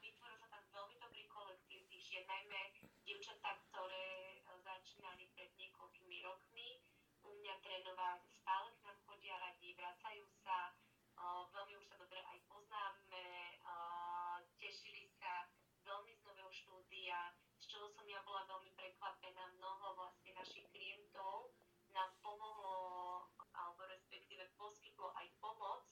vytvoril 0.03 0.35
sa 0.35 0.51
tam 0.51 0.59
veľmi 0.75 0.99
dobrý 0.99 1.23
kolektív 1.31 1.87
tých 1.87 2.03
žien, 2.03 2.27
najmä 2.27 2.75
dievčatá, 3.07 3.63
ktoré 3.71 4.43
začínali 4.59 5.23
pred 5.31 5.55
niekoľkými 5.55 6.19
rokmi 6.19 6.83
u 7.23 7.31
mňa 7.31 7.55
trénovať, 7.63 8.27
stále 8.43 8.67
k 8.75 8.83
nám 8.83 8.99
chodia 9.07 9.39
radi, 9.39 9.71
vracajú 9.71 10.27
sa, 10.43 10.75
uh, 11.15 11.47
veľmi 11.47 11.79
už 11.79 11.87
sa 11.87 11.95
dobre 11.95 12.19
aj 12.19 12.43
poznáme, 12.51 13.23
uh, 13.71 14.43
tešili 14.59 15.07
sa 15.15 15.47
veľmi 15.87 16.11
z 16.11 16.27
nového 16.27 16.51
štúdia, 16.51 17.39
z 17.55 17.71
čoho 17.71 17.87
som 17.87 18.03
ja 18.03 18.19
bola 18.27 18.43
veľmi 18.51 18.75
prekvapená. 18.75 19.47
Mnoho 19.55 19.95
vlastne 19.95 20.35
našich 20.35 20.67
klientov 20.75 21.55
nám 21.91 22.15
pomohlo, 22.23 23.27
alebo 23.51 23.83
respektíve 23.91 24.47
poskytlo 24.55 25.11
aj 25.19 25.27
pomoc 25.43 25.83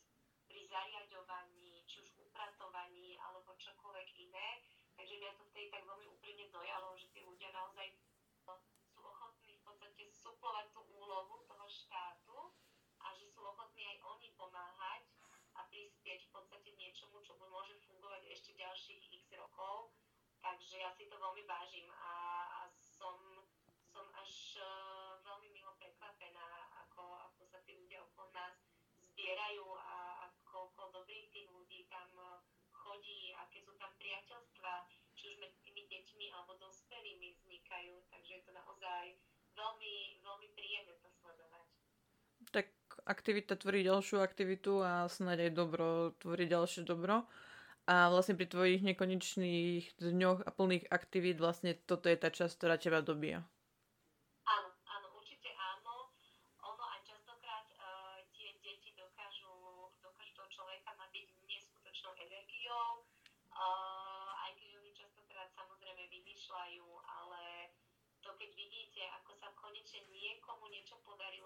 pri 0.48 0.64
zariadovaní, 0.72 1.84
či 1.86 2.00
už 2.02 2.10
upratovaní, 2.24 3.20
alebo 3.20 3.49
čokoľvek 3.60 4.08
iné. 4.24 4.64
Takže 4.96 5.14
mňa 5.20 5.32
to 5.36 5.44
vtedy 5.52 5.68
tak 5.72 5.84
veľmi 5.84 6.08
úprimne 6.12 6.48
dojalo, 6.52 6.96
že 6.96 7.12
tí 7.12 7.20
ľudia 7.24 7.52
naozaj 7.52 7.88
sú 8.90 9.00
ochotní 9.04 9.60
v 9.60 9.64
podstate 9.68 10.04
suplovať 10.12 10.72
tú 10.76 10.82
úlohu 10.96 11.44
toho 11.46 11.68
štátu 11.68 12.52
a 13.04 13.16
že 13.16 13.28
sú 13.32 13.44
ochotní 13.44 13.86
aj 13.86 13.98
oni 14.18 14.32
pomáhať 14.36 15.04
a 15.56 15.64
prispieť 15.68 16.28
v 16.28 16.32
podstate 16.36 16.72
niečomu, 16.76 17.20
čo 17.24 17.36
môže 17.40 17.76
fungovať 17.88 18.28
ešte 18.32 18.56
ďalších 18.60 19.04
x 19.12 19.24
rokov 19.40 19.92
Takže 20.40 20.76
ja 20.80 20.92
si 20.96 21.04
to 21.12 21.20
veľmi 21.20 21.44
vážim 21.44 21.88
a, 21.92 22.14
a 22.48 22.62
som, 22.72 23.20
som 23.84 24.08
až 24.16 24.56
uh, 24.64 25.20
veľmi 25.28 25.52
milo 25.52 25.76
prekvapená, 25.76 26.48
ako, 26.88 27.04
ako 27.28 27.42
sa 27.44 27.60
tí 27.68 27.76
ľudia 27.76 28.00
okolo 28.08 28.32
nás 28.32 28.56
zbierajú 29.04 29.68
a 29.76 30.32
koľko 30.48 30.96
dobrých 30.96 31.28
tých 31.36 31.48
ľudí 31.52 31.84
tam 31.92 32.08
uh, 32.16 32.40
chodí, 32.72 33.36
aké 33.36 33.60
sú 33.60 33.69
tam 33.80 33.92
priateľstva, 33.98 34.72
či 35.16 35.24
už 35.32 35.36
medzi 35.40 35.60
tými 35.64 35.84
deťmi 35.88 36.26
alebo 36.36 36.60
dospelými 36.60 37.34
vznikajú. 37.40 37.96
Takže 38.12 38.32
je 38.36 38.44
to 38.44 38.52
naozaj 38.52 39.06
veľmi, 39.56 39.96
veľmi 40.22 40.48
príjemné 40.54 40.94
to 41.00 41.10
sledovať. 41.10 41.68
Tak 42.54 42.68
aktivita 43.08 43.56
tvorí 43.58 43.82
ďalšiu 43.88 44.22
aktivitu 44.22 44.84
a 44.84 45.08
snáď 45.10 45.50
aj 45.50 45.52
dobro 45.56 45.88
tvorí 46.20 46.46
ďalšie 46.46 46.84
dobro. 46.86 47.26
A 47.90 48.06
vlastne 48.14 48.38
pri 48.38 48.46
tvojich 48.46 48.86
nekonečných 48.86 49.98
dňoch 49.98 50.46
a 50.46 50.50
plných 50.54 50.94
aktivít 50.94 51.42
vlastne 51.42 51.74
toto 51.74 52.06
je 52.06 52.22
tá 52.22 52.30
časť, 52.30 52.54
ktorá 52.54 52.78
teba 52.78 53.02
dobíja. 53.02 53.42
Áno, 54.46 54.70
áno, 54.94 55.08
určite 55.18 55.50
áno. 55.58 56.14
Ono 56.70 56.84
aj 56.86 57.02
častokrát 57.02 57.66
uh, 57.82 58.22
tie 58.38 58.54
deti 58.62 58.94
dokážu, 58.94 59.90
dokážu 60.06 60.38
toho 60.38 60.50
človeka 60.54 60.94
nabiť 61.02 61.34
neskutočnou 61.50 62.14
energiou, 62.22 63.10
uh, 63.58 64.30
aj 64.46 64.54
keď 64.62 64.70
oni 64.86 64.92
častokrát 64.94 65.50
samozrejme 65.58 66.14
vymýšľajú, 66.14 66.86
ale 66.94 67.74
to 68.22 68.30
keď 68.38 68.54
vidíte, 68.54 69.02
ako 69.18 69.34
sa 69.34 69.50
konečne 69.58 70.06
niekomu 70.14 70.70
niečo 70.70 70.94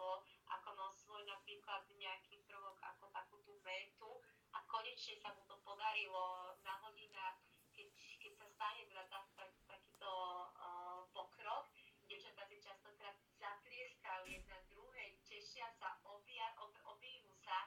podarilo, 0.03 0.19
ako 0.51 0.69
mal 0.75 0.91
svoj 0.91 1.23
napríklad 1.23 1.87
nejaký 1.95 2.43
prvok, 2.43 2.75
ako 2.83 3.07
takú 3.15 3.39
tú 3.47 3.55
metu, 3.63 4.19
a 4.51 4.59
konečne 4.67 5.15
sa 5.23 5.31
mu 5.31 5.41
to 5.47 5.55
podarilo 5.63 6.53
na 6.67 6.75
hodinách, 6.83 7.39
keď, 7.71 7.89
keď 8.19 8.31
sa 8.35 8.45
stane 8.51 8.83
teda 8.85 9.03
tak, 9.07 9.25
tak, 9.39 9.51
takýto 9.65 10.11
uh, 10.59 11.07
pokrok, 11.15 11.71
devčatá 12.05 12.43
si 12.51 12.59
častokrát 12.59 13.15
zatlieskajú 13.39 14.23
jedna 14.27 14.59
druhej, 14.69 15.15
tešia 15.23 15.71
sa, 15.79 15.97
obia, 16.03 16.51
ob, 16.59 16.75
sa 17.43 17.59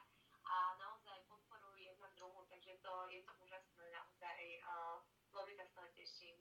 a 0.46 0.56
naozaj 0.78 1.26
podporujú 1.26 1.80
jedna 1.80 2.06
druhú, 2.14 2.44
takže 2.52 2.78
to, 2.84 2.92
je 3.10 3.20
to 3.24 3.32
úžasné, 3.40 3.84
naozaj 3.96 4.38
uh, 4.62 5.00
veľmi 5.32 5.54
sa 5.56 5.64
z 5.64 5.72
toho 5.72 5.88
teším. 5.96 6.36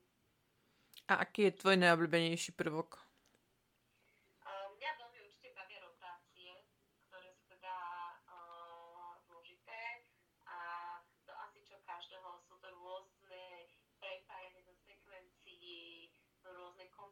A 1.10 1.24
aký 1.24 1.50
je 1.50 1.58
tvoj 1.58 1.76
najobľúbenejší 1.80 2.54
prvok? 2.54 3.06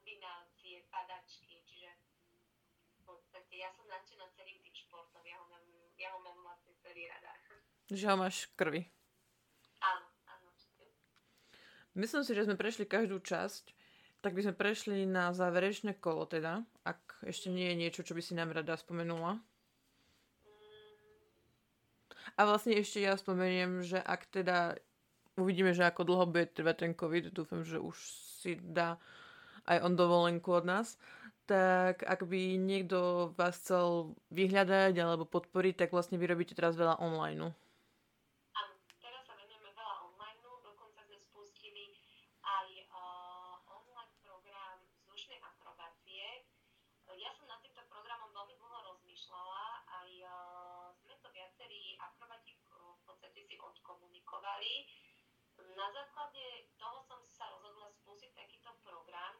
kombinácie, 0.03 0.83
padačky, 0.91 1.63
čiže 1.63 1.87
v 2.97 3.01
podstate 3.07 3.55
ja 3.55 3.71
som 3.71 3.87
nadšená 3.87 4.27
celým 4.35 4.59
tým 4.59 4.75
športom, 4.75 5.23
ja 5.23 5.39
ho 5.39 5.47
mám, 5.47 5.63
ja 6.03 6.11
ho 6.11 6.19
mám 6.19 6.37
vlastne 6.43 6.75
celý 6.83 7.07
rada. 7.07 7.31
Že 7.87 8.05
ho 8.11 8.15
máš 8.19 8.35
v 8.51 8.51
krvi. 8.59 8.81
Áno, 9.79 10.05
áno. 10.27 10.49
Myslím 11.95 12.23
si, 12.27 12.35
že 12.35 12.43
sme 12.43 12.59
prešli 12.59 12.83
každú 12.83 13.23
časť, 13.23 13.71
tak 14.19 14.35
by 14.35 14.41
sme 14.43 14.55
prešli 14.55 15.07
na 15.07 15.31
záverečné 15.31 15.99
kolo 16.03 16.27
teda, 16.27 16.63
ak 16.83 17.23
ešte 17.23 17.47
nie 17.47 17.71
je 17.71 17.79
niečo, 17.79 18.01
čo 18.03 18.15
by 18.15 18.21
si 18.23 18.35
nám 18.35 18.51
rada 18.51 18.75
spomenula. 18.75 19.39
Mm. 19.39 19.43
A 22.35 22.41
vlastne 22.47 22.75
ešte 22.75 23.03
ja 23.03 23.15
spomeniem, 23.15 23.83
že 23.83 23.99
ak 23.99 24.27
teda 24.31 24.75
uvidíme, 25.39 25.71
že 25.75 25.87
ako 25.87 26.07
dlho 26.07 26.25
bude 26.29 26.47
trvať 26.51 26.75
ten 26.87 26.93
COVID, 26.95 27.35
dúfam, 27.35 27.63
že 27.65 27.79
už 27.79 27.95
si 28.43 28.59
dá 28.59 28.99
aj 29.63 29.79
on 29.79 29.95
dovolenku 29.95 30.51
od 30.51 30.67
nás, 30.67 30.99
tak 31.43 32.07
ak 32.07 32.23
by 32.23 32.55
niekto 32.55 33.31
vás 33.35 33.59
chcel 33.59 34.15
vyhľadať 34.31 34.95
alebo 34.95 35.27
podporiť, 35.27 35.85
tak 35.85 35.89
vlastne 35.91 36.15
vy 36.15 36.25
robíte 36.31 36.55
teraz 36.55 36.79
veľa 36.79 37.03
online. 37.03 37.51
Áno, 38.55 38.73
teraz 39.03 39.23
sa 39.27 39.35
venujeme 39.35 39.75
veľa 39.75 39.95
online, 40.07 40.39
dokonca 40.43 41.03
sme 41.03 41.19
spustili 41.19 41.91
aj 42.43 42.67
uh, 42.95 43.59
online 43.67 44.13
program 44.23 44.79
vzdušnej 45.03 45.39
akrobácie. 45.43 46.47
Ja 47.13 47.29
som 47.35 47.45
nad 47.45 47.59
týmto 47.61 47.83
programom 47.91 48.31
veľmi 48.33 48.55
dlho 48.57 48.79
rozmýšľala, 48.95 49.63
aj 50.03 50.09
uh, 50.23 50.31
sme 51.03 51.15
to 51.19 51.29
viacerí 51.29 51.99
akrobati 51.99 52.55
uh, 52.71 52.95
v 52.97 53.01
podstate 53.03 53.43
si 53.43 53.55
odkomunikovali. 53.59 54.87
Na 55.73 55.85
základe 55.89 56.69
toho 56.81 57.01
som 57.05 57.21
sa 57.21 57.45
rozhodla 57.49 57.89
spustiť 57.93 58.33
takýto 58.33 58.73
program, 58.81 59.37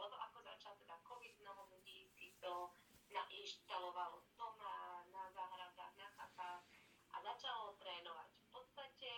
lebo 0.00 0.16
ako 0.20 0.44
začal 0.44 0.76
teda 0.76 1.00
COVID, 1.04 1.32
mnoho 1.40 1.68
ľudí 1.72 2.04
si 2.12 2.32
to 2.40 2.72
nainštalovalo 3.08 4.20
doma, 4.36 5.04
na 5.08 5.24
záhradách, 5.32 5.96
na 5.96 6.08
chatách 6.12 6.64
a 7.12 7.16
začalo 7.24 7.76
trénovať. 7.80 8.28
V 8.28 8.48
podstate 8.52 9.12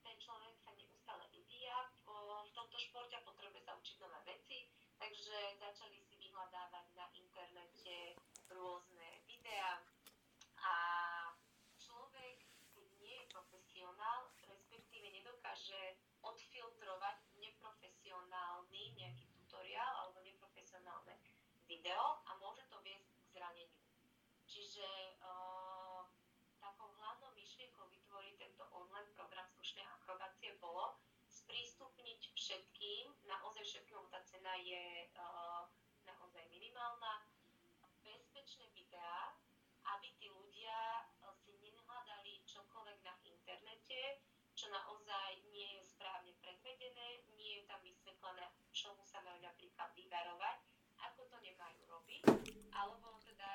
ten 0.00 0.16
človek 0.20 0.56
sa 0.64 0.72
neustále 0.76 1.28
vyvíja 1.32 1.92
v 2.08 2.50
tomto 2.56 2.76
športe 2.80 3.16
a 3.16 3.26
potrebuje 3.28 3.62
sa 3.64 3.76
učiť 3.76 3.96
nové 4.00 4.20
veci, 4.36 4.68
takže 4.96 5.60
začali 5.60 6.00
si 6.00 6.16
vyhľadávať 6.16 6.86
na 6.96 7.08
internete 7.16 8.16
rôzne 8.48 9.24
videá 9.28 9.80
a 10.60 10.74
človek, 11.80 12.48
keď 12.72 12.88
nie 13.00 13.16
je 13.20 13.26
profesionál, 13.32 14.28
respektíve 14.44 15.08
nedokáže 15.12 16.00
odfiltrovať 16.24 17.16
neprofesionálny 17.38 18.82
nejaký 18.98 19.24
tutoriál 19.36 19.92
alebo 20.02 20.18
neprofesionálne 20.26 21.14
video 21.66 22.22
a 22.26 22.30
môže 22.38 22.62
to 22.70 22.78
viesť 22.82 23.10
k 23.10 23.26
zraneniu. 23.34 23.82
Čiže 24.46 24.88
uh, 25.22 26.06
takou 26.62 26.90
hlavnou 26.96 27.34
myšlienkou 27.34 27.86
vytvoriť 27.90 28.34
tento 28.38 28.64
online 28.72 29.10
program 29.18 29.46
slušnej 29.52 29.84
akrobácie 30.00 30.54
bolo 30.62 30.96
sprístupniť 31.26 32.32
všetkým, 32.34 33.10
naozaj 33.26 33.62
všetkým, 33.66 34.00
tá 34.10 34.22
cena 34.24 34.54
je 34.62 35.10
uh, 35.18 35.66
naozaj 36.06 36.46
minimálna, 36.48 37.26
bezpečné 38.06 38.70
videá, 38.70 39.34
aby 39.98 40.08
tí 40.18 40.30
ľudia 40.30 41.06
si 41.42 41.54
nenhľadali 41.58 42.42
čokoľvek 42.46 42.98
na 43.02 43.14
internete, 43.26 44.22
čo 44.54 44.70
naozaj 44.70 45.42
nie 45.52 45.78
je 45.78 45.82
správne 45.84 46.32
predvedené, 46.42 47.26
nie 47.36 47.60
je 47.60 47.62
tam 47.68 47.82
vysvetlené, 47.82 48.46
čomu 48.72 49.02
sa 49.04 49.20
majú 49.22 49.38
napríklad 49.42 49.90
vyvarovať, 49.94 50.58
ako 51.02 51.28
to 51.28 51.36
nemajú 51.44 51.80
robiť, 51.86 52.24
alebo 52.76 53.16
teda 53.24 53.52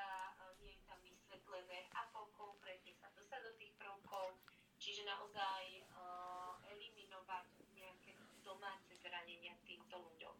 nie 0.57 0.73
je 0.73 0.81
tam 0.89 0.97
vysvetlené, 1.05 1.85
ako 1.93 2.33
konkrétne 2.33 2.93
sa 2.97 3.13
dostať 3.13 3.39
do 3.45 3.51
tých 3.61 3.73
prvkov, 3.77 4.41
čiže 4.81 5.05
naozaj 5.05 5.85
uh, 5.93 6.57
eliminovať 6.73 7.45
nejaké 7.77 8.17
domáce 8.41 8.97
zranenia 8.97 9.53
týmto 9.61 10.01
ľuďom. 10.01 10.35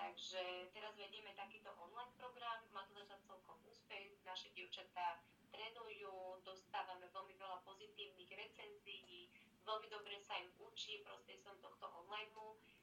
Takže 0.00 0.72
teraz 0.72 0.96
vedieme 0.96 1.36
takýto 1.36 1.68
online 1.76 2.16
program, 2.16 2.64
má 2.72 2.88
to 2.88 2.96
začať 2.96 3.20
celkom 3.28 3.60
úspech, 3.68 4.16
naše 4.24 4.48
dievčatá 4.56 5.20
trénujú, 5.52 6.40
dostávame 6.40 7.04
veľmi 7.12 7.36
veľa 7.36 7.60
pozitívnych 7.68 8.32
recenzií, 8.32 9.28
veľmi 9.68 9.86
dobre 9.92 10.16
sa 10.24 10.40
im 10.40 10.48
učí 10.56 11.04
prostredstvom 11.04 11.60
tohto 11.60 11.86
online. 12.00 12.32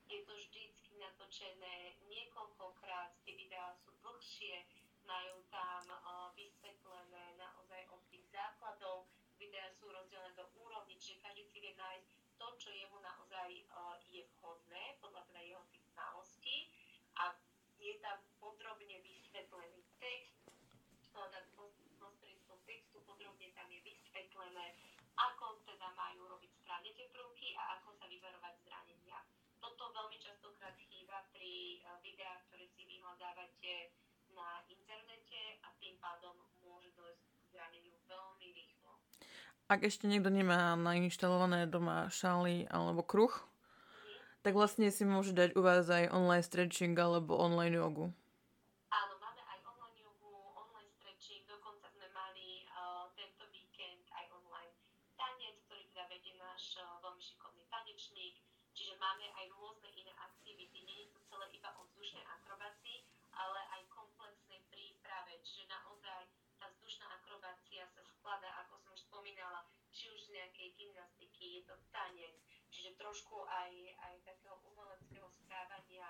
Je 0.08 0.24
to 0.24 0.32
vždycky 0.38 0.94
natočené 1.02 2.00
niekoľkokrát, 2.06 3.18
tie 3.26 3.34
videá 3.36 3.74
sú 3.82 3.92
dlhšie, 4.00 4.64
majú 5.08 5.40
tam 5.48 5.88
uh, 5.88 6.30
vysvetlené 6.36 7.40
naozaj 7.40 7.82
od 7.96 8.04
tých 8.12 8.28
základov, 8.28 9.08
videá 9.40 9.72
sú 9.80 9.88
rozdelené 9.88 10.36
do 10.36 10.46
úrovní, 10.60 11.00
čiže 11.00 11.24
každý 11.24 11.48
si 11.48 11.58
vie 11.64 11.74
nájsť 11.80 12.08
to, 12.38 12.48
čo 12.60 12.70
jemu 12.76 13.00
naozaj 13.00 13.50
uh, 13.72 13.96
je 14.12 14.28
vhodné, 14.38 15.00
podľa 15.00 15.24
teda 15.32 15.42
jeho 15.48 15.64
tých 15.72 15.86
znalostí 15.96 16.58
a 17.18 17.34
je 17.80 17.96
tam 18.04 18.20
podrobne 18.44 19.00
vysvetlený 19.02 19.80
text, 19.98 20.36
uh, 21.16 21.32
prostredstvom 21.98 22.60
textu 22.68 23.02
podrobne 23.08 23.50
tam 23.58 23.68
je 23.72 23.82
vysvetlené, 23.82 24.76
ako 25.18 25.66
teda 25.66 25.88
majú 25.98 26.30
robiť 26.30 26.52
správne 26.62 26.92
tie 26.94 27.10
prvky 27.10 27.58
a 27.58 27.82
ako 27.82 27.96
sa 27.98 28.06
vyverovať 28.06 28.54
zranenia. 28.64 29.18
Toto 29.58 29.90
veľmi 29.92 30.22
častokrát 30.22 30.78
chýba 30.78 31.26
pri 31.34 31.82
videách, 32.06 32.46
ktoré 32.48 32.70
si 32.70 32.86
vyhľadávate 32.86 33.97
na 34.38 34.62
internete 34.70 35.58
a 35.66 35.74
tým 35.82 35.98
pádom 35.98 36.38
môže 36.70 36.94
dojsť 36.94 37.26
k 37.26 37.44
zraneniu 37.58 37.96
veľmi 38.06 38.48
rýchlo. 38.54 38.92
Ak 39.68 39.82
ešte 39.82 40.06
niekto 40.06 40.30
nemá 40.30 40.78
nainštalované 40.78 41.66
doma 41.66 42.08
šály 42.14 42.70
alebo 42.70 43.02
kruh, 43.02 43.34
mm-hmm. 43.34 44.46
tak 44.46 44.54
vlastne 44.54 44.94
si 44.94 45.04
môže 45.10 45.34
dať 45.34 45.58
u 45.58 45.62
vás 45.66 45.90
aj 45.90 46.14
online 46.14 46.46
stretching 46.46 46.94
alebo 46.94 47.34
online 47.34 47.76
jogu. 47.76 48.14
máme 59.08 59.28
aj 59.40 59.48
rôzne 59.56 59.90
iné 59.96 60.14
aktivity. 60.20 60.84
Nie 60.84 60.98
je 61.06 61.10
to 61.16 61.20
celé 61.30 61.48
iba 61.56 61.70
o 61.80 61.86
vzdušnej 61.88 62.26
akrobácii, 62.42 63.06
ale 63.34 63.62
aj 63.78 63.82
komplexnej 63.94 64.62
príprave. 64.68 65.40
Čiže 65.46 65.70
naozaj 65.70 66.22
tá 66.58 66.66
vzdušná 66.74 67.06
akrobácia 67.22 67.86
sa 67.94 68.02
skladá, 68.04 68.50
ako 68.66 68.82
som 68.82 68.92
už 68.92 69.02
spomínala, 69.08 69.64
či 69.94 70.10
už 70.12 70.20
z 70.28 70.30
nejakej 70.38 70.70
gymnastiky, 71.38 71.62
je 71.62 71.64
to 71.70 71.76
tanec, 71.94 72.36
čiže 72.74 72.98
trošku 72.98 73.46
aj, 73.46 73.72
aj 74.10 74.16
takého 74.26 74.58
umeleckého 74.66 75.30
správania, 75.30 76.10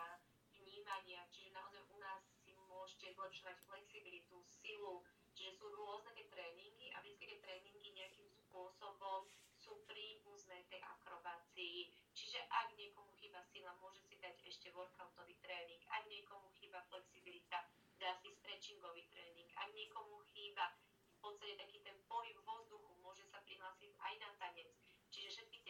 vnímania, 0.56 1.28
čiže 1.32 1.52
naozaj 1.52 1.84
u 1.92 1.98
nás 2.00 2.24
si 2.44 2.56
môžete 2.56 3.12
zlepšovať 3.12 3.58
flexibilitu, 3.68 4.40
silu, 4.48 5.04
čiže 5.36 5.60
sú 5.60 5.68
rôzne 5.76 6.16
tie 6.16 6.28
tréningy 6.32 6.96
a 6.96 7.04
vždy 7.04 7.20
tie 7.20 7.40
tréningy 7.44 7.90
nejakým 7.92 8.30
spôsobom 8.48 9.28
sú 9.60 9.76
príbuzné 9.84 10.64
tej 10.72 10.80
akrobácii. 10.80 11.92
Čiže 12.16 12.40
ak 12.48 12.72
niekomu 12.80 13.12
chýba 13.20 13.44
sila, 13.52 13.76
môže 13.84 14.00
si 14.08 14.16
dať 14.24 14.40
ešte 14.48 14.72
workoutový 14.72 15.36
tréning. 15.44 15.84
Ak 15.92 16.08
niekomu 16.08 16.48
chýba 16.56 16.80
flexibilita, 16.88 17.68
dá 18.00 18.16
si 18.24 18.32
stretchingový 18.32 19.04
tréning. 19.12 19.52
Ak 19.60 19.70
niekomu 19.76 20.24
chýba 20.32 20.72
v 21.18 21.18
podstate 21.20 21.58
taký 21.60 21.84
ten 21.84 21.98
pohyb 22.08 22.38
vo 22.46 22.64
vzduchu, 22.64 22.92
môže 23.02 23.26
sa 23.28 23.42
prihlásiť 23.44 23.92
aj 23.98 24.14
na 24.24 24.30
tanec. 24.40 24.77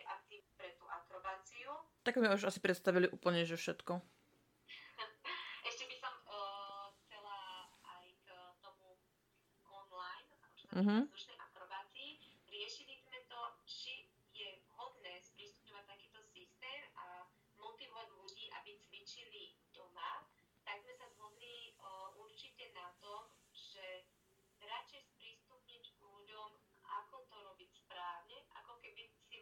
Akcie 0.07 0.43
pre 0.55 0.71
tú 0.79 0.85
akrobáciu. 0.87 1.71
Tak 2.07 2.15
sme 2.15 2.31
už 2.31 2.47
asi 2.47 2.59
predstavili 2.63 3.11
úplne, 3.11 3.43
že 3.43 3.59
všetko. 3.59 3.99
ešte 5.69 5.83
by 5.87 5.95
som 5.99 6.13
uh, 6.31 6.87
chcela 7.03 7.67
aj 7.83 8.05
k 8.23 8.27
tomu 8.63 8.95
online, 9.67 10.29
uh-huh. 10.71 11.01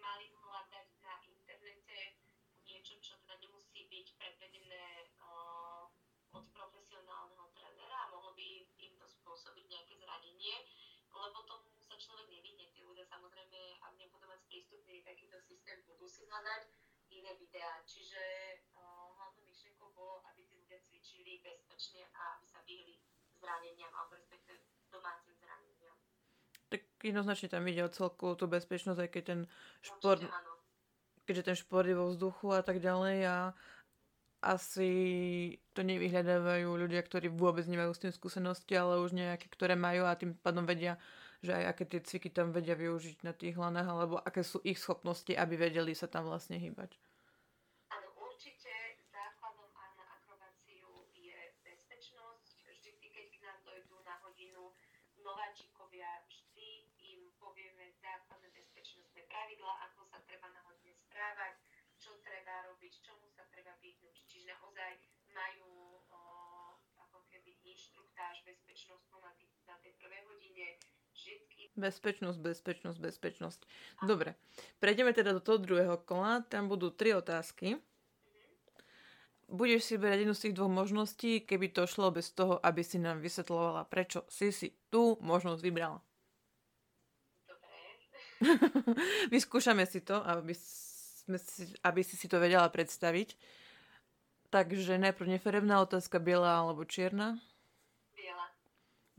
mali 0.05 0.30
hľadať 0.32 0.88
na 1.01 1.13
internete 1.28 1.99
niečo, 2.63 2.95
čo 3.01 3.18
teda 3.26 3.41
nemusí 3.41 3.89
byť 3.89 4.07
predvedené 4.22 4.86
uh, 5.18 5.89
od 6.32 6.45
profesionálneho 6.53 7.51
trénera 7.57 7.97
a 8.05 8.11
mohlo 8.13 8.32
by 8.38 8.63
im 8.86 8.93
to 9.01 9.07
spôsobiť 9.09 9.66
zranenie, 10.46 10.58
lebo 11.10 11.38
tomu 11.50 11.66
sa 11.82 11.98
človek 11.98 12.30
nevyhne. 12.30 12.70
Tí 12.70 12.86
ľudia 12.86 13.06
samozrejme, 13.10 13.82
ak 13.82 13.93
nebudú 13.98 14.26
mať 14.30 14.41
prístupný 14.46 15.02
takýto 15.02 15.41
systém, 15.41 15.82
budú 15.89 16.06
si 16.06 16.22
hľadať 16.30 16.70
iné 17.10 17.32
videá. 17.41 17.82
Čiže 17.89 18.22
uh, 18.78 19.10
hlavnou 19.18 19.41
myšlienkou 19.50 19.89
bolo, 19.98 20.22
aby 20.30 20.46
tí 20.46 20.54
ľudia 20.54 20.78
cvičili 20.86 21.41
bezpečne 21.41 22.06
a 22.14 22.38
aby 22.38 22.46
sa 22.46 22.62
vyhli 22.68 23.02
zraneniam 23.41 23.89
alebo 23.93 24.16
respektíve 24.16 24.62
domácim 24.93 25.34
zraneniam 25.36 25.98
tak 26.66 26.82
jednoznačne 27.06 27.46
tam 27.46 27.62
ide 27.70 27.86
o 27.86 27.93
celkovú 27.93 28.34
tú 28.34 28.50
bezpečnosť, 28.50 28.98
aj 29.06 29.10
keď 29.14 29.24
ten 29.24 29.41
šport, 29.86 30.18
keďže 31.30 31.43
ten 31.46 31.56
šport 31.56 31.86
je 31.86 31.93
vo 31.93 32.10
vzduchu 32.10 32.58
a 32.58 32.66
tak 32.66 32.82
ďalej 32.82 33.22
a 33.30 33.54
asi 34.46 34.89
to 35.74 35.82
nevyhľadávajú 35.82 36.70
ľudia, 36.70 37.02
ktorí 37.02 37.34
vôbec 37.34 37.66
nemajú 37.66 37.91
s 37.98 38.02
tým 38.06 38.14
skúsenosti, 38.14 38.78
ale 38.78 39.02
už 39.02 39.18
nejaké, 39.18 39.50
ktoré 39.50 39.74
majú 39.74 40.06
a 40.06 40.14
tým 40.14 40.38
pádom 40.38 40.70
vedia, 40.70 41.02
že 41.41 41.58
aj 41.58 41.64
aké 41.74 41.84
tie 41.89 42.02
cviky 42.06 42.30
tam 42.30 42.54
vedia 42.54 42.78
využiť 42.78 43.26
na 43.26 43.34
tých 43.34 43.58
hlanách, 43.58 43.89
alebo 43.89 44.16
aké 44.22 44.46
sú 44.46 44.62
ich 44.62 44.78
schopnosti, 44.78 45.34
aby 45.34 45.58
vedeli 45.58 45.98
sa 45.98 46.06
tam 46.06 46.30
vlastne 46.30 46.62
hýbať. 46.62 46.93
Áno, 47.89 48.14
určite 48.22 48.70
základom 49.10 49.70
aj 49.74 49.91
na 49.98 50.06
akrobáciu 50.22 51.10
je 51.18 51.38
bezpečnosť. 51.66 52.70
Vždy, 52.70 53.08
keď 53.10 53.30
nám 53.41 53.58
dojdú 53.66 53.98
na 54.06 54.16
hodinu 54.22 54.78
nováčikovia, 55.26 56.22
vždy 56.30 56.86
im 57.02 57.34
povieme 57.41 57.89
základné 57.98 58.54
bezpečnostné 58.54 59.26
pravidla, 59.26 59.74
ako 59.89 60.06
sa 60.06 60.22
treba 60.30 60.54
na 60.54 60.62
hodine 60.70 60.93
správať, 60.93 61.64
Čiže 64.46 64.62
naozaj 64.62 64.93
majú 65.34 65.98
o, 66.14 66.22
ako 67.02 67.18
keby 67.34 67.58
inštruktáž 67.66 68.46
bezpečnostnú 68.46 69.18
na, 69.18 69.34
tý, 69.41 69.50
na 69.66 69.74
tej 69.82 69.98
prvej 69.98 70.22
hodine, 70.22 70.78
všetky... 71.18 71.74
Bezpečnosť, 71.74 72.38
bezpečnosť, 72.46 73.00
bezpečnosť. 73.02 73.60
Dobre, 74.06 74.38
prejdeme 74.78 75.18
teda 75.18 75.34
do 75.34 75.41
toho 75.41 75.58
druhého 75.58 75.98
kola. 75.98 76.46
Tam 76.46 76.70
budú 76.70 76.93
tri 76.93 77.18
otázky. 77.18 77.82
Budeš 79.50 79.89
si 79.89 79.98
berať 79.98 80.30
jednu 80.30 80.38
z 80.38 80.43
tých 80.46 80.58
dvoch 80.62 80.70
možností, 80.70 81.41
keby 81.41 81.74
to 81.74 81.89
šlo 81.89 82.14
bez 82.14 82.30
toho, 82.30 82.62
aby 82.62 82.86
si 82.86 83.02
nám 83.02 83.26
vysvetľovala, 83.26 83.89
prečo 83.89 84.30
si 84.30 84.54
si 84.54 84.78
tú 84.93 85.18
možnosť 85.26 85.62
vybrala. 85.66 86.06
Dobre. 87.50 87.74
Vyskúšame 89.34 89.89
si 89.89 90.06
to, 90.06 90.22
aby, 90.22 90.54
sme 90.54 91.41
si, 91.41 91.66
aby 91.82 92.06
si 92.06 92.14
si 92.14 92.30
to 92.30 92.38
vedela 92.38 92.70
predstaviť. 92.70 93.58
Takže 94.56 94.95
najprv 94.95 95.36
neferebná 95.36 95.84
otázka, 95.84 96.16
biela 96.16 96.64
alebo 96.64 96.88
čierna. 96.88 97.36
Biela. 98.16 98.47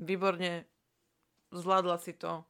Výborne, 0.01 0.65
zvládla 1.53 2.01
si 2.01 2.17
to. 2.17 2.41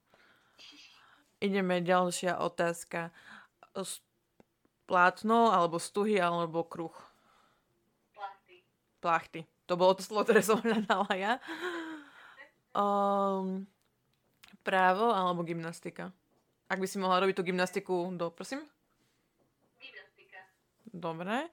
Ideme 1.42 1.82
ďalšia 1.82 2.38
otázka. 2.38 3.10
Plátno, 4.86 5.50
alebo 5.50 5.82
stuhy, 5.82 6.14
alebo 6.22 6.62
kruh. 6.62 6.94
Plachty. 8.14 8.62
Plachty. 9.02 9.40
To 9.66 9.74
bolo 9.74 9.98
to 9.98 10.06
slovo, 10.06 10.22
ktoré 10.22 10.46
som 10.46 10.62
hľadala 10.62 11.10
ja. 11.18 11.42
Um, 12.70 13.66
právo 14.62 15.10
alebo 15.10 15.42
gymnastika? 15.42 16.14
Ak 16.70 16.78
by 16.78 16.86
si 16.86 17.02
mohla 17.02 17.18
robiť 17.18 17.34
tú 17.34 17.42
gymnastiku 17.50 18.14
do, 18.14 18.30
prosím? 18.30 18.62
Gymnastika. 19.82 20.38
Dobre. 20.94 21.50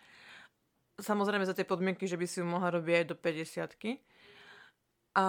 Samozrejme 1.03 1.43
za 1.43 1.51
tie 1.51 1.67
podmienky, 1.67 2.07
že 2.07 2.15
by 2.15 2.25
si 2.25 2.39
ju 2.39 2.47
mohla 2.47 2.71
robiť 2.71 2.95
aj 3.03 3.05
do 3.11 3.15
50 3.19 3.99
A 5.13 5.25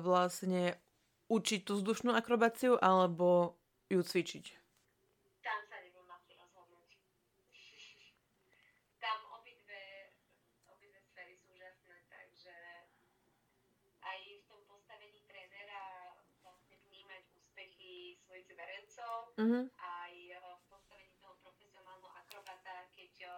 vlastne 0.00 0.80
učiť 1.28 1.60
tú 1.64 1.78
vzdušnú 1.78 2.10
akrobáciu 2.12 2.80
alebo 2.80 3.56
ju 3.88 4.00
cvičiť. 4.00 4.44
Tam 5.44 5.60
sa 5.68 5.76
asi 5.80 6.32
rozhodnúť. 6.36 6.90
Tam 9.04 9.18
obidve, 9.36 10.12
obidve 10.68 11.00
sféry 11.12 11.36
sú 11.36 11.52
úžasné, 11.52 11.96
takže 12.08 12.56
aj 14.00 14.18
v 14.22 14.44
tom 14.48 14.60
postavení 14.68 15.20
trénera 15.28 16.16
vlastne 16.40 16.76
vnímať 16.88 17.22
úspechy 17.36 18.16
svojich 18.24 18.48
zverencov, 18.48 19.36
Mhm. 19.36 19.60
aj 19.76 20.14
eh, 20.30 20.40
v 20.40 20.62
postavení 20.68 21.16
toho 21.20 21.36
profesionálneho 21.40 22.12
akrobata, 22.16 22.88
keď 22.92 23.14
eh, 23.28 23.32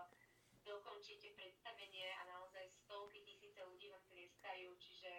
dokončíte 0.64 1.34
predstavenie 1.36 2.08
a 2.20 2.22
naozaj 2.26 2.68
stovky 2.84 3.20
tisíce 3.22 3.60
ľudí 3.64 3.92
vám 3.92 4.04
tlieskajú, 4.08 4.68
čiže 4.80 5.12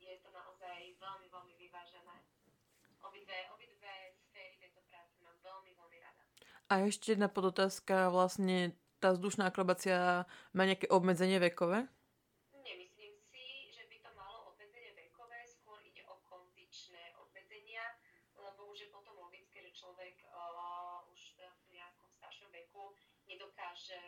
je 0.00 0.16
to 0.24 0.28
naozaj 0.70 1.02
veľmi, 1.02 1.26
veľmi 1.34 1.54
vyvážené. 1.66 2.16
Obidve, 3.02 3.34
obidve 3.50 4.14
sféry 4.22 4.54
tejto 4.62 4.78
práce 4.86 5.18
mám 5.18 5.34
veľmi, 5.42 5.74
veľmi 5.74 5.98
rada. 5.98 6.22
A 6.70 6.86
ešte 6.86 7.18
jedna 7.18 7.26
podotázka, 7.26 8.06
vlastne 8.14 8.78
tá 9.02 9.10
vzdušná 9.10 9.50
akrobácia 9.50 10.30
má 10.54 10.62
nejaké 10.62 10.86
obmedzenie 10.86 11.42
vekové? 11.42 11.90
Nemyslím 12.54 13.18
si, 13.18 13.74
že 13.74 13.82
by 13.90 13.98
to 13.98 14.14
malo 14.14 14.54
obmedzenie 14.54 14.94
vekové, 14.94 15.42
skôr 15.50 15.82
ide 15.82 16.06
o 16.06 16.14
kondičné 16.30 17.18
obmedzenia, 17.18 17.82
lebo 18.38 18.70
už 18.70 18.86
je 18.86 18.88
potom 18.94 19.18
logické, 19.18 19.66
že 19.66 19.74
človek 19.74 20.22
uh, 20.30 21.02
už 21.10 21.34
teda 21.34 21.50
v 21.66 21.82
nejakom 21.82 22.06
staršom 22.14 22.46
veku 22.54 22.94
nedokáže 23.26 23.98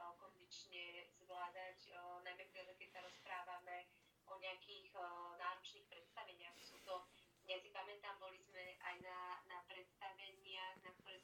uh, 0.00 0.16
kondične 0.16 1.12
zvládať, 1.20 1.92
uh, 1.92 2.24
najmä 2.24 2.48
teda, 2.56 2.72
keď 2.80 2.88
sa 2.88 3.00
rozprávame 3.04 3.84
o 4.26 4.34
nejakých 4.42 4.90
uh, 4.98 5.38
náročných 5.38 5.86
predstaveniach. 5.86 6.58
Sú 6.58 6.82
to, 6.82 7.06
ja 7.46 7.56
si 7.62 7.70
pamätám, 7.70 8.18
boli 8.18 8.42
sme 8.42 8.74
aj 8.82 8.96
na, 9.06 9.38
na 9.46 9.58
predstaveniach, 9.70 10.82
na 10.82 10.90
ktoré 10.98 11.22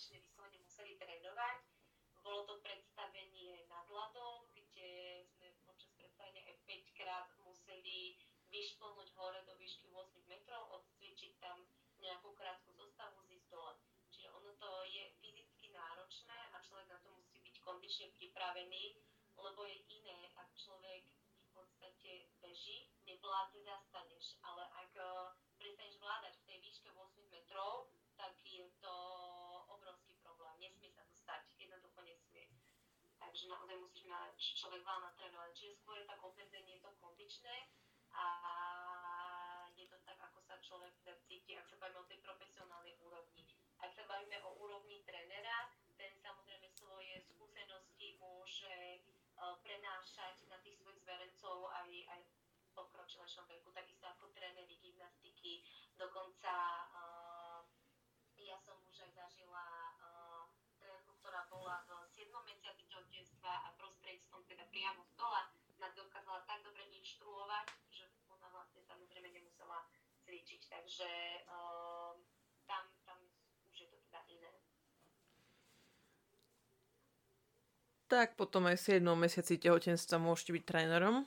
kondične 0.00 0.24
vyslovene 0.24 0.58
museli 0.64 0.96
trénovať. 0.96 1.60
Bolo 2.24 2.48
to 2.48 2.56
predstavenie 2.64 3.68
nad 3.68 3.84
ľadom, 3.84 4.48
kde 4.48 5.20
sme 5.28 5.52
počas 5.68 5.92
predstavenia 5.92 6.40
aj 6.48 6.56
5 6.64 6.96
krát 6.96 7.28
museli 7.44 8.16
vyšplnúť 8.48 9.12
hore 9.20 9.44
do 9.44 9.52
výšky 9.60 9.92
8 9.92 10.24
metrov, 10.24 10.72
odcvičiť 10.72 11.36
tam 11.44 11.68
nejakú 12.00 12.32
krátku 12.32 12.72
zostavu, 12.80 13.20
zísť 13.28 13.52
dole. 13.52 13.76
Čiže 14.08 14.32
ono 14.40 14.56
to 14.56 14.72
je 14.88 15.04
fyzicky 15.20 15.68
náročné 15.68 16.48
a 16.48 16.64
človek 16.64 16.88
na 16.88 16.98
to 17.04 17.12
musí 17.20 17.36
byť 17.44 17.60
kondične 17.60 18.08
pripravený, 18.16 18.96
lebo 19.36 19.68
je 19.68 19.84
iné, 20.00 20.32
ak 20.40 20.48
človek 20.56 21.04
v 21.44 21.48
podstate 21.52 22.32
beží, 22.40 22.88
nevládne 23.04 23.68
zastaneš, 23.68 24.40
ale 24.48 24.64
ak 24.80 24.96
eh, 24.96 25.36
prestaneš 25.60 26.00
vládať 26.00 26.32
v 26.40 26.44
tej 26.48 26.58
výške 26.64 26.88
8 26.88 27.36
metrov, 27.36 27.92
tak 28.20 28.36
je 28.44 28.68
to 28.84 28.96
obrovský 29.72 30.12
problém. 30.20 30.52
Nesmie 30.60 30.92
sa 30.92 31.00
to 31.08 31.16
stať, 31.16 31.40
jednoducho 31.56 32.04
nesmie. 32.04 32.44
Takže 33.30 33.46
naozaj 33.46 33.78
musíš 33.78 34.10
mať 34.10 34.34
človek 34.58 34.82
veľa 34.82 35.06
natrénovaný. 35.06 35.54
Čiže 35.54 35.78
skôr 35.78 35.94
je 36.02 36.10
tak 36.10 36.18
obmedzenie 36.18 36.82
to 36.82 36.90
kondičné 36.98 37.56
a 38.10 38.26
je 39.70 39.86
to 39.86 40.02
tak, 40.02 40.18
ako 40.18 40.42
sa 40.42 40.58
človek 40.58 40.98
cíti, 41.30 41.54
ak 41.54 41.62
sa 41.70 41.78
bavíme 41.78 42.02
o 42.02 42.10
tej 42.10 42.18
profesionálnej 42.26 42.98
úrovni. 43.06 43.46
Ak 43.78 43.94
sa 43.94 44.02
bavíme 44.10 44.34
o 44.42 44.58
úrovni 44.58 45.06
trénera, 45.06 45.70
ten 45.94 46.10
samozrejme 46.18 46.74
svoje 46.74 47.22
skúsenosti 47.22 48.18
môže 48.18 48.98
eh, 48.98 49.54
prenášať 49.62 50.50
na 50.50 50.58
tých 50.66 50.82
svojich 50.82 50.98
zverencov 51.06 51.70
aj, 51.70 51.86
aj 51.86 52.20
v 52.26 52.30
pokročilejšom 52.74 53.46
veku, 53.46 53.70
takisto 53.70 54.10
ako 54.10 54.34
tréneri 54.34 54.74
gymnastiky. 54.82 55.62
Dokonca 55.94 56.54
uh, 56.98 57.62
ja 58.42 58.58
som 58.58 58.78
už 58.90 59.06
aj 59.06 59.12
zažila 59.14 59.66
uh, 60.02 60.48
trénerku, 61.00 61.12
ktorá 61.20 61.44
bola 61.50 61.82
v 61.86 62.08
7. 62.08 62.30
mesiaci 62.46 62.86
tehotenstva 62.88 63.52
a 63.66 63.68
priamo 64.70 65.02
stola 65.04 65.50
ma 65.80 65.88
dokázala 65.96 66.44
tak 66.44 66.60
dobre 66.60 66.84
inštruovať, 66.92 67.66
že 67.88 68.04
ona 68.28 68.46
vlastne 68.52 68.84
samozrejme 68.84 69.32
nemusela 69.32 69.88
cvičiť. 70.28 70.60
Takže 70.68 71.10
uh, 71.48 72.12
tam, 72.68 72.84
tam 73.08 73.18
už 73.72 73.76
je 73.80 73.88
to 73.88 73.96
teda 74.06 74.20
iné. 74.28 74.52
Tak 78.12 78.36
potom 78.36 78.68
aj 78.68 78.76
v 78.76 79.00
7. 79.00 79.06
mesiaci 79.16 79.56
tehotenstva 79.56 80.20
môžete 80.20 80.52
byť 80.52 80.64
trénerom. 80.68 81.24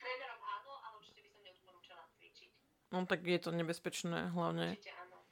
Trénerom 0.00 0.40
áno, 0.42 0.72
ale 0.82 0.94
určite 0.98 1.22
by 1.22 1.30
som 1.30 1.40
neodporúčala 1.44 2.04
cvičiť. 2.18 2.50
No 2.90 3.06
tak 3.06 3.22
je 3.22 3.38
to 3.38 3.54
nebezpečné 3.54 4.34
hlavne. 4.34 4.74
Určite 4.74 4.96
áno. 4.98 5.22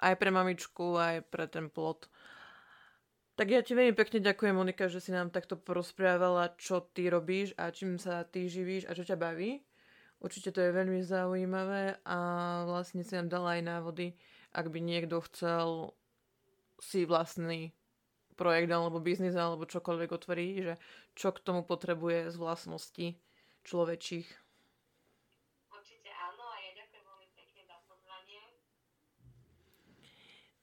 Aj 0.00 0.14
pre 0.16 0.30
mamičku, 0.32 0.96
aj 0.96 1.28
pre 1.28 1.44
ten 1.44 1.68
plod. 1.68 2.08
Tak 3.40 3.48
ja 3.48 3.64
ti 3.64 3.72
veľmi 3.72 3.96
pekne 3.96 4.20
ďakujem, 4.20 4.52
Monika, 4.52 4.84
že 4.92 5.00
si 5.00 5.16
nám 5.16 5.32
takto 5.32 5.56
porozprávala, 5.56 6.52
čo 6.60 6.84
ty 6.92 7.08
robíš 7.08 7.56
a 7.56 7.72
čím 7.72 7.96
sa 7.96 8.20
ty 8.20 8.44
živíš 8.52 8.84
a 8.84 8.92
čo 8.92 9.00
ťa 9.00 9.16
baví. 9.16 9.64
Určite 10.20 10.52
to 10.52 10.60
je 10.60 10.76
veľmi 10.76 11.00
zaujímavé 11.00 11.96
a 12.04 12.18
vlastne 12.68 13.00
si 13.00 13.16
nám 13.16 13.32
dala 13.32 13.56
aj 13.56 13.64
návody, 13.64 14.12
ak 14.52 14.68
by 14.68 14.84
niekto 14.84 15.24
chcel 15.24 15.96
si 16.84 17.08
vlastný 17.08 17.72
projekt 18.36 18.68
alebo 18.68 19.00
biznis 19.00 19.32
alebo 19.32 19.64
čokoľvek 19.64 20.10
otvorí, 20.12 20.60
že 20.60 20.76
čo 21.16 21.32
k 21.32 21.40
tomu 21.40 21.64
potrebuje 21.64 22.28
z 22.28 22.36
vlastností 22.36 23.16
človečích. 23.64 24.28
Určite 25.72 26.12
áno 26.12 26.44
a 26.44 26.56
ja 26.60 26.76
ďakujem 26.76 27.04
veľmi 27.08 27.28
pekne 27.32 27.62
za 27.64 27.80
pozvanie. 27.88 28.52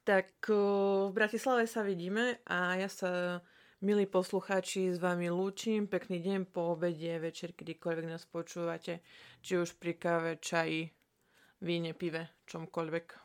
Tak 0.07 0.47
o, 0.47 1.11
v 1.11 1.19
Bratislave 1.19 1.67
sa 1.67 1.83
vidíme 1.83 2.39
a 2.47 2.79
ja 2.79 2.87
sa, 2.87 3.43
milí 3.83 4.07
poslucháči, 4.07 4.95
s 4.95 5.03
vami 5.03 5.27
lúčim. 5.27 5.83
Pekný 5.83 6.23
deň 6.23 6.47
po 6.47 6.79
obede, 6.79 7.19
večer, 7.19 7.51
kedykoľvek 7.51 8.07
nás 8.07 8.23
počúvate, 8.23 9.03
či 9.43 9.59
už 9.59 9.75
pri 9.75 9.99
káve, 9.99 10.39
čaji, 10.39 10.87
víne, 11.59 11.91
pive, 11.91 12.39
čomkoľvek. 12.47 13.19